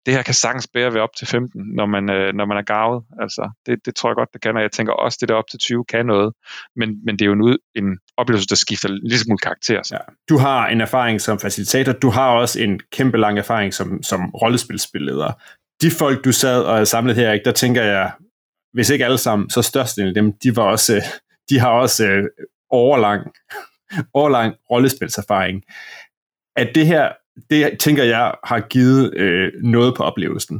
det 0.07 0.15
her 0.15 0.23
kan 0.23 0.33
sagtens 0.33 0.67
bære 0.73 0.93
ved 0.93 1.01
op 1.01 1.09
til 1.17 1.27
15, 1.27 1.61
når 1.75 1.85
man, 1.85 2.09
øh, 2.09 2.33
når 2.33 2.45
man 2.45 2.57
er 2.57 2.61
gavet. 2.61 3.03
Altså, 3.21 3.51
det, 3.65 3.85
det 3.85 3.95
tror 3.95 4.09
jeg 4.09 4.15
godt, 4.15 4.29
det 4.33 4.41
kan, 4.41 4.55
og 4.55 4.61
jeg 4.61 4.71
tænker 4.71 4.93
også, 4.93 5.17
det 5.21 5.29
der 5.29 5.35
op 5.35 5.47
til 5.51 5.59
20 5.59 5.85
kan 5.85 6.05
noget, 6.05 6.33
men, 6.75 6.89
men 7.05 7.15
det 7.15 7.21
er 7.21 7.25
jo 7.25 7.33
en, 7.33 7.41
ud, 7.41 7.57
en 7.75 7.99
oplevelse, 8.17 8.47
der 8.47 8.55
skifter 8.55 8.89
lidt 8.89 9.21
smule 9.21 9.37
karakter. 9.37 9.83
Så. 9.83 9.95
Ja. 9.95 10.01
Du 10.29 10.37
har 10.37 10.67
en 10.67 10.81
erfaring 10.81 11.21
som 11.21 11.39
facilitator, 11.39 11.91
du 11.91 12.09
har 12.09 12.29
også 12.29 12.61
en 12.61 12.79
kæmpe 12.91 13.17
lang 13.17 13.37
erfaring 13.39 13.73
som, 13.73 14.03
som 14.03 14.29
rollespilspilleder. 14.41 15.31
De 15.81 15.91
folk, 15.91 16.25
du 16.25 16.31
sad 16.31 16.63
og 16.63 16.73
havde 16.73 16.85
samlet 16.85 17.15
her, 17.15 17.31
ikke, 17.31 17.45
der 17.45 17.51
tænker 17.51 17.83
jeg, 17.83 18.11
hvis 18.73 18.89
ikke 18.89 19.05
alle 19.05 19.17
sammen, 19.17 19.49
så 19.49 19.61
størstedelen 19.61 20.17
af 20.17 20.23
dem, 20.23 20.33
de, 20.43 20.55
var 20.55 20.63
også, 20.63 21.03
de 21.49 21.59
har 21.59 21.69
også 21.69 22.05
øh, 22.05 22.23
overlang, 22.69 23.31
overlang 24.19 24.55
rollespilserfaring. 24.71 25.63
At 26.55 26.75
det 26.75 26.87
her 26.87 27.11
det 27.49 27.79
tænker 27.79 28.03
jeg 28.03 28.33
har 28.43 28.59
givet 28.59 29.13
øh, 29.13 29.51
noget 29.63 29.95
på 29.95 30.03
oplevelsen. 30.03 30.59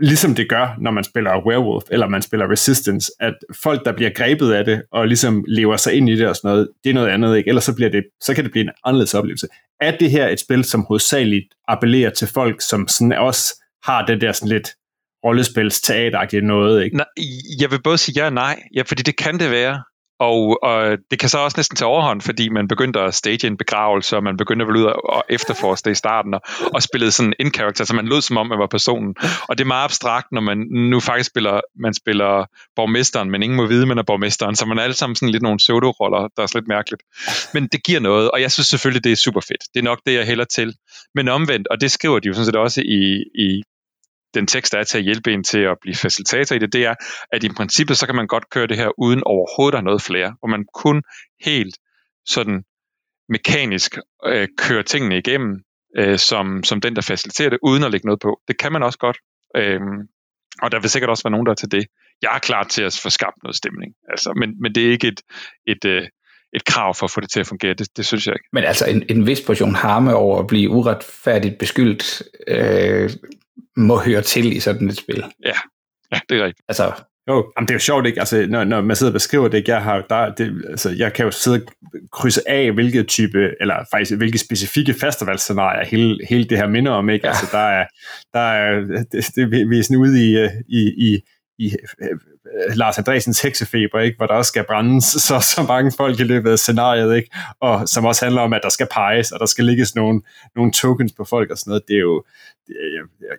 Ligesom 0.00 0.34
det 0.34 0.48
gør, 0.48 0.76
når 0.80 0.90
man 0.90 1.04
spiller 1.04 1.46
Werewolf, 1.46 1.84
eller 1.90 2.08
man 2.08 2.22
spiller 2.22 2.50
Resistance, 2.50 3.10
at 3.20 3.34
folk, 3.62 3.84
der 3.84 3.92
bliver 3.92 4.10
grebet 4.10 4.52
af 4.52 4.64
det, 4.64 4.82
og 4.92 5.08
ligesom 5.08 5.44
lever 5.48 5.76
sig 5.76 5.94
ind 5.94 6.10
i 6.10 6.16
det 6.16 6.28
og 6.28 6.36
sådan 6.36 6.48
noget, 6.50 6.68
det 6.84 6.90
er 6.90 6.94
noget 6.94 7.08
andet, 7.08 7.36
ikke? 7.36 7.48
Ellers 7.48 7.64
så, 7.64 7.74
bliver 7.74 7.90
det, 7.90 8.04
så 8.22 8.34
kan 8.34 8.44
det 8.44 8.52
blive 8.52 8.64
en 8.64 8.70
anderledes 8.84 9.14
oplevelse. 9.14 9.46
Er 9.80 9.96
det 9.96 10.10
her 10.10 10.28
et 10.28 10.40
spil, 10.40 10.64
som 10.64 10.84
hovedsageligt 10.88 11.46
appellerer 11.68 12.10
til 12.10 12.28
folk, 12.28 12.60
som 12.60 12.88
sådan 12.88 13.12
også 13.12 13.64
har 13.84 14.06
det 14.06 14.20
der 14.20 14.32
sådan 14.32 14.48
lidt 14.48 14.68
rollespils 15.24 15.80
teateragtige 15.80 16.42
noget, 16.42 16.84
ikke? 16.84 16.96
Nej, 16.96 17.06
jeg 17.60 17.70
vil 17.70 17.82
både 17.82 17.98
sige 17.98 18.20
ja 18.20 18.26
og 18.26 18.32
nej, 18.32 18.62
ja, 18.74 18.82
fordi 18.82 19.02
det 19.02 19.16
kan 19.16 19.38
det 19.38 19.50
være. 19.50 19.82
Og, 20.20 20.58
og 20.62 20.96
det 21.10 21.18
kan 21.18 21.28
så 21.28 21.38
også 21.38 21.54
næsten 21.58 21.76
tage 21.76 21.88
overhånd, 21.88 22.20
fordi 22.20 22.48
man 22.48 22.68
begyndte 22.68 23.00
at 23.00 23.14
stage 23.14 23.46
en 23.46 23.56
begravelse, 23.56 24.16
og 24.16 24.22
man 24.22 24.36
begyndte 24.36 24.64
at 24.64 24.76
ud 24.76 24.84
og 24.84 25.24
efterforske 25.28 25.84
det 25.84 25.90
i 25.90 25.94
starten, 25.94 26.34
og, 26.34 26.40
og 26.74 26.82
spillede 26.82 27.12
sådan 27.12 27.34
en 27.40 27.50
character, 27.54 27.84
så 27.84 27.94
man 27.94 28.06
lød 28.06 28.20
som 28.20 28.36
om, 28.36 28.46
man 28.46 28.58
var 28.58 28.66
personen. 28.66 29.14
Og 29.48 29.58
det 29.58 29.64
er 29.64 29.68
meget 29.68 29.84
abstrakt, 29.84 30.26
når 30.32 30.40
man 30.40 30.58
nu 30.70 31.00
faktisk 31.00 31.30
spiller, 31.30 31.60
man 31.80 31.94
spiller 31.94 32.46
borgmesteren, 32.76 33.30
men 33.30 33.42
ingen 33.42 33.56
må 33.56 33.66
vide, 33.66 33.86
man 33.86 33.98
er 33.98 34.02
borgmesteren, 34.02 34.56
så 34.56 34.66
man 34.66 34.78
er 34.78 34.82
alle 34.82 34.94
sammen 34.94 35.16
sådan 35.16 35.32
lidt 35.32 35.42
nogle 35.42 35.58
pseudo-roller, 35.58 36.28
der 36.36 36.42
er 36.42 36.50
lidt 36.54 36.68
mærkeligt. 36.68 37.02
Men 37.54 37.68
det 37.72 37.84
giver 37.84 38.00
noget, 38.00 38.30
og 38.30 38.40
jeg 38.40 38.52
synes 38.52 38.66
selvfølgelig, 38.66 39.04
det 39.04 39.12
er 39.12 39.16
super 39.16 39.40
fedt. 39.40 39.62
Det 39.74 39.80
er 39.80 39.84
nok 39.84 40.00
det, 40.06 40.14
jeg 40.14 40.26
hælder 40.26 40.44
til. 40.44 40.74
Men 41.14 41.28
omvendt, 41.28 41.68
og 41.68 41.80
det 41.80 41.90
skriver 41.90 42.18
de 42.18 42.28
jo 42.28 42.34
sådan 42.34 42.46
set 42.46 42.56
også 42.56 42.80
i, 42.80 43.24
i 43.34 43.62
den 44.34 44.46
tekst, 44.46 44.72
der 44.72 44.78
er 44.78 44.84
til 44.84 44.98
at 44.98 45.04
hjælpe 45.04 45.32
en 45.32 45.44
til 45.44 45.60
at 45.60 45.76
blive 45.80 45.94
facilitator 45.94 46.56
i 46.56 46.58
det, 46.58 46.72
det 46.72 46.84
er, 46.86 46.94
at 47.32 47.44
i 47.44 47.48
princippet, 47.48 47.98
så 47.98 48.06
kan 48.06 48.14
man 48.14 48.26
godt 48.26 48.50
køre 48.50 48.66
det 48.66 48.76
her 48.76 48.90
uden 48.98 49.22
overhovedet 49.24 49.74
at 49.74 49.78
have 49.78 49.84
noget 49.84 50.02
flere, 50.02 50.34
hvor 50.38 50.48
man 50.48 50.64
kun 50.74 51.02
helt 51.44 51.78
sådan 52.26 52.64
mekanisk 53.28 53.98
øh, 54.26 54.48
kører 54.58 54.82
tingene 54.82 55.18
igennem, 55.18 55.62
øh, 55.98 56.18
som, 56.18 56.64
som 56.64 56.80
den, 56.80 56.96
der 56.96 57.02
faciliterer 57.02 57.50
det, 57.50 57.58
uden 57.62 57.84
at 57.84 57.90
lægge 57.90 58.06
noget 58.06 58.20
på. 58.20 58.40
Det 58.48 58.58
kan 58.58 58.72
man 58.72 58.82
også 58.82 58.98
godt. 58.98 59.18
Øh, 59.56 59.80
og 60.62 60.72
der 60.72 60.80
vil 60.80 60.90
sikkert 60.90 61.10
også 61.10 61.24
være 61.24 61.30
nogen, 61.30 61.46
der 61.46 61.52
er 61.52 61.56
til 61.56 61.70
det. 61.70 61.86
Jeg 62.22 62.30
er 62.34 62.38
klar 62.38 62.64
til 62.64 62.82
at 62.82 63.00
få 63.02 63.10
skabt 63.10 63.42
noget 63.42 63.56
stemning. 63.56 63.92
Altså, 64.10 64.32
men, 64.36 64.62
men 64.62 64.74
det 64.74 64.86
er 64.86 64.90
ikke 64.90 65.08
et, 65.08 65.20
et, 65.66 65.84
øh, 65.84 66.02
et 66.52 66.64
krav 66.64 66.94
for 66.94 67.04
at 67.04 67.10
få 67.10 67.20
det 67.20 67.30
til 67.30 67.40
at 67.40 67.46
fungere. 67.46 67.74
Det, 67.74 67.96
det 67.96 68.06
synes 68.06 68.26
jeg 68.26 68.34
ikke. 68.34 68.48
Men 68.52 68.64
altså 68.64 68.86
en, 68.86 69.02
en 69.08 69.26
vis 69.26 69.40
portion 69.40 69.74
harme 69.74 70.14
over 70.14 70.38
at 70.38 70.46
blive 70.46 70.70
uretfærdigt 70.70 71.58
beskyldt, 71.58 72.22
øh, 72.48 73.10
må 73.78 74.00
høre 74.00 74.22
til 74.22 74.56
i 74.56 74.60
sådan 74.60 74.88
et 74.88 74.96
spil. 74.96 75.24
Ja, 75.44 75.52
ja 76.12 76.20
det 76.28 76.38
er 76.38 76.44
rigtigt. 76.44 76.64
Altså, 76.68 76.92
jo, 77.28 77.52
jamen 77.56 77.68
det 77.68 77.70
er 77.70 77.74
jo 77.74 77.78
sjovt, 77.78 78.06
ikke? 78.06 78.20
Altså, 78.20 78.46
når, 78.48 78.64
når 78.64 78.80
man 78.80 78.96
sidder 78.96 79.12
og 79.12 79.14
beskriver 79.14 79.48
det, 79.48 79.68
jeg, 79.68 79.82
har, 79.82 80.06
der, 80.10 80.34
det, 80.34 80.64
altså, 80.68 80.90
jeg 80.90 81.12
kan 81.12 81.24
jo 81.24 81.30
sidde 81.30 81.56
og 81.56 81.72
krydse 82.12 82.48
af, 82.48 82.72
hvilket 82.72 83.08
type, 83.08 83.54
eller 83.60 83.84
faktisk 83.92 84.16
hvilke 84.16 84.38
specifikke 84.38 84.94
festivalscenarier 84.94 85.84
hele, 85.84 86.18
hele 86.28 86.44
det 86.44 86.58
her 86.58 86.66
minder 86.66 86.92
om, 86.92 87.10
ikke? 87.10 87.26
Ja. 87.26 87.30
Altså, 87.30 87.46
der 87.52 87.58
er, 87.58 87.86
der 88.32 88.40
er 88.40 88.80
det, 89.12 89.30
det, 89.36 89.70
vi 89.70 89.78
er 89.78 89.82
sådan 89.82 89.96
ude 89.96 90.30
i, 90.30 90.38
øh, 90.38 90.50
i, 90.68 90.80
i, 91.08 91.20
i 91.58 91.72
Lars 92.74 92.98
Andresens 92.98 93.42
heksefeber, 93.42 94.00
ikke? 94.00 94.16
hvor 94.16 94.26
der 94.26 94.34
også 94.34 94.48
skal 94.48 94.64
brændes 94.64 95.04
så, 95.28 95.40
så 95.40 95.64
mange 95.68 95.92
folk 95.96 96.20
i 96.20 96.22
løbet 96.22 96.50
af 96.50 96.58
scenariet, 96.58 97.16
ikke? 97.16 97.30
og 97.60 97.88
som 97.88 98.04
også 98.04 98.24
handler 98.24 98.42
om, 98.42 98.52
at 98.52 98.60
der 98.62 98.68
skal 98.68 98.86
peges, 98.90 99.32
og 99.32 99.40
der 99.40 99.46
skal 99.46 99.64
ligges 99.64 99.94
nogle, 99.94 100.22
nogle 100.56 100.72
tokens 100.72 101.12
på 101.12 101.24
folk 101.24 101.50
og 101.50 101.58
sådan 101.58 101.70
noget. 101.70 101.82
Det 101.88 101.96
er 101.96 102.00
jo, 102.00 102.24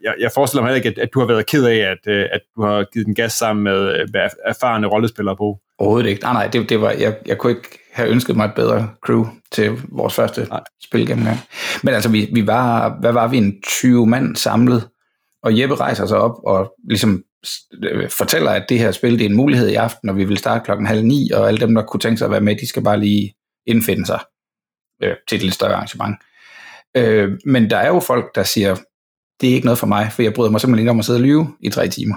jeg, 0.03 0.13
jeg, 0.19 0.31
forestiller 0.31 0.63
mig 0.63 0.75
ikke, 0.75 0.89
at, 0.89 0.97
at 0.97 1.13
du 1.13 1.19
har 1.19 1.27
været 1.27 1.45
ked 1.45 1.65
af, 1.65 1.75
at, 1.75 2.07
øh, 2.07 2.25
at 2.31 2.41
du 2.55 2.61
har 2.61 2.85
givet 2.93 3.05
den 3.05 3.15
gas 3.15 3.33
sammen 3.33 3.63
med, 3.63 3.99
øh, 3.99 4.07
med 4.13 4.29
erfarne 4.45 4.87
rollespillere 4.87 5.35
på. 5.35 5.59
Overhovedet 5.79 6.09
ikke. 6.09 6.21
Nej, 6.21 6.33
nej, 6.33 6.47
det, 6.47 6.69
det 6.69 6.81
var, 6.81 6.91
jeg, 6.91 7.17
jeg 7.25 7.37
kunne 7.37 7.51
ikke 7.51 7.79
have 7.93 8.09
ønsket 8.09 8.35
mig 8.35 8.45
et 8.45 8.55
bedre 8.55 8.89
crew 9.05 9.25
til 9.51 9.71
vores 9.89 10.15
første 10.15 10.47
nej. 10.49 10.61
spil 10.83 11.07
gennem 11.07 11.27
Men 11.83 11.93
altså, 11.93 12.09
vi, 12.09 12.29
vi 12.33 12.47
var, 12.47 12.97
hvad 12.99 13.11
var 13.11 13.27
vi, 13.27 13.37
en 13.37 13.61
20 13.61 14.07
mand 14.07 14.35
samlet, 14.35 14.87
og 15.43 15.59
Jeppe 15.59 15.75
rejser 15.75 16.05
sig 16.05 16.17
op 16.17 16.35
og 16.43 16.73
ligesom 16.89 17.11
Øh, 17.11 17.28
fortæller, 18.09 18.51
at 18.51 18.65
det 18.69 18.79
her 18.79 18.91
spil 18.91 19.19
det 19.19 19.25
er 19.25 19.29
en 19.29 19.35
mulighed 19.35 19.69
i 19.69 19.75
aften, 19.75 20.09
og 20.09 20.17
vi 20.17 20.23
vil 20.23 20.37
starte 20.37 20.65
klokken 20.65 20.87
halv 20.87 21.03
ni, 21.03 21.31
og 21.31 21.47
alle 21.47 21.59
dem, 21.59 21.75
der 21.75 21.83
kunne 21.83 21.99
tænke 21.99 22.17
sig 22.17 22.25
at 22.25 22.31
være 22.31 22.41
med, 22.41 22.55
de 22.55 22.67
skal 22.67 22.83
bare 22.83 22.99
lige 22.99 23.33
indfinde 23.67 24.05
sig 24.05 24.19
øh, 25.03 25.15
til 25.27 25.35
et 25.35 25.43
lidt 25.43 25.53
større 25.53 25.73
arrangement. 25.73 26.15
Øh, 26.97 27.31
men 27.45 27.69
der 27.69 27.77
er 27.77 27.87
jo 27.87 27.99
folk, 27.99 28.35
der 28.35 28.43
siger, 28.43 28.75
det 29.41 29.49
er 29.49 29.53
ikke 29.53 29.65
noget 29.65 29.79
for 29.79 29.87
mig, 29.87 30.11
for 30.11 30.21
jeg 30.21 30.33
bryder 30.33 30.51
mig 30.51 30.61
simpelthen 30.61 30.83
ikke 30.83 30.91
om 30.91 30.99
at 30.99 31.05
sidde 31.05 31.17
og 31.17 31.23
lyve 31.23 31.55
i 31.61 31.69
tre 31.69 31.87
timer. 31.87 32.15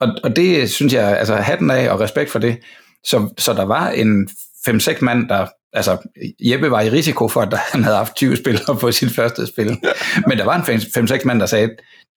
Og, 0.00 0.08
og 0.24 0.36
det 0.36 0.70
synes 0.70 0.92
jeg, 0.92 1.18
altså 1.18 1.34
hatten 1.36 1.70
af 1.70 1.90
og 1.90 2.00
respekt 2.00 2.30
for 2.30 2.38
det. 2.38 2.58
Så, 3.04 3.34
så 3.38 3.52
der 3.52 3.64
var 3.64 3.88
en 3.90 4.28
5-6 4.68 4.98
mand, 5.00 5.28
der, 5.28 5.46
altså 5.72 5.98
Jeppe 6.40 6.70
var 6.70 6.80
i 6.80 6.90
risiko 6.90 7.28
for, 7.28 7.40
at 7.40 7.58
han 7.72 7.84
havde 7.84 7.96
haft 7.96 8.16
20 8.16 8.36
spillere 8.36 8.76
på 8.80 8.92
sit 8.92 9.14
første 9.14 9.46
spil. 9.46 9.66
Men 10.28 10.38
der 10.38 10.44
var 10.44 10.56
en 10.56 10.62
5-6 10.62 11.24
mand, 11.24 11.40
der 11.40 11.46
sagde, 11.46 11.70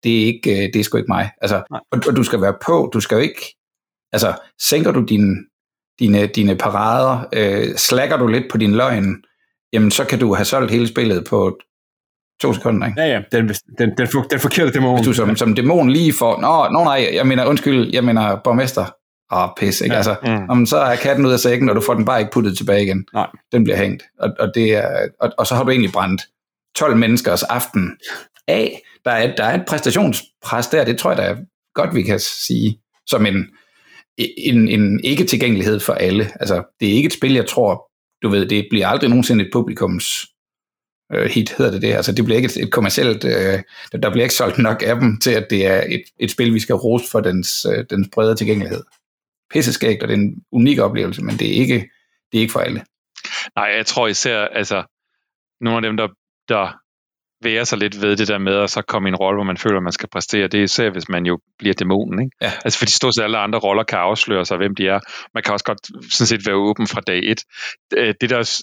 det 0.04 0.22
er, 0.22 0.26
ikke, 0.26 0.52
øh, 0.52 0.74
det 0.74 0.76
er 0.76 0.84
sgu 0.84 0.97
ikke 0.97 1.12
mig. 1.12 1.32
Altså, 1.41 1.64
og, 1.72 2.00
og, 2.08 2.16
du 2.16 2.24
skal 2.24 2.41
være 2.41 2.56
på, 2.66 2.89
du 2.93 3.00
skal 3.00 3.16
jo 3.16 3.22
ikke, 3.22 3.56
altså, 4.12 4.34
sænker 4.62 4.91
du 4.91 5.04
dine, 5.04 5.36
dine, 6.00 6.28
dine 6.28 6.56
parader, 6.56 7.28
øh, 7.34 7.76
slækker 7.76 8.18
du 8.18 8.28
lidt 8.28 8.52
på 8.52 8.58
din 8.58 8.76
løgn, 8.76 9.24
jamen 9.74 9.91
så 9.91 10.06
kan 10.06 10.20
du 10.20 10.34
have 10.34 10.45
solgt 10.45 10.72
hele 10.72 10.88
spillet 10.88 11.26
på 11.30 11.60
to 12.41 12.54
sekunder, 12.54 12.88
ikke? 12.88 13.02
Ja, 13.02 13.08
ja, 13.08 13.22
den, 13.32 13.47
den, 13.47 13.56
den, 13.97 14.08
den 14.32 14.39
forkerte 14.39 14.72
dæmon. 14.72 14.95
Hvis 14.95 15.08
du 15.08 15.14
som, 15.14 15.36
som 15.36 15.56
dæmon 15.56 15.89
lige 15.89 16.14
får, 16.14 16.41
nå, 16.41 16.80
nå 16.80 16.84
nej, 16.84 17.10
jeg 17.14 17.28
mener, 17.28 17.45
undskyld, 17.45 17.89
jeg 17.93 18.04
mener 18.04 18.36
borgmester. 18.43 18.86
Åh, 19.32 19.43
oh, 19.43 19.50
pis, 19.58 19.82
ikke? 19.82 19.93
Ja, 19.93 19.97
altså, 19.97 20.16
mm. 20.24 20.50
om, 20.50 20.66
så 20.66 20.78
er 20.78 20.95
katten 20.95 21.26
ud 21.26 21.32
af 21.32 21.39
sækken, 21.39 21.70
og 21.70 21.76
du 21.76 21.82
får 21.82 21.93
den 21.93 22.06
bare 22.06 22.20
ikke 22.20 22.32
puttet 22.32 22.58
tilbage 22.58 22.84
igen. 22.84 23.06
Nej. 23.14 23.28
Den 23.52 23.64
bliver 23.64 23.78
hængt. 23.78 24.04
Og, 24.20 24.30
og, 24.39 24.52
det 24.56 24.76
er, 24.76 25.08
og, 25.20 25.32
og 25.38 25.47
så 25.47 25.56
har 25.56 25.64
du 25.64 25.70
egentlig 25.70 25.91
brændt 25.91 26.22
12 26.76 26.97
menneskers 26.97 27.43
aften 27.43 27.97
af. 28.47 28.82
Der 29.06 29.12
er, 29.12 29.36
der 29.36 29.43
er 29.43 29.60
et 29.60 29.66
præstationspres 29.68 30.68
der, 30.68 30.86
det 30.86 30.97
tror 30.97 31.12
jeg 31.12 31.18
da 31.18 31.36
godt, 31.74 31.95
vi 31.95 32.04
kan 32.04 32.20
sige, 32.20 32.80
som 33.08 33.26
en, 33.26 33.47
en, 34.18 34.68
en 34.68 35.04
ikke-tilgængelighed 35.04 35.80
for 35.80 35.93
alle. 35.93 36.32
Altså, 36.39 36.64
det 36.80 36.89
er 36.89 36.93
ikke 36.93 37.08
et 37.08 37.14
spil, 37.14 37.34
jeg 37.34 37.47
tror, 37.47 37.89
du 38.24 38.30
ved, 38.30 38.45
det 38.45 38.68
bliver 38.70 38.88
aldrig 38.88 39.10
nogensinde 39.10 39.45
et 39.45 39.50
publikums 39.54 40.28
øh, 41.14 41.30
hit, 41.30 41.50
hedder 41.58 41.72
det 41.72 41.82
det. 41.82 41.93
Altså, 41.93 42.12
det 42.12 42.26
bliver 42.26 42.38
ikke 42.38 42.45
et, 42.45 42.58
et 42.58 42.72
kommercielt, 42.72 43.24
øh, 43.24 43.60
der 44.04 44.10
bliver 44.12 44.24
ikke 44.24 44.36
solgt 44.36 44.58
nok 44.58 44.84
af 44.86 44.95
dem 44.95 45.20
til, 45.20 45.32
at 45.32 45.47
det 45.50 45.66
er 45.66 45.84
et, 45.89 46.04
et 46.20 46.32
spil, 46.32 46.54
vi 46.54 46.60
skal 46.60 46.76
rose 46.76 47.10
for 47.12 47.20
dens, 47.20 47.66
øh, 47.66 47.86
dens 47.89 48.08
brede 48.14 48.36
tilgængelighed. 48.36 48.84
Pisseskægt, 49.52 50.04
og 50.04 50.08
det 50.08 50.14
er 50.14 50.18
en 50.18 50.43
unik 50.52 50.80
oplevelse, 50.80 51.24
men 51.24 51.38
det 51.38 51.47
er 51.47 51.54
ikke, 51.54 51.89
det 52.32 52.38
er 52.38 52.41
ikke 52.41 52.52
for 52.52 52.60
alle. 52.60 52.84
Nej, 53.56 53.66
jeg 53.66 53.86
tror 53.86 54.08
især, 54.08 54.39
altså, 54.39 54.84
nogle 55.62 55.78
af 55.78 55.82
dem, 55.82 55.97
der, 55.97 56.08
der 56.50 56.80
være 57.43 57.65
sig 57.65 57.77
lidt 57.77 58.01
ved 58.01 58.17
det 58.17 58.27
der 58.27 58.37
med 58.37 58.55
at 58.55 58.69
så 58.69 58.81
komme 58.81 59.09
i 59.09 59.11
en 59.11 59.15
rolle, 59.15 59.37
hvor 59.37 59.43
man 59.43 59.57
føler, 59.57 59.77
at 59.77 59.83
man 59.83 59.91
skal 59.91 60.09
præstere. 60.09 60.47
Det 60.47 60.59
er 60.59 60.63
især, 60.63 60.89
hvis 60.89 61.09
man 61.09 61.25
jo 61.25 61.39
bliver 61.59 61.73
dæmonen. 61.73 62.19
Ikke? 62.19 62.37
Ja. 62.41 62.51
Altså 62.65 62.79
fordi 62.79 62.91
stort 62.91 63.15
set 63.15 63.23
alle 63.23 63.37
andre 63.37 63.59
roller 63.59 63.83
kan 63.83 63.99
afsløre 63.99 64.45
sig, 64.45 64.57
hvem 64.57 64.75
de 64.75 64.87
er. 64.87 64.99
Man 65.33 65.43
kan 65.43 65.53
også 65.53 65.65
godt 65.65 66.13
sådan 66.13 66.27
set 66.27 66.47
være 66.47 66.55
åben 66.55 66.87
fra 66.87 67.01
dag 67.01 67.19
et. 67.31 67.41
Det, 68.21 68.29
der 68.29 68.61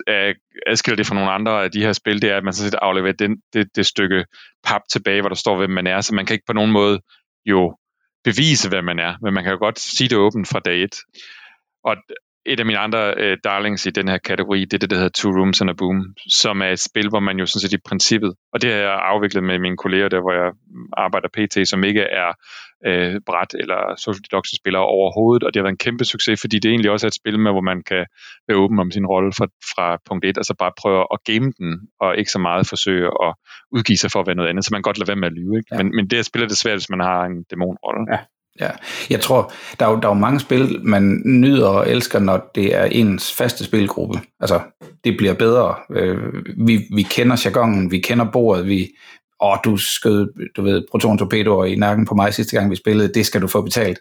adskiller 0.67 0.97
det 0.97 1.07
fra 1.07 1.15
nogle 1.15 1.31
andre 1.31 1.65
af 1.65 1.71
de 1.71 1.81
her 1.81 1.93
spil, 1.93 2.23
det 2.23 2.31
er, 2.31 2.37
at 2.37 2.45
man 2.45 2.53
sådan 2.53 2.71
set 2.71 2.79
afleverer 2.83 3.13
det, 3.13 3.31
det, 3.53 3.67
det 3.77 3.87
stykke 3.87 4.25
pap 4.65 4.81
tilbage, 4.91 5.21
hvor 5.21 5.29
der 5.29 5.37
står, 5.37 5.57
hvem 5.57 5.71
man 5.71 5.87
er. 5.87 6.01
Så 6.01 6.15
man 6.15 6.27
kan 6.27 6.35
ikke 6.35 6.47
på 6.47 6.53
nogen 6.53 6.73
måde 6.73 7.01
jo 7.47 7.77
bevise, 8.25 8.69
hvem 8.69 8.85
man 8.85 8.99
er, 8.99 9.15
men 9.23 9.35
man 9.35 9.45
kan 9.45 9.53
jo 9.53 9.59
godt 9.59 9.79
sige 9.79 10.09
det 10.09 10.19
åbent 10.19 10.49
fra 10.49 10.61
dag 10.61 10.83
et. 10.83 10.97
Og 11.85 11.97
et 12.47 12.61
af 12.61 12.67
mine 12.67 12.79
andre 12.79 13.15
øh, 13.17 13.37
darlings 13.45 13.87
i 13.87 13.91
den 13.91 14.09
her 14.09 14.19
kategori, 14.19 14.61
det 14.65 14.75
er 14.75 14.79
det, 14.79 14.91
der 14.91 14.97
hedder 14.97 15.19
Two 15.21 15.31
Rooms 15.39 15.61
and 15.61 15.71
a 15.71 15.73
Boom, 15.73 16.15
som 16.29 16.63
er 16.63 16.71
et 16.71 16.79
spil, 16.79 17.09
hvor 17.09 17.21
man 17.21 17.39
jo 17.39 17.47
sådan 17.47 17.61
set 17.61 17.79
i 17.79 17.87
princippet, 17.89 18.35
og 18.53 18.63
det 18.63 18.73
har 18.73 18.79
jeg 18.79 19.01
afviklet 19.13 19.45
med 19.45 19.59
mine 19.59 19.77
kolleger, 19.77 20.09
der 20.09 20.21
hvor 20.21 20.33
jeg 20.33 20.53
arbejder 20.97 21.29
pt, 21.37 21.69
som 21.69 21.85
ikke 21.85 22.01
er 22.01 22.31
øh, 22.87 23.21
bræt 23.27 23.55
eller 23.63 23.81
social 24.05 24.23
deduction 24.27 24.57
spillere 24.57 24.83
overhovedet, 24.83 25.43
og 25.45 25.55
det 25.55 25.61
har 25.61 25.65
været 25.65 25.79
en 25.79 25.85
kæmpe 25.87 26.05
succes, 26.05 26.41
fordi 26.41 26.59
det 26.59 26.69
egentlig 26.71 26.91
også 26.91 27.07
er 27.07 27.13
et 27.13 27.21
spil 27.23 27.39
med, 27.39 27.53
hvor 27.53 27.61
man 27.61 27.83
kan 27.83 28.07
være 28.49 28.59
åben 28.59 28.79
om 28.79 28.91
sin 28.91 29.07
rolle 29.07 29.33
fra, 29.39 29.47
fra 29.75 29.87
punkt 30.09 30.25
1, 30.25 30.37
altså 30.37 30.55
bare 30.59 30.73
prøve 30.83 31.07
at 31.15 31.19
game 31.25 31.53
den, 31.59 31.71
og 32.01 32.17
ikke 32.19 32.31
så 32.31 32.39
meget 32.39 32.69
forsøge 32.69 33.07
at 33.25 33.35
udgive 33.77 33.97
sig 33.97 34.11
for 34.11 34.21
at 34.21 34.27
være 34.27 34.37
noget 34.37 34.51
andet, 34.51 34.65
så 34.65 34.71
man 34.73 34.79
kan 34.79 34.89
godt 34.89 34.99
lade 34.99 35.09
være 35.09 35.23
med 35.23 35.29
at 35.29 35.39
lyve. 35.39 35.57
Ikke? 35.59 35.69
Ja. 35.73 35.77
Men, 35.79 35.87
men 35.97 36.05
det 36.11 36.19
at 36.19 36.27
spille 36.27 36.49
det 36.49 36.59
svært, 36.59 36.79
hvis 36.79 36.91
man 36.91 37.01
har 37.01 37.21
en 37.25 37.45
dæmonrolle. 37.51 38.03
Ja. 38.13 38.19
Ja, 38.61 38.71
jeg 39.11 39.21
tror, 39.21 39.53
der 39.81 39.87
er, 39.87 39.91
jo, 39.91 39.97
der 40.01 40.09
er 40.09 40.13
jo 40.13 40.19
mange 40.19 40.41
spil, 40.41 40.81
man 40.83 41.23
nyder 41.25 41.69
og 41.69 41.91
elsker, 41.91 42.19
når 42.19 42.51
det 42.55 42.75
er 42.75 42.85
ens 42.85 43.33
faste 43.33 43.65
spilgruppe. 43.65 44.21
Altså, 44.41 44.61
det 45.05 45.17
bliver 45.17 45.35
bedre. 45.35 45.75
Øh, 45.91 46.19
vi, 46.67 46.85
vi 46.95 47.03
kender 47.03 47.43
jargonen, 47.45 47.91
vi 47.91 47.99
kender 47.99 48.25
bordet, 48.33 48.67
vi, 48.67 48.89
åh, 49.41 49.57
du 49.65 49.77
skød, 49.77 50.29
du 50.57 50.63
ved, 50.63 50.83
proton-torpedoer 50.91 51.65
i 51.65 51.75
nakken 51.75 52.07
på 52.07 52.15
mig 52.15 52.35
sidste 52.35 52.57
gang, 52.57 52.71
vi 52.71 52.77
spillede, 52.77 53.15
det 53.15 53.27
skal 53.27 53.43
du 53.43 53.47
få 53.47 53.63
betalt. 53.63 53.99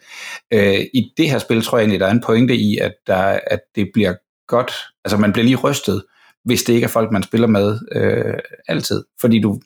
Øh, 0.54 0.80
I 0.94 1.12
det 1.18 1.30
her 1.30 1.38
spil 1.38 1.62
tror 1.62 1.78
jeg 1.78 1.84
egentlig, 1.84 2.00
der 2.00 2.08
er 2.08 2.12
en 2.12 2.24
pointe 2.26 2.56
i, 2.56 2.78
at, 2.78 2.94
der, 3.08 3.40
at 3.48 3.60
det 3.76 3.90
bliver 3.94 4.14
godt, 4.48 4.72
altså 5.06 5.18
man 5.18 5.34
bliver 5.34 5.46
lige 5.46 5.56
rystet, 5.56 6.04
hvis 6.46 6.64
det 6.64 6.74
ikke 6.74 6.86
er 6.86 6.90
folk, 6.90 7.12
man 7.12 7.24
spiller 7.24 7.48
med 7.48 7.80
øh, 7.92 8.40
altid. 8.68 9.04
Fordi 9.22 9.42
du, 9.42 9.60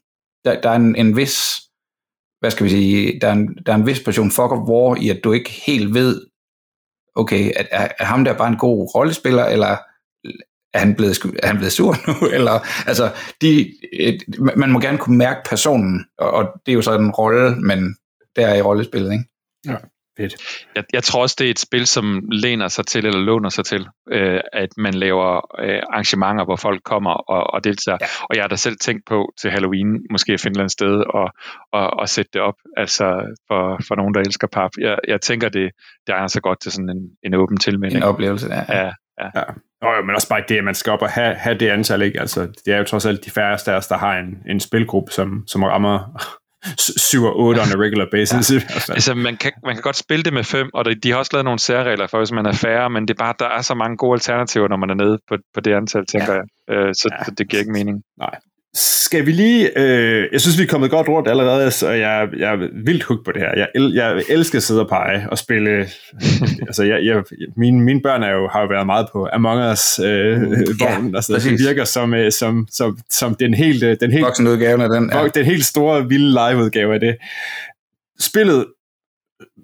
der, 0.45 0.61
der 0.61 0.69
er 0.69 0.75
en, 0.75 0.95
en 0.95 1.17
vis 1.17 1.61
hvad 2.39 2.51
skal 2.51 2.63
vi 2.63 2.69
sige, 2.69 3.19
der 3.19 3.27
er 3.27 3.31
en, 3.31 3.57
der 3.65 3.71
er 3.71 3.77
en 3.77 3.85
vis 3.85 4.03
portion 4.03 4.31
fuck 4.31 4.51
of 4.51 4.67
war 4.69 4.95
i, 4.95 5.09
at 5.09 5.21
du 5.23 5.31
ikke 5.31 5.49
helt 5.49 5.93
ved, 5.93 6.25
okay, 7.15 7.51
er, 7.55 7.63
er, 7.71 7.87
er 7.99 8.05
ham 8.05 8.25
der 8.25 8.37
bare 8.37 8.47
en 8.47 8.57
god 8.57 8.95
rollespiller, 8.95 9.45
eller 9.45 9.77
er 10.73 10.79
han 10.79 10.95
blevet, 10.95 11.17
er 11.43 11.47
han 11.47 11.57
blevet 11.57 11.73
sur 11.73 11.95
nu? 12.07 12.27
Eller, 12.27 12.87
altså, 12.87 13.11
de, 13.41 13.73
et, 13.93 14.23
man 14.55 14.71
må 14.71 14.79
gerne 14.79 14.97
kunne 14.97 15.17
mærke 15.17 15.39
personen, 15.49 16.05
og, 16.17 16.31
og 16.31 16.43
det 16.65 16.71
er 16.71 16.75
jo 16.75 16.81
så 16.81 16.95
en 16.95 17.11
rolle, 17.11 17.55
men 17.55 17.95
der 18.35 18.47
er 18.47 18.55
i 18.55 18.61
rollespillet, 18.61 19.11
ikke? 19.11 19.25
Ja. 19.65 19.75
Fedt. 20.19 20.33
Jeg, 20.75 20.83
jeg 20.93 21.03
tror 21.03 21.21
også, 21.21 21.35
det 21.39 21.47
er 21.47 21.51
et 21.51 21.59
spil, 21.59 21.87
som 21.87 22.21
læner 22.31 22.67
sig 22.67 22.85
til, 22.85 23.05
eller 23.05 23.19
låner 23.19 23.49
sig 23.49 23.65
til, 23.65 23.87
øh, 24.11 24.39
at 24.53 24.69
man 24.77 24.93
laver 24.93 25.59
øh, 25.63 25.81
arrangementer, 25.89 26.45
hvor 26.45 26.55
folk 26.55 26.83
kommer 26.83 27.11
og, 27.11 27.53
og 27.53 27.63
deltager. 27.63 27.97
Ja. 28.01 28.07
Og 28.29 28.35
jeg 28.35 28.43
har 28.43 28.47
da 28.47 28.55
selv 28.55 28.77
tænkt 28.81 29.03
på 29.07 29.33
til 29.41 29.51
Halloween, 29.51 30.05
måske 30.11 30.33
at 30.33 30.41
finde 30.41 30.51
et 30.51 30.55
eller 30.55 30.63
andet 30.63 30.71
sted 30.71 31.03
og, 31.09 31.29
og, 31.71 31.99
og 31.99 32.09
sætte 32.09 32.29
det 32.33 32.41
op, 32.41 32.55
altså 32.77 33.35
for, 33.47 33.79
for 33.87 33.95
nogen, 33.95 34.13
der 34.13 34.21
elsker 34.21 34.47
pap. 34.47 34.71
Jeg, 34.79 34.97
jeg 35.07 35.21
tænker, 35.21 35.49
det, 35.49 35.71
det 36.07 36.15
er 36.15 36.27
så 36.27 36.41
godt 36.41 36.61
til 36.61 36.71
sådan 36.71 36.89
en, 36.89 37.09
en 37.23 37.33
åben 37.33 37.57
tilmelding. 37.57 38.03
En 38.03 38.09
oplevelse, 38.09 38.47
ja. 38.47 38.79
ja. 38.79 38.91
Ja. 39.21 39.29
ja. 39.35 39.43
Og, 39.81 40.05
men 40.05 40.15
også 40.15 40.29
bare 40.29 40.43
det, 40.49 40.57
at 40.57 40.63
man 40.63 40.75
skal 40.75 40.93
op 40.93 41.01
og 41.01 41.09
have, 41.09 41.35
have 41.35 41.57
det 41.57 41.69
antal, 41.69 42.01
ikke? 42.01 42.19
Altså, 42.19 42.47
det 42.65 42.73
er 42.73 42.77
jo 42.77 42.83
trods 42.83 43.05
alt 43.05 43.25
de 43.25 43.31
færreste 43.31 43.71
af 43.71 43.75
os, 43.75 43.87
der 43.87 43.97
har 43.97 44.17
en, 44.17 44.37
en 44.49 44.59
spilgruppe, 44.59 45.11
som, 45.11 45.43
som 45.47 45.63
rammer 45.63 45.99
7 46.97 47.23
og 47.23 47.39
8 47.39 47.59
on 47.59 47.67
a 47.67 47.83
regular 47.83 48.07
basis. 48.11 48.51
Ja. 48.51 48.93
altså, 48.93 49.13
man, 49.15 49.37
kan, 49.37 49.51
man 49.65 49.75
kan 49.75 49.81
godt 49.81 49.95
spille 49.95 50.23
det 50.23 50.33
med 50.33 50.43
5, 50.43 50.69
og 50.73 50.85
de 51.03 51.11
har 51.11 51.17
også 51.17 51.31
lavet 51.33 51.45
nogle 51.45 51.59
særregler 51.59 52.07
for, 52.07 52.17
hvis 52.17 52.31
man 52.31 52.45
er 52.45 52.53
færre, 52.53 52.89
men 52.89 53.07
det 53.07 53.13
er 53.13 53.23
bare, 53.23 53.33
der 53.39 53.45
er 53.45 53.61
så 53.61 53.75
mange 53.75 53.97
gode 53.97 54.13
alternativer, 54.13 54.67
når 54.67 54.77
man 54.77 54.89
er 54.89 54.93
nede 54.93 55.19
på, 55.29 55.35
på 55.53 55.59
det 55.59 55.73
antal, 55.73 56.05
tænker 56.05 56.33
ja. 56.33 56.39
jeg. 56.39 56.75
Øh, 56.75 56.93
så, 56.93 57.09
ja. 57.11 57.23
så 57.23 57.31
det 57.37 57.49
giver 57.49 57.59
ikke 57.59 57.71
mening. 57.71 58.03
Nej. 58.17 58.35
Skal 58.73 59.25
vi 59.25 59.31
lige... 59.31 59.79
Øh, 59.79 60.27
jeg 60.31 60.41
synes, 60.41 60.57
vi 60.57 60.63
er 60.63 60.67
kommet 60.67 60.91
godt 60.91 61.07
rundt 61.07 61.27
allerede, 61.27 61.71
så 61.71 61.89
jeg, 61.89 62.29
jeg 62.37 62.53
er 62.53 62.67
vildt 62.85 63.03
hooked 63.03 63.23
på 63.23 63.31
det 63.31 63.41
her. 63.41 63.51
Jeg, 63.57 63.67
el, 63.75 63.93
jeg 63.93 64.23
elsker 64.29 64.59
at 64.59 64.63
sidde 64.63 64.81
og 64.81 64.89
pege 64.89 65.29
og 65.29 65.37
spille... 65.37 65.87
altså, 66.67 66.83
jeg, 66.83 67.05
jeg, 67.05 67.23
mine, 67.57 67.81
mine 67.81 68.01
børn 68.01 68.23
er 68.23 68.31
jo, 68.31 68.47
har 68.47 68.61
jo 68.61 68.67
været 68.67 68.85
meget 68.85 69.07
på 69.11 69.27
Among 69.33 69.71
Us 69.71 69.99
øh, 69.99 70.41
mm, 70.41 70.49
vognen, 70.79 71.11
ja, 71.11 71.17
altså, 71.17 71.33
det 71.33 71.59
virker 71.67 71.83
som, 71.83 72.13
øh, 72.13 72.31
som, 72.31 72.67
som, 72.71 72.99
som 73.09 73.35
den 73.35 73.53
helt... 73.53 73.83
Øh, 73.83 73.97
den 73.99 74.11
helt 74.11 74.25
Voksenudgaven 74.25 74.81
af 74.81 74.89
den, 74.89 75.11
ja. 75.13 75.27
Den 75.27 75.45
helt 75.45 75.65
store, 75.65 76.07
vilde 76.09 76.29
liveudgave 76.29 76.93
af 76.93 76.99
det. 76.99 77.15
Spillet 78.19 78.65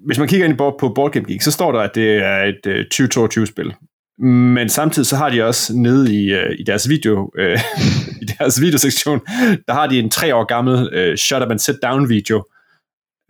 hvis 0.06 0.18
man 0.18 0.28
kigger 0.28 0.46
ind 0.46 0.56
på 0.58 0.92
Board 0.94 1.12
Game 1.12 1.26
Geek, 1.28 1.42
så 1.42 1.50
står 1.50 1.72
der, 1.72 1.80
at 1.80 1.94
det 1.94 2.16
er 2.16 2.42
et 2.42 2.86
2022-spil. 2.94 3.74
Men 4.18 4.68
samtidig 4.68 5.06
så 5.06 5.16
har 5.16 5.30
de 5.30 5.44
også 5.44 5.72
nede 5.76 6.14
i, 6.14 6.34
uh, 6.34 6.52
i 6.58 6.62
deres 6.62 6.88
video 6.88 7.30
uh, 7.38 7.60
i 8.22 8.24
deres 8.38 8.60
videosektion, 8.60 9.20
der 9.68 9.72
har 9.72 9.86
de 9.86 9.98
en 9.98 10.10
tre 10.10 10.34
år 10.34 10.44
gammel 10.44 10.74
uh, 10.74 11.16
shut 11.16 11.42
up 11.42 11.50
and 11.50 11.58
sit 11.58 11.76
down 11.82 12.08
video. 12.08 12.36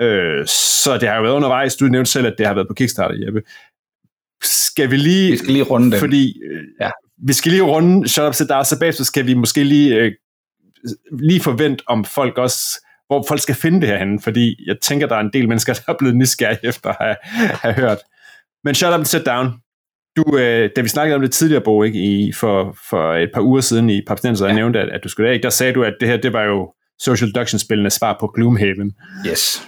Uh, 0.02 0.46
så 0.82 0.98
det 1.00 1.08
har 1.08 1.16
jo 1.16 1.22
været 1.22 1.34
undervejs. 1.34 1.76
Du 1.76 1.84
nævnte 1.84 2.10
selv, 2.10 2.26
at 2.26 2.34
det 2.38 2.46
har 2.46 2.54
været 2.54 2.68
på 2.68 2.74
Kickstarter, 2.74 3.26
Jeppe. 3.26 3.42
Skal 4.44 4.90
vi 4.90 4.96
lige... 4.96 5.30
Vi 5.30 5.36
skal 5.36 5.52
lige 5.52 5.64
runde 5.64 5.90
det. 5.90 6.00
Fordi 6.00 6.34
uh, 6.52 6.62
ja. 6.80 6.90
vi 7.26 7.32
skal 7.32 7.52
lige 7.52 7.62
runde 7.62 8.08
shut 8.08 8.28
up 8.28 8.34
sit 8.34 8.48
down, 8.48 8.64
så 8.64 8.78
bagefter 8.78 9.04
skal 9.04 9.26
vi 9.26 9.34
måske 9.34 9.64
lige, 9.64 10.06
uh, 10.06 10.12
lige 11.18 11.40
forvente, 11.40 11.84
om 11.86 12.04
folk 12.04 12.38
også 12.38 12.80
hvor 13.06 13.24
folk 13.28 13.40
skal 13.40 13.54
finde 13.54 13.80
det 13.80 13.88
herhen, 13.88 14.20
fordi 14.20 14.66
jeg 14.66 14.76
tænker, 14.82 15.06
der 15.06 15.16
er 15.16 15.20
en 15.20 15.32
del 15.32 15.48
mennesker, 15.48 15.72
der 15.86 15.92
er 15.92 15.96
blevet 15.98 16.16
nysgerrige 16.16 16.58
efter 16.62 16.90
at 16.90 16.96
have, 17.00 17.16
have 17.48 17.74
hørt. 17.74 17.98
Men 18.64 18.74
shut 18.74 18.92
up 18.92 18.98
and 18.98 19.04
sit 19.04 19.26
down, 19.26 19.52
du, 20.16 20.38
øh, 20.38 20.70
da 20.76 20.80
vi 20.80 20.88
snakkede 20.88 21.14
om 21.14 21.20
det 21.20 21.32
tidligere, 21.32 21.62
Bo, 21.62 21.82
ikke, 21.82 21.98
i, 21.98 22.32
for, 22.32 22.76
for 22.90 23.14
et 23.14 23.30
par 23.34 23.40
uger 23.40 23.60
siden 23.60 23.90
i 23.90 24.02
Papstenser, 24.06 24.44
ja. 24.44 24.48
jeg 24.48 24.56
nævnte, 24.56 24.80
at, 24.80 24.88
at 24.88 25.00
du 25.04 25.08
skulle 25.08 25.32
ikke, 25.32 25.42
der 25.42 25.50
sagde 25.50 25.72
du, 25.72 25.82
at 25.84 25.94
det 26.00 26.08
her, 26.08 26.16
det 26.16 26.32
var 26.32 26.42
jo 26.44 26.72
Social 27.00 27.32
Deduction-spillende 27.32 27.90
svar 27.90 28.16
på 28.20 28.26
Gloomhaven. 28.26 28.92
Yes. 29.28 29.62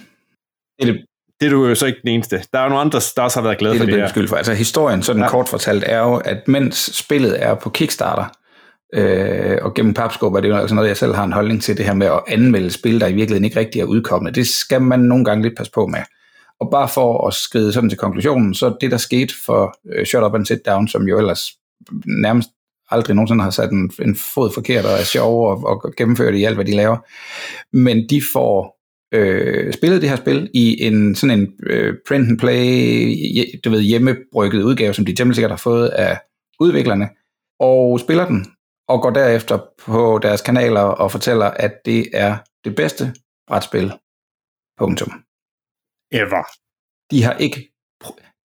Det 0.81 0.89
er, 0.89 0.93
det, 0.93 1.01
det 1.39 1.45
er 1.45 1.49
du 1.49 1.67
jo 1.67 1.75
så 1.75 1.85
ikke 1.85 1.99
den 2.01 2.09
eneste. 2.09 2.41
Der 2.53 2.59
er 2.59 2.63
jo 2.63 2.69
nogle 2.69 2.81
andre, 2.81 2.99
der 3.15 3.21
også 3.21 3.39
har 3.39 3.43
været 3.43 3.57
glade 3.57 3.73
det 3.73 3.79
for 3.79 3.85
det, 3.85 3.93
det 3.93 4.01
her. 4.01 4.09
Skyld 4.09 4.27
for. 4.27 4.35
Altså 4.35 4.53
historien, 4.53 5.03
sådan 5.03 5.21
ja. 5.21 5.29
kort 5.29 5.49
fortalt, 5.49 5.83
er 5.87 5.99
jo, 5.99 6.15
at 6.15 6.47
mens 6.47 6.97
spillet 6.97 7.43
er 7.43 7.55
på 7.55 7.69
Kickstarter, 7.69 8.25
øh, 8.93 9.57
og 9.61 9.73
gennem 9.73 9.93
papskub 9.93 10.33
er 10.33 10.39
det 10.39 10.49
jo 10.49 10.55
altså 10.55 10.75
noget, 10.75 10.87
jeg 10.87 10.97
selv 10.97 11.15
har 11.15 11.23
en 11.23 11.33
holdning 11.33 11.61
til, 11.61 11.77
det 11.77 11.85
her 11.85 11.93
med 11.93 12.07
at 12.07 12.21
anmelde 12.27 12.71
spil, 12.71 12.99
der 12.99 13.07
i 13.07 13.13
virkeligheden 13.13 13.45
ikke 13.45 13.59
rigtig 13.59 13.81
er 13.81 13.85
udkommet. 13.85 14.35
Det 14.35 14.47
skal 14.47 14.81
man 14.81 14.99
nogle 14.99 15.25
gange 15.25 15.43
lidt 15.43 15.57
passe 15.57 15.71
på 15.71 15.87
med. 15.87 15.99
Og 16.59 16.71
bare 16.71 16.89
for 16.93 17.27
at 17.27 17.33
skride 17.33 17.73
sådan 17.73 17.89
til 17.89 17.97
konklusionen, 17.97 18.53
så 18.53 18.77
det, 18.81 18.91
der 18.91 18.97
skete 18.97 19.33
for 19.45 19.77
øh, 19.89 20.05
Shut 20.05 20.23
Up 20.23 20.35
and 20.35 20.45
Sit 20.45 20.65
Down, 20.65 20.87
som 20.87 21.07
jo 21.07 21.17
ellers 21.17 21.51
nærmest 22.05 22.49
aldrig 22.89 23.15
nogensinde 23.15 23.43
har 23.43 23.51
sat 23.51 23.71
en, 23.71 23.91
en 24.01 24.15
fod 24.15 24.51
forkert 24.53 24.85
og 24.85 24.91
er 24.91 25.03
sjov 25.03 25.49
og, 25.49 25.63
og 25.63 25.93
gennemført 25.97 26.35
i 26.35 26.43
alt, 26.43 26.55
hvad 26.55 26.65
de 26.65 26.75
laver. 26.75 26.97
Men 27.77 28.09
de 28.09 28.21
får 28.33 28.79
øh, 29.13 29.73
spillet 29.73 30.01
det 30.01 30.09
her 30.09 30.15
spil 30.15 30.49
i 30.53 30.83
en 30.83 31.15
sådan 31.15 31.39
en 31.39 31.53
øh, 31.63 31.95
print 32.07 32.29
and 32.29 32.39
play, 32.39 33.15
du 33.65 33.69
ved, 33.69 33.81
hjemmebrygget 33.81 34.63
udgave, 34.63 34.93
som 34.93 35.05
de 35.05 35.15
temmelig 35.15 35.35
sikkert 35.35 35.51
har 35.51 35.57
fået 35.57 35.87
af 35.87 36.19
udviklerne, 36.59 37.09
og 37.59 37.99
spiller 37.99 38.27
den, 38.27 38.45
og 38.87 39.01
går 39.01 39.09
derefter 39.09 39.59
på 39.85 40.19
deres 40.21 40.41
kanaler 40.41 40.81
og 40.81 41.11
fortæller, 41.11 41.45
at 41.45 41.71
det 41.85 42.05
er 42.13 42.37
det 42.63 42.75
bedste 42.75 43.13
brætspil. 43.47 43.93
Punktum 44.77 45.23
ever. 46.11 46.43
De 47.11 47.23
har 47.23 47.33
ikke, 47.33 47.65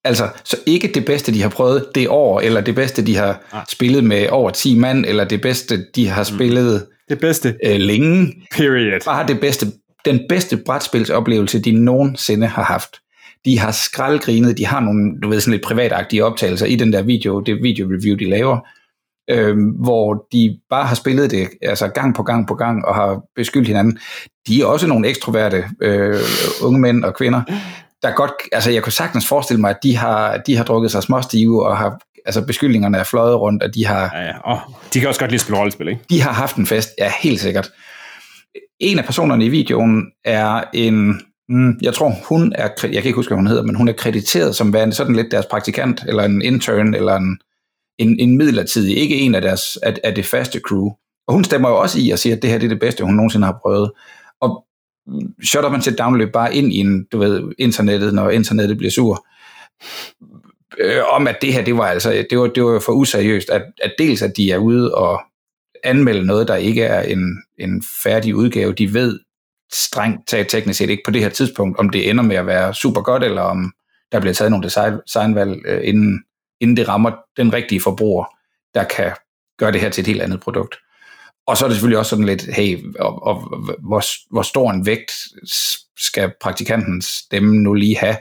Altså, 0.07 0.29
så 0.45 0.57
ikke 0.67 0.91
det 0.95 1.05
bedste, 1.05 1.33
de 1.35 1.43
har 1.43 1.49
prøvet 1.49 1.87
det 1.95 2.09
år, 2.09 2.41
eller 2.41 2.61
det 2.61 2.75
bedste, 2.75 3.07
de 3.07 3.17
har 3.17 3.43
Ah. 3.53 3.65
spillet 3.69 4.05
med 4.05 4.29
over 4.31 4.51
10 4.51 4.79
mand, 4.79 5.05
eller 5.07 5.25
det 5.25 5.41
bedste, 5.41 5.85
de 5.97 6.09
har 6.09 6.23
spillet 6.25 6.87
Det 7.09 7.21
bedste. 7.21 7.55
øh, 7.67 7.77
længe. 7.77 8.33
Period. 8.57 9.01
Bare 9.05 9.27
det 9.27 9.41
bedste, 9.41 9.67
den 10.05 10.21
bedste 10.29 10.57
brætspilsoplevelse, 10.57 11.59
de 11.63 11.73
nogensinde 11.73 12.47
har 12.47 12.63
haft. 12.63 12.97
De 13.45 13.59
har 13.59 13.71
skraldgrinet, 13.73 14.59
de 14.59 14.67
har 14.67 14.81
nogle, 14.81 15.21
du 15.23 15.29
ved, 15.29 15.41
sådan 15.41 15.53
lidt 15.53 15.63
privatagtige 15.65 16.25
optagelser 16.25 16.67
i 16.67 16.77
den 16.77 16.93
der 16.93 17.03
video, 17.03 17.41
det 17.41 17.57
video-review, 17.63 18.17
de 18.19 18.31
laver, 18.31 18.59
øh, 19.31 19.57
hvor 19.85 20.27
de 20.33 20.59
bare 20.71 20.87
har 20.87 20.95
spillet 20.95 21.31
det 21.31 21.49
altså 21.63 21.89
gang 21.89 22.15
på 22.15 22.23
gang 22.23 22.47
på 22.49 22.55
gang, 22.55 22.85
og 22.85 22.95
har 22.95 23.23
beskyldt 23.37 23.69
hinanden. 23.69 23.99
De 24.47 24.61
er 24.61 24.67
også 24.67 24.87
nogle 24.87 25.09
ekstroverte 25.09 25.65
øh, 25.81 26.21
unge 26.63 26.81
mænd 26.81 27.05
og 27.05 27.15
kvinder, 27.15 27.43
der 28.03 28.15
godt, 28.15 28.33
altså 28.53 28.71
jeg 28.71 28.83
kunne 28.83 28.93
sagtens 28.93 29.29
forestille 29.29 29.61
mig, 29.61 29.71
at 29.71 29.79
de 29.83 29.97
har, 29.97 30.37
de 30.37 30.57
har 30.57 30.65
drukket 30.65 30.91
sig 30.91 31.03
småstive, 31.03 31.67
og 31.67 31.77
har, 31.77 31.99
altså 32.27 32.47
beskyldningerne 32.47 32.99
er 32.99 33.05
fløjet 33.05 33.41
rundt, 33.41 33.63
og 33.63 33.75
de 33.75 33.87
har, 33.87 34.11
Ja, 34.15 34.23
ja. 34.23 34.33
Oh, 34.45 34.59
de 34.95 35.01
kan 35.01 35.09
også 35.09 35.21
godt 35.21 35.31
lide 35.31 35.37
at 35.37 35.41
spille 35.41 35.59
rollespil, 35.59 35.89
ikke? 35.89 36.01
de 36.11 36.23
har 36.23 36.33
haft 36.33 36.57
en 36.57 36.67
fest, 36.67 36.89
ja, 36.99 37.13
helt 37.21 37.41
sikkert. 37.41 37.71
En 38.81 38.99
af 38.99 39.05
personerne 39.05 39.45
i 39.45 39.49
videoen 39.49 40.07
er 40.25 40.65
en, 40.75 41.21
mm, 41.49 41.79
jeg 41.83 41.95
tror 41.95 42.15
hun 42.29 42.53
er, 42.55 42.69
jeg 42.83 42.93
kan 42.93 43.05
ikke 43.05 43.17
huske, 43.17 43.31
hvad 43.31 43.39
hun 43.39 43.47
hedder, 43.47 43.63
men 43.63 43.75
hun 43.75 43.89
er 43.89 43.93
krediteret 43.93 44.57
som 44.57 44.73
værende 44.73 44.95
sådan 44.95 45.17
lidt 45.17 45.31
deres 45.31 45.47
praktikant, 45.47 46.05
eller 46.09 46.23
en 46.23 46.43
intern, 46.43 46.95
eller 46.95 47.17
en, 47.17 47.39
en, 47.99 48.21
en 48.21 48.37
midlertidig, 48.37 48.97
ikke 48.97 49.17
en 49.17 49.35
af, 49.35 49.43
deres, 49.43 49.77
af, 49.77 49.97
af 50.05 50.15
det 50.15 50.27
faste 50.27 50.61
crew. 50.61 50.91
Og 51.27 51.35
hun 51.35 51.45
stemmer 51.45 51.69
jo 51.69 51.81
også 51.81 51.99
i 52.01 52.11
og 52.11 52.19
siger, 52.19 52.37
at 52.37 52.43
det 52.43 52.51
her 52.51 52.59
det 52.59 52.65
er 52.65 52.69
det 52.69 52.81
bedste, 52.81 53.05
hun 53.05 53.15
nogensinde 53.15 53.47
har 53.47 53.59
prøvet. 53.63 53.93
Og 54.41 54.65
shut 55.45 55.65
up 55.65 55.73
and 55.73 55.83
sit 55.83 55.99
down 55.99 56.19
løb 56.19 56.33
bare 56.33 56.55
ind 56.55 56.73
i 56.73 56.77
en, 56.77 57.05
du 57.13 57.19
ved, 57.19 57.53
internettet, 57.59 58.15
når 58.15 58.31
internettet 58.31 58.79
bliver 58.79 58.91
sur. 58.91 59.27
Øh, 60.79 61.03
om 61.13 61.27
at 61.27 61.37
det 61.43 61.53
her, 61.53 61.65
det 61.65 61.77
var 61.77 61.87
altså, 61.87 62.27
det 62.31 62.39
var, 62.39 62.47
det 62.47 62.65
var 62.65 62.79
for 62.79 62.93
useriøst, 62.93 63.51
at, 63.51 63.63
at 63.83 63.95
dels 63.99 64.23
at 64.23 64.37
de 64.37 64.51
er 64.51 64.59
ude 64.59 64.95
og 64.95 65.21
anmelde 65.85 66.27
noget, 66.27 66.49
der 66.49 66.57
ikke 66.57 66.83
er 66.83 67.03
en, 67.03 67.43
en 67.59 67.83
færdig 68.03 68.35
udgave. 68.35 68.73
De 68.73 68.95
ved 68.95 69.21
strengt 69.73 70.29
taget 70.29 70.49
teknisk 70.49 70.79
set 70.79 70.91
ikke 70.91 71.03
på 71.05 71.11
det 71.11 71.23
her 71.23 71.29
tidspunkt, 71.29 71.79
om 71.79 71.91
det 71.91 72.11
ender 72.11 72.25
med 72.25 72.37
at 72.37 72.47
være 72.47 72.75
super 72.75 73.01
godt, 73.01 73.25
eller 73.25 73.43
om 73.43 73.73
der 74.13 74.21
bliver 74.21 74.35
taget 74.35 74.51
nogle 74.51 74.65
design, 74.65 74.93
designvalg, 75.07 75.63
øh, 75.67 75.81
inden, 75.85 76.25
inden 76.61 76.77
det 76.77 76.89
rammer 76.89 77.13
den 77.37 77.53
rigtige 77.53 77.81
forbruger, 77.81 78.25
der 78.75 78.85
kan 78.85 79.13
gøre 79.59 79.73
det 79.73 79.81
her 79.81 79.91
til 79.91 80.03
et 80.03 80.07
helt 80.07 80.23
andet 80.23 80.41
produkt. 80.41 80.77
Og 81.47 81.57
så 81.57 81.65
er 81.65 81.69
det 81.69 81.77
selvfølgelig 81.77 81.99
også 81.99 82.11
sådan 82.11 82.25
lidt, 82.25 82.55
hey, 82.55 82.95
og, 83.01 83.23
og, 83.23 83.35
hvor, 83.89 84.03
hvor 84.33 84.43
stor 84.43 84.71
en 84.71 84.87
vægt 84.87 85.13
skal 85.97 86.33
praktikantens 86.41 87.07
stemme 87.07 87.57
nu 87.57 87.75
lige 87.75 87.97
have, 87.97 88.17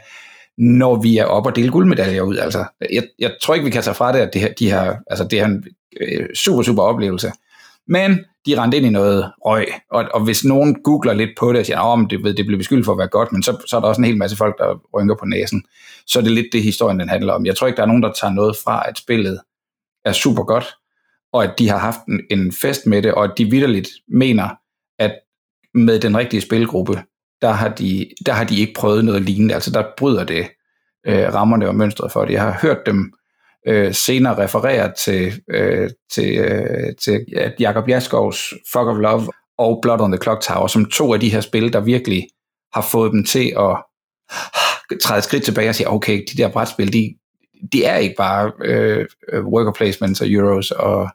når 0.58 1.02
vi 1.02 1.18
er 1.18 1.26
oppe 1.26 1.50
og 1.50 1.56
dele 1.56 1.72
guldmedaljer 1.72 2.22
ud. 2.22 2.38
Altså, 2.38 2.66
jeg, 2.92 3.04
jeg 3.20 3.36
tror 3.42 3.54
ikke, 3.54 3.66
vi 3.66 3.72
kan 3.72 3.84
tage 3.84 3.96
fra 3.96 4.14
det, 4.14 4.20
at 4.20 4.34
det 4.34 4.42
her, 4.42 4.54
de 4.54 4.72
her, 4.72 4.96
altså, 5.08 5.24
det 5.24 5.40
er 5.40 5.46
en 5.46 5.64
øh, 6.02 6.36
super, 6.36 6.64
super 6.64 6.84
oplevelse. 6.84 7.32
Men 7.88 8.26
de 8.46 8.62
rendte 8.62 8.78
ind 8.78 8.86
i 8.86 8.90
noget 8.90 9.32
røg, 9.46 9.68
og, 9.92 10.06
og 10.14 10.24
hvis 10.24 10.46
nogen 10.46 10.84
googler 10.84 11.14
lidt 11.14 11.30
på 11.40 11.54
det 11.54 11.60
og 11.60 11.66
siger, 11.66 11.80
om 11.80 12.08
det, 12.08 12.24
ved, 12.24 12.34
det 12.34 12.46
blev 12.46 12.58
beskyldt 12.58 12.86
for 12.86 12.92
at 12.92 12.98
være 12.98 13.08
godt, 13.08 13.32
men 13.32 13.44
så, 13.44 13.58
så 13.68 13.76
er 13.76 13.82
der 13.82 13.88
også 13.88 14.02
en 14.02 14.06
hel 14.06 14.18
masse 14.18 14.38
folk, 14.38 14.58
der 14.58 14.82
rynker 14.94 15.16
på 15.16 15.26
næsen. 15.26 15.64
Så 16.06 16.20
er 16.20 16.24
det 16.24 16.32
lidt 16.32 16.48
det, 16.54 16.64
historien 16.64 17.00
den 17.00 17.10
handler 17.10 17.34
om. 17.34 17.46
Jeg 17.46 17.56
tror 17.56 17.68
ikke, 17.68 17.78
der 17.78 17.84
er 17.84 17.88
nogen, 17.88 18.04
der 18.04 18.12
tager 18.12 18.34
noget 18.34 18.56
fra, 18.64 18.84
at 18.90 18.98
spillet 18.98 19.40
er 20.06 20.12
super 20.12 20.44
godt, 20.44 20.76
og 21.34 21.44
at 21.44 21.60
de 21.60 21.70
har 21.70 21.78
haft 21.78 22.00
en, 22.08 22.22
en 22.32 22.52
fest 22.52 22.86
med 22.86 23.02
det, 23.02 23.14
og 23.14 23.24
at 23.24 23.32
de 23.38 23.46
vidderligt 23.46 23.90
mener, 24.08 24.50
at 25.00 25.16
med 25.74 26.00
den 26.00 26.18
rigtige 26.18 26.42
spilgruppe, 26.42 27.04
der 27.42 27.52
har 27.52 27.70
de, 27.70 28.10
der 28.26 28.34
har 28.34 28.44
de 28.44 28.60
ikke 28.60 28.74
prøvet 28.74 29.06
noget 29.06 29.22
lignende. 29.22 29.54
Altså 29.54 29.72
der 29.72 29.84
bryder 29.98 30.24
det 30.24 30.48
øh, 31.08 31.34
rammerne 31.34 31.68
og 31.68 31.76
mønstret 31.76 32.12
for 32.12 32.26
det. 32.26 32.34
Jeg 32.34 32.42
har 32.42 32.60
hørt 32.62 32.86
dem 32.86 33.14
øh, 33.68 33.94
senere 33.94 34.44
refererer 34.44 34.94
til, 34.94 35.42
øh, 35.50 35.90
til, 36.12 36.38
øh, 36.38 36.96
til 37.02 37.26
Jakob 37.60 37.90
Jaskovs 37.90 38.54
Fuck 38.74 38.88
of 38.88 38.98
Love 38.98 39.28
og 39.58 39.80
Blood 39.82 40.00
on 40.00 40.12
the 40.12 40.22
Clock 40.24 40.42
Tower, 40.42 40.68
som 40.68 40.86
to 40.86 41.14
af 41.14 41.20
de 41.20 41.30
her 41.30 41.42
spil, 41.42 41.74
der 41.74 41.80
virkelig 41.80 42.28
har 42.74 42.82
fået 42.82 43.12
dem 43.12 43.24
til 43.26 43.54
at 43.60 43.84
træde 45.02 45.18
et 45.18 45.24
skridt 45.24 45.44
tilbage 45.44 45.70
og 45.70 45.76
sige, 45.76 45.90
okay, 45.90 46.24
de 46.32 46.38
der 46.38 46.48
brætspil, 46.48 46.94
de, 46.94 47.16
de 47.74 47.86
er 47.86 47.98
ikke 47.98 48.16
bare 48.18 48.52
øh, 48.66 49.06
øh 49.34 49.46
worker 49.46 49.72
placements 49.72 50.22
og 50.22 50.28
euros 50.30 50.72
og 50.72 51.10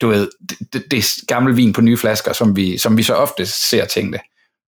du 0.00 0.08
ved, 0.08 0.28
det, 0.72 0.84
det 0.90 0.98
er 0.98 1.26
gammel 1.26 1.56
vin 1.56 1.72
på 1.72 1.80
nye 1.80 1.96
flasker, 1.96 2.32
som 2.32 2.56
vi, 2.56 2.78
som 2.78 2.96
vi 2.96 3.02
så 3.02 3.14
ofte 3.14 3.46
ser 3.46 3.84
tingene. 3.84 4.18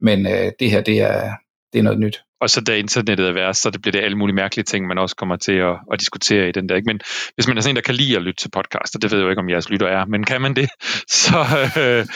Men 0.00 0.26
øh, 0.26 0.52
det 0.60 0.70
her, 0.70 0.80
det 0.80 1.00
er, 1.00 1.32
det 1.72 1.78
er 1.78 1.82
noget 1.82 1.98
nyt. 1.98 2.20
Og 2.40 2.50
så 2.50 2.60
da 2.60 2.76
internettet 2.76 3.28
er 3.28 3.32
værst, 3.32 3.62
så 3.62 3.70
det 3.70 3.82
bliver 3.82 3.92
det 3.92 4.00
alle 4.00 4.18
mulige 4.18 4.36
mærkelige 4.36 4.64
ting, 4.64 4.86
man 4.86 4.98
også 4.98 5.16
kommer 5.16 5.36
til 5.36 5.52
at, 5.52 5.76
at 5.92 6.00
diskutere 6.00 6.48
i 6.48 6.52
den 6.52 6.68
der. 6.68 6.76
Ikke? 6.76 6.86
Men 6.86 7.00
hvis 7.34 7.48
man 7.48 7.56
er 7.56 7.60
sådan 7.60 7.72
en, 7.72 7.76
der 7.76 7.82
kan 7.82 7.94
lide 7.94 8.16
at 8.16 8.22
lytte 8.22 8.42
til 8.42 8.50
podcaster, 8.50 8.98
det 8.98 9.10
ved 9.10 9.18
jeg 9.18 9.24
jo 9.24 9.30
ikke, 9.30 9.40
om 9.40 9.48
jeres 9.48 9.70
lytter 9.70 9.86
er, 9.86 10.04
men 10.04 10.24
kan 10.24 10.40
man 10.40 10.54
det, 10.56 10.68
så, 11.24 11.38
øh, 11.82 12.06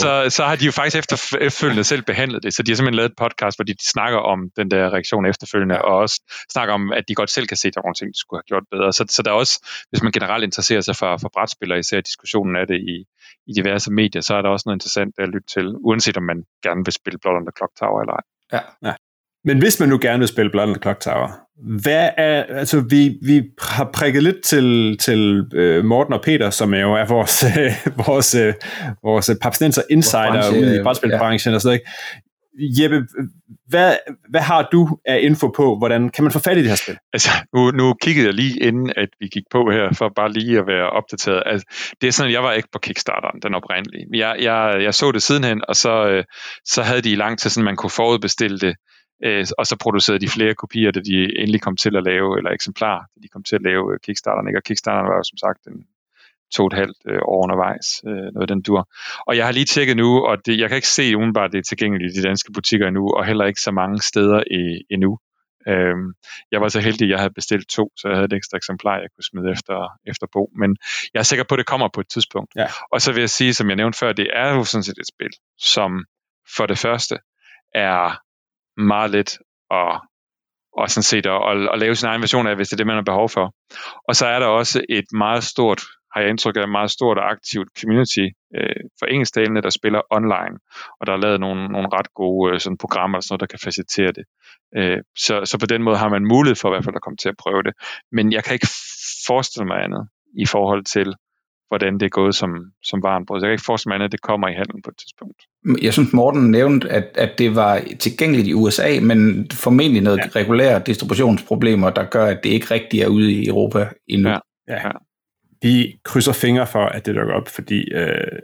så, 0.00 0.26
så 0.36 0.44
har 0.44 0.56
de 0.56 0.64
jo 0.64 0.72
faktisk 0.72 0.96
efter, 0.96 1.36
efterfølgende 1.40 1.84
selv 1.84 2.02
behandlet 2.02 2.42
det. 2.42 2.54
Så 2.54 2.62
de 2.62 2.70
har 2.70 2.76
simpelthen 2.76 2.96
lavet 2.96 3.10
et 3.10 3.16
podcast, 3.16 3.58
hvor 3.58 3.64
de 3.64 3.74
snakker 3.92 4.18
om 4.18 4.50
den 4.56 4.70
der 4.70 4.90
reaktion 4.90 5.26
efterfølgende, 5.26 5.82
og 5.82 5.96
også 5.96 6.16
snakker 6.52 6.74
om, 6.74 6.92
at 6.92 7.04
de 7.08 7.14
godt 7.14 7.30
selv 7.30 7.46
kan 7.46 7.56
se, 7.56 7.68
at 7.68 7.74
der 7.74 7.80
er 7.80 7.86
nogle 7.86 7.94
ting, 8.00 8.08
de 8.14 8.18
skulle 8.18 8.38
have 8.38 8.50
gjort 8.52 8.66
bedre. 8.70 8.92
Så, 8.92 9.04
så 9.10 9.22
der 9.22 9.30
er 9.30 9.34
også, 9.34 9.56
hvis 9.90 10.02
man 10.02 10.12
generelt 10.12 10.44
interesserer 10.44 10.80
sig 10.80 10.96
for, 10.96 11.16
for 11.16 11.30
brætspil, 11.34 11.72
og 11.72 11.78
især 11.78 12.00
diskussionen 12.00 12.56
af 12.56 12.66
det 12.66 12.78
i, 12.94 12.96
i 13.48 13.52
diverse 13.58 13.92
medier, 13.92 14.22
så 14.22 14.34
er 14.34 14.42
der 14.42 14.48
også 14.48 14.64
noget 14.66 14.76
interessant 14.76 15.14
at 15.18 15.28
lytte 15.28 15.48
til, 15.54 15.66
uanset 15.88 16.16
om 16.16 16.22
man 16.22 16.44
gerne 16.62 16.82
vil 16.84 16.92
spille 16.92 17.18
Blood 17.22 17.36
on 17.36 17.46
the 17.46 17.56
Clock 17.58 17.72
Tower 17.80 18.00
eller 18.00 18.12
ej. 18.12 18.24
Ja. 18.52 18.88
ja. 18.88 18.94
Men 19.44 19.58
hvis 19.58 19.80
man 19.80 19.88
nu 19.88 19.98
gerne 20.02 20.18
vil 20.18 20.28
spille 20.28 20.50
Blood 20.50 20.68
on 20.68 20.74
the 20.74 20.82
Clock 20.82 21.00
Tower, 21.00 21.44
hvad 21.82 22.10
er, 22.16 22.42
altså 22.42 22.80
vi, 22.80 23.18
vi 23.22 23.42
har 23.60 23.90
prikket 23.94 24.22
lidt 24.22 24.42
til, 24.44 24.98
til 24.98 25.40
uh, 25.56 25.84
Morten 25.84 26.14
og 26.14 26.22
Peter, 26.22 26.50
som 26.50 26.74
er 26.74 26.80
jo 26.80 26.94
er 26.94 27.04
vores, 27.04 27.44
uh, 27.44 27.96
vores, 28.06 28.34
uh, 28.34 28.52
vores 29.02 29.30
papstenser 29.42 29.82
insider 29.90 30.32
branche, 30.32 30.60
ude 30.60 30.80
i 30.80 30.82
brætspilbranchen 30.82 31.50
ja. 31.52 31.54
og 31.54 31.60
sådan 31.60 31.68
noget. 31.68 31.82
Jeppe, 32.80 33.06
hvad, 33.68 33.96
hvad 34.30 34.40
har 34.40 34.68
du 34.72 34.98
af 35.06 35.18
info 35.22 35.48
på, 35.48 35.78
hvordan 35.78 36.08
kan 36.08 36.24
man 36.24 36.32
få 36.32 36.38
fat 36.38 36.56
i 36.56 36.60
det 36.60 36.68
her 36.68 36.76
spil? 36.76 36.98
Altså, 37.12 37.30
nu, 37.54 37.70
nu 37.70 37.94
kiggede 38.02 38.26
jeg 38.26 38.34
lige 38.34 38.58
inden, 38.58 38.92
at 38.96 39.08
vi 39.20 39.28
gik 39.28 39.42
på 39.50 39.70
her, 39.70 39.92
for 39.92 40.12
bare 40.16 40.32
lige 40.32 40.58
at 40.58 40.66
være 40.66 40.90
opdateret. 40.90 41.42
Altså, 41.46 41.66
det 42.00 42.06
er 42.06 42.12
sådan, 42.12 42.28
at 42.28 42.34
jeg 42.34 42.42
var 42.42 42.52
ikke 42.52 42.68
på 42.72 42.78
Kickstarteren, 42.78 43.40
den 43.42 43.54
oprindelige. 43.54 44.06
Jeg, 44.14 44.36
jeg, 44.40 44.82
jeg 44.82 44.94
så 44.94 45.12
det 45.12 45.22
sidenhen, 45.22 45.62
og 45.68 45.76
så, 45.76 46.24
så 46.64 46.82
havde 46.82 47.00
de 47.00 47.10
i 47.10 47.14
lang 47.14 47.38
tid, 47.38 47.50
sådan 47.50 47.64
man 47.64 47.76
kunne 47.76 47.90
forudbestille 47.90 48.58
det, 48.58 48.74
og 49.58 49.66
så 49.66 49.76
producerede 49.80 50.20
de 50.20 50.28
flere 50.28 50.54
kopier, 50.54 50.90
da 50.90 51.00
de 51.00 51.38
endelig 51.38 51.60
kom 51.60 51.76
til 51.76 51.96
at 51.96 52.02
lave, 52.02 52.38
eller 52.38 52.50
eksemplarer, 52.50 53.04
da 53.14 53.18
de 53.22 53.28
kom 53.28 53.42
til 53.42 53.56
at 53.56 53.62
lave 53.62 53.98
Kickstarteren. 54.04 54.48
Ikke? 54.48 54.58
Og 54.58 54.62
Kickstarteren 54.62 55.08
var 55.08 55.16
jo 55.16 55.22
som 55.22 55.38
sagt 55.38 55.66
en 55.66 55.86
to 56.54 56.62
og 56.62 56.66
et 56.66 56.72
halvt 56.72 56.98
år 57.22 57.42
undervejs, 57.44 57.86
noget 58.34 58.48
den 58.48 58.62
dur. 58.62 58.88
Og 59.26 59.36
jeg 59.36 59.44
har 59.44 59.52
lige 59.52 59.64
tjekket 59.64 59.96
nu, 59.96 60.24
og 60.28 60.46
det, 60.46 60.58
jeg 60.58 60.68
kan 60.68 60.76
ikke 60.76 60.88
se 60.88 61.16
udenbart, 61.16 61.52
det 61.52 61.58
er 61.58 61.62
tilgængeligt 61.62 62.12
i 62.12 62.20
de 62.20 62.26
danske 62.28 62.52
butikker 62.52 62.86
endnu, 62.88 63.10
og 63.10 63.24
heller 63.26 63.44
ikke 63.44 63.60
så 63.60 63.70
mange 63.70 64.02
steder 64.02 64.42
i, 64.50 64.84
endnu. 64.90 65.18
Øhm, 65.68 66.12
jeg 66.52 66.60
var 66.60 66.68
så 66.68 66.80
heldig, 66.80 67.04
at 67.06 67.10
jeg 67.10 67.18
havde 67.18 67.34
bestilt 67.34 67.68
to, 67.68 67.90
så 67.96 68.08
jeg 68.08 68.16
havde 68.16 68.24
et 68.24 68.32
ekstra 68.32 68.56
eksemplar, 68.56 68.98
jeg 68.98 69.08
kunne 69.14 69.24
smide 69.24 69.50
efter, 69.52 69.98
efter 70.06 70.26
Bo. 70.32 70.50
Men 70.56 70.76
jeg 71.14 71.20
er 71.20 71.24
sikker 71.24 71.44
på, 71.48 71.54
at 71.54 71.58
det 71.58 71.66
kommer 71.66 71.88
på 71.94 72.00
et 72.00 72.08
tidspunkt. 72.08 72.52
Ja. 72.56 72.66
Og 72.92 73.00
så 73.00 73.12
vil 73.12 73.20
jeg 73.20 73.30
sige, 73.30 73.54
som 73.54 73.68
jeg 73.68 73.76
nævnte 73.76 73.98
før, 73.98 74.12
det 74.12 74.28
er 74.32 74.54
jo 74.54 74.64
sådan 74.64 74.82
set 74.82 74.98
et 74.98 75.06
spil, 75.14 75.32
som 75.58 76.04
for 76.56 76.66
det 76.66 76.78
første 76.78 77.18
er 77.74 78.18
meget 78.76 79.10
let 79.10 79.38
at, 79.70 80.00
og 80.78 80.90
sådan 80.90 81.02
set 81.02 81.26
at, 81.26 81.40
at, 81.50 81.68
at 81.72 81.78
lave 81.78 81.94
sin 81.94 82.08
egen 82.08 82.20
version 82.20 82.46
af, 82.46 82.56
hvis 82.56 82.68
det 82.68 82.74
er 82.74 82.76
det, 82.76 82.86
man 82.86 82.96
har 82.96 83.02
behov 83.02 83.28
for. 83.28 83.54
Og 84.08 84.16
så 84.16 84.26
er 84.26 84.38
der 84.38 84.46
også 84.46 84.84
et 84.88 85.04
meget 85.12 85.44
stort, 85.44 85.82
har 86.12 86.20
jeg 86.20 86.30
indtryk 86.30 86.56
af, 86.56 86.62
et 86.62 86.68
meget 86.68 86.90
stort 86.90 87.18
og 87.18 87.30
aktivt 87.30 87.68
community 87.80 88.26
øh, 88.56 88.80
for 88.98 89.06
engelsktalende, 89.06 89.62
der 89.62 89.70
spiller 89.70 90.00
online, 90.10 90.54
og 91.00 91.06
der 91.06 91.12
er 91.12 91.16
lavet 91.16 91.40
nogle, 91.40 91.68
nogle 91.68 91.88
ret 91.92 92.14
gode 92.14 92.52
øh, 92.52 92.60
sådan 92.60 92.78
programmer, 92.78 93.20
sådan 93.20 93.32
noget, 93.32 93.40
der 93.40 93.46
kan 93.46 93.64
facilitere 93.64 94.12
det. 94.18 94.24
Øh, 94.76 94.98
så, 95.18 95.44
så 95.44 95.58
på 95.58 95.66
den 95.66 95.82
måde 95.82 95.96
har 95.96 96.08
man 96.08 96.24
mulighed 96.24 96.56
for 96.56 96.68
i 96.68 96.72
hvert 96.72 96.84
fald 96.84 96.96
at 96.96 97.02
komme 97.02 97.16
til 97.16 97.28
at 97.28 97.40
prøve 97.44 97.62
det. 97.62 97.74
Men 98.12 98.32
jeg 98.32 98.44
kan 98.44 98.54
ikke 98.54 98.70
forestille 99.26 99.66
mig 99.66 99.84
andet 99.84 100.08
i 100.38 100.46
forhold 100.46 100.84
til, 100.84 101.14
hvordan 101.74 101.94
det 102.00 102.06
er 102.06 102.14
gået 102.20 102.34
som, 102.34 102.50
som 102.82 103.02
varenbrød. 103.02 103.40
Så 103.40 103.46
jeg 103.46 103.50
kan 103.50 103.54
ikke 103.54 103.70
forestille 103.70 103.90
mig 103.90 103.94
andet, 103.94 104.08
at 104.08 104.12
det 104.12 104.22
kommer 104.22 104.48
i 104.48 104.54
handlen 104.60 104.82
på 104.82 104.90
et 104.90 104.98
tidspunkt. 105.02 105.38
Jeg 105.82 105.92
synes, 105.92 106.12
Morten 106.12 106.50
nævnte, 106.50 106.88
at, 106.88 107.06
at 107.14 107.38
det 107.38 107.56
var 107.56 107.82
tilgængeligt 107.98 108.48
i 108.48 108.54
USA, 108.54 109.00
men 109.02 109.18
formentlig 109.52 110.02
noget 110.02 110.18
ja. 110.18 110.40
regulære 110.40 110.82
distributionsproblemer, 110.86 111.90
der 111.90 112.04
gør, 112.04 112.26
at 112.26 112.40
det 112.44 112.50
ikke 112.50 112.66
rigtig 112.70 113.00
er 113.00 113.08
ude 113.08 113.32
i 113.32 113.48
Europa 113.48 113.88
endnu. 114.08 114.28
Ja. 114.28 114.38
Ja. 114.68 114.90
Vi 115.62 115.98
krydser 116.04 116.32
fingre 116.32 116.66
for, 116.66 116.84
at 116.86 117.06
det 117.06 117.14
dukker 117.14 117.34
op, 117.34 117.48
fordi 117.48 117.92
øh, 117.92 118.38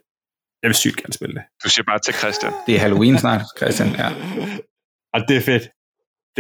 jeg 0.63 0.69
vil 0.69 0.75
sygt 0.75 0.97
gerne 0.97 1.13
spille 1.13 1.35
det. 1.35 1.43
Du 1.65 1.69
siger 1.69 1.85
bare 1.85 1.99
til 1.99 2.15
Christian. 2.15 2.53
Det 2.67 2.75
er 2.75 2.79
Halloween 2.79 3.19
snart, 3.19 3.43
Christian. 3.59 3.89
Ja. 3.89 4.09
Og 5.15 5.21
det 5.29 5.37
er 5.37 5.41
fedt. 5.41 5.63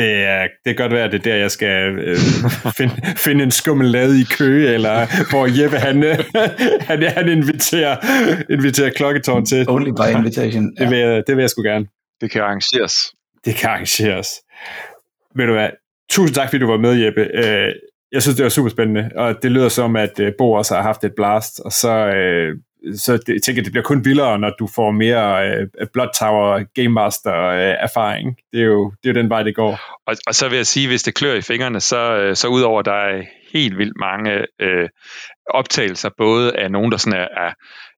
Det, 0.01 0.25
er, 0.25 0.43
det 0.65 0.77
kan 0.77 0.77
godt 0.77 0.93
være, 0.93 1.05
at 1.05 1.13
det 1.13 1.19
er 1.19 1.23
der, 1.23 1.37
jeg 1.37 1.51
skal 1.51 1.99
øh, 1.99 2.17
finde, 2.79 2.95
finde 3.17 3.45
en 3.45 3.51
skummel 3.51 3.87
lade 3.91 4.21
i 4.21 4.25
kø, 4.25 4.75
eller 4.75 4.97
hvor 5.31 5.63
Jeppe 5.63 5.77
han, 5.77 6.03
han, 6.89 7.03
han 7.03 7.29
inviterer, 7.29 7.97
inviterer 8.51 8.91
klokketårn 8.91 9.47
til. 9.47 9.71
Only 9.71 9.91
by 9.91 10.17
invitation. 10.17 10.73
Ja. 10.79 10.85
Det, 10.85 10.91
vil 10.91 10.99
jeg, 10.99 11.23
det 11.27 11.37
vil 11.37 11.43
jeg 11.43 11.51
sgu 11.51 11.63
gerne. 11.63 11.87
Det 12.21 12.31
kan 12.31 12.43
arrangeres. 12.43 12.95
Det 13.45 13.55
kan 13.55 13.71
arrangeres. 13.71 14.29
Ved 15.37 15.47
du 15.47 15.53
hvad, 15.53 15.71
tusind 16.11 16.35
tak, 16.35 16.49
fordi 16.49 16.61
du 16.61 16.71
var 16.71 16.79
med, 16.79 16.93
Jeppe. 17.05 17.21
Øh, 17.35 17.75
jeg 18.13 18.23
synes, 18.23 18.37
det 18.37 18.43
var 18.43 18.49
super 18.49 18.71
spændende, 18.71 19.11
og 19.17 19.43
det 19.43 19.51
lyder 19.51 19.69
som, 19.69 19.97
at 19.97 20.21
øh, 20.21 20.33
Bo 20.39 20.53
også 20.53 20.75
har 20.75 20.83
haft 20.83 21.05
et 21.05 21.13
blast, 21.17 21.61
og 21.61 21.73
så, 21.73 21.93
øh, 22.07 22.57
så 22.97 23.13
det, 23.17 23.29
jeg 23.29 23.43
tænker, 23.43 23.63
det 23.63 23.73
bliver 23.73 23.85
kun 23.85 24.05
vildere, 24.05 24.39
når 24.39 24.51
du 24.59 24.69
får 24.75 24.91
mere 24.91 25.49
øh, 25.49 25.67
Blood 25.93 26.09
Tower 26.19 26.65
Game 26.75 26.89
Master 26.89 27.47
øh, 27.47 27.75
erfaring. 27.81 28.37
Det 28.53 28.61
er, 28.61 28.65
jo, 28.65 28.93
det 29.03 29.11
er 29.11 29.15
jo 29.15 29.21
den 29.23 29.31
vej, 29.31 29.43
det 29.43 29.55
går. 29.55 29.81
Og, 30.07 30.17
og 30.27 30.35
så 30.35 30.49
vil 30.49 30.57
jeg 30.57 30.67
sige, 30.67 30.89
hvis 30.89 31.03
det 31.03 31.15
klør 31.15 31.35
i 31.35 31.41
fingrene, 31.41 31.81
så, 31.81 32.17
øh, 32.17 32.37
så 32.37 32.49
udover 32.49 32.83
der 32.83 32.93
er 32.93 33.23
helt 33.53 33.79
vildt 33.79 33.97
mange 34.01 34.47
øh, 34.61 34.89
optagelser, 35.51 36.11
både 36.19 36.57
af 36.57 36.71
nogen, 36.71 36.93
der 36.93 36.99
sådan 36.99 37.19
er, 37.19 37.29
er 37.47 37.53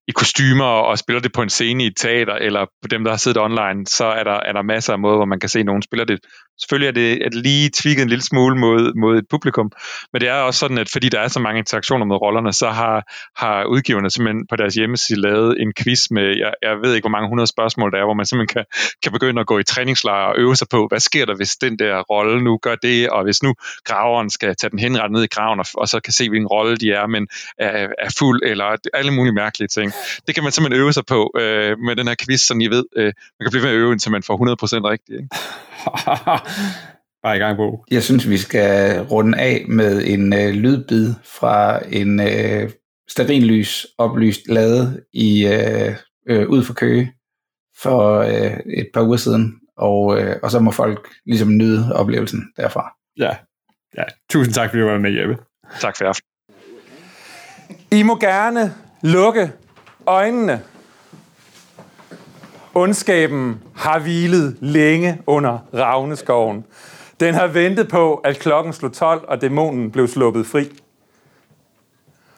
i 0.07 0.11
kostymer 0.11 0.65
og 0.89 0.97
spiller 0.97 1.21
det 1.21 1.33
på 1.33 1.41
en 1.41 1.49
scene 1.49 1.83
i 1.83 1.87
et 1.87 1.97
teater, 1.97 2.33
eller 2.33 2.65
på 2.81 2.87
dem, 2.87 3.03
der 3.03 3.11
har 3.11 3.17
siddet 3.17 3.41
online, 3.41 3.87
så 3.87 4.05
er 4.05 4.23
der, 4.23 4.39
er 4.39 4.53
der 4.53 4.61
masser 4.61 4.93
af 4.93 4.99
måder, 4.99 5.15
hvor 5.15 5.25
man 5.25 5.39
kan 5.39 5.49
se, 5.49 5.59
at 5.59 5.65
nogen 5.65 5.81
spiller 5.81 6.05
det. 6.05 6.19
Selvfølgelig 6.59 6.87
er 6.87 6.91
det, 6.91 7.21
at 7.25 7.33
lige 7.33 7.69
tweaked 7.69 8.03
en 8.03 8.09
lille 8.09 8.23
smule 8.23 8.55
mod, 8.55 8.93
mod 8.95 9.17
et 9.17 9.25
publikum, 9.29 9.71
men 10.13 10.21
det 10.21 10.29
er 10.29 10.33
også 10.33 10.59
sådan, 10.59 10.77
at 10.77 10.89
fordi 10.89 11.09
der 11.09 11.19
er 11.19 11.27
så 11.27 11.39
mange 11.39 11.59
interaktioner 11.59 12.05
med 12.05 12.15
rollerne, 12.15 12.53
så 12.53 12.69
har, 12.69 13.03
har 13.35 13.65
udgiverne 13.65 14.09
simpelthen 14.09 14.47
på 14.47 14.55
deres 14.55 14.73
hjemmeside 14.73 15.21
lavet 15.21 15.61
en 15.61 15.73
quiz 15.83 16.11
med, 16.11 16.37
jeg, 16.37 16.53
jeg 16.61 16.77
ved 16.81 16.93
ikke, 16.95 17.03
hvor 17.03 17.17
mange 17.17 17.29
hundrede 17.29 17.47
spørgsmål 17.47 17.91
der 17.91 17.97
er, 17.97 18.05
hvor 18.05 18.13
man 18.13 18.25
simpelthen 18.25 18.53
kan, 18.55 18.65
kan 19.03 19.11
begynde 19.11 19.39
at 19.41 19.47
gå 19.47 19.59
i 19.59 19.63
træningslejr 19.63 20.25
og 20.25 20.35
øve 20.37 20.55
sig 20.55 20.67
på, 20.69 20.87
hvad 20.87 20.99
sker 20.99 21.25
der, 21.25 21.35
hvis 21.35 21.55
den 21.55 21.79
der 21.79 22.01
rolle 22.01 22.43
nu 22.43 22.57
gør 22.57 22.75
det, 22.75 23.09
og 23.09 23.23
hvis 23.23 23.43
nu 23.43 23.53
graveren 23.85 24.29
skal 24.29 24.55
tage 24.55 24.71
den 24.71 24.79
henret 24.79 25.11
ned 25.11 25.23
i 25.23 25.27
graven, 25.27 25.59
og, 25.59 25.65
og 25.73 25.89
så 25.89 25.99
kan 25.99 26.13
se, 26.13 26.29
hvilken 26.29 26.47
rolle 26.47 26.77
de 26.77 26.91
er, 26.91 27.07
men 27.07 27.27
er, 27.57 27.87
er 27.99 28.09
fuld, 28.19 28.41
eller 28.43 28.75
alle 28.93 29.11
mulige 29.11 29.33
mærkelige 29.33 29.67
ting. 29.67 29.91
Det 30.27 30.35
kan 30.35 30.43
man 30.43 30.51
simpelthen 30.51 30.81
øve 30.81 30.93
sig 30.93 31.05
på 31.05 31.31
øh, 31.39 31.79
med 31.79 31.95
den 31.95 32.07
her 32.07 32.15
quiz, 32.25 32.41
som 32.41 32.61
I 32.61 32.67
ved, 32.67 32.85
øh, 32.95 33.05
man 33.05 33.45
kan 33.45 33.51
blive 33.51 33.63
ved 33.63 33.69
at 33.69 33.75
øve, 33.75 33.91
indtil 33.91 34.11
man 34.11 34.23
får 34.23 34.35
100% 34.37 34.89
rigtigt. 34.89 35.21
Ikke? 35.21 35.29
Bare 37.23 37.35
i 37.35 37.39
gang 37.39 37.57
på. 37.57 37.85
Jeg 37.91 38.03
synes, 38.03 38.29
vi 38.29 38.37
skal 38.37 39.01
runde 39.01 39.37
af 39.37 39.65
med 39.67 40.03
en 40.05 40.33
øh, 40.33 40.49
lydbid 40.49 41.13
fra 41.23 41.79
en 41.89 42.19
øh, 42.19 42.69
sterinlys 43.09 43.87
oplyst 43.97 44.47
lade 44.47 45.03
i 45.13 45.47
øh, 45.47 45.95
øh, 46.29 46.49
ud 46.49 46.63
for 46.63 46.73
Køge 46.73 47.13
for 47.81 48.19
øh, 48.19 48.59
et 48.77 48.89
par 48.93 49.01
uger 49.01 49.17
siden, 49.17 49.59
og, 49.77 50.19
øh, 50.19 50.35
og 50.43 50.51
så 50.51 50.59
må 50.59 50.71
folk 50.71 51.09
ligesom 51.25 51.57
nyde 51.57 51.95
oplevelsen 51.95 52.43
derfra. 52.57 52.93
Ja, 53.17 53.35
ja. 53.97 54.03
tusind 54.29 54.53
tak, 54.53 54.69
fordi 54.69 54.81
du 54.81 54.87
var 54.87 54.97
med, 54.97 55.11
Jeppe. 55.11 55.37
Tak 55.79 55.97
for 55.97 56.05
aften. 56.05 56.27
I 57.91 58.03
må 58.03 58.19
gerne 58.19 58.73
lukke 59.01 59.51
øjnene. 60.05 60.61
Ondskaben 62.73 63.63
har 63.75 63.99
hvilet 63.99 64.57
længe 64.59 65.21
under 65.27 65.59
Ravneskoven. 65.73 66.65
Den 67.19 67.33
har 67.33 67.47
ventet 67.47 67.87
på, 67.87 68.15
at 68.15 68.39
klokken 68.39 68.73
slog 68.73 68.93
12, 68.93 69.25
og 69.27 69.41
dæmonen 69.41 69.91
blev 69.91 70.07
sluppet 70.07 70.45
fri. 70.45 70.69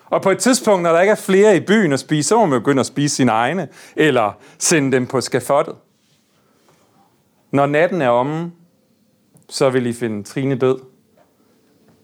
Og 0.06 0.22
på 0.22 0.30
et 0.30 0.38
tidspunkt, 0.38 0.84
når 0.84 0.92
der 0.92 1.02
ikke 1.02 1.12
er 1.12 1.16
flere 1.16 1.58
i 1.58 1.60
byen 1.60 1.94
at 1.94 2.00
spise, 2.00 2.28
så 2.28 2.38
må 2.38 2.46
man 2.46 2.60
begynde 2.60 2.80
at 2.80 2.86
spise 2.86 3.16
sine 3.16 3.32
egne, 3.32 3.68
eller 3.96 4.32
sende 4.58 4.92
dem 4.92 5.08
på 5.08 5.22
skafottet. 5.22 5.76
Når 7.52 7.66
natten 7.66 8.02
er 8.02 8.10
omme, 8.10 8.52
så 9.50 9.70
vil 9.70 9.86
I 9.86 9.94
finde 9.94 10.24
Trine 10.24 10.56
død 10.56 10.80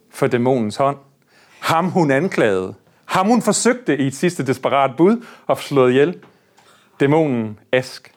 for 0.09 0.27
dæmonens 0.27 0.75
hånd. 0.75 0.97
Ham 1.59 1.89
hun 1.89 2.11
anklagede, 2.11 2.73
ham 3.05 3.27
hun 3.27 3.41
forsøgte 3.41 3.97
i 3.97 4.07
et 4.07 4.15
sidste 4.15 4.45
desperat 4.45 4.91
bud 4.97 5.25
at 5.49 5.57
slået 5.57 5.91
ihjel. 5.91 6.17
Dæmonen 6.99 7.59
Ask. 7.71 8.11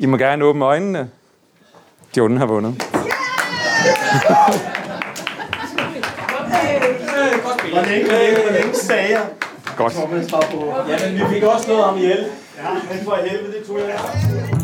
I 0.00 0.06
må 0.06 0.16
gerne 0.16 0.44
åbne 0.44 0.64
øjnene. 0.64 1.10
Jordan 2.16 2.36
har 2.36 2.46
vundet. 2.46 2.74
Hvor 7.72 7.88
længe, 7.88 8.06
hvor 8.42 8.52
længe 8.52 8.74
sagde 8.74 9.10
jeg? 9.10 9.22
Godt. 9.76 9.94
Ja, 10.88 11.08
men 11.08 11.18
vi 11.18 11.34
fik 11.34 11.42
også 11.42 11.68
noget 11.68 11.84
om 11.84 11.96
ihjel. 11.96 12.26
Ja, 12.58 12.70
men 12.72 13.04
for 13.04 13.14
helvede, 13.14 13.52
det 13.52 13.66
tror 13.66 13.78
jeg. 13.78 14.59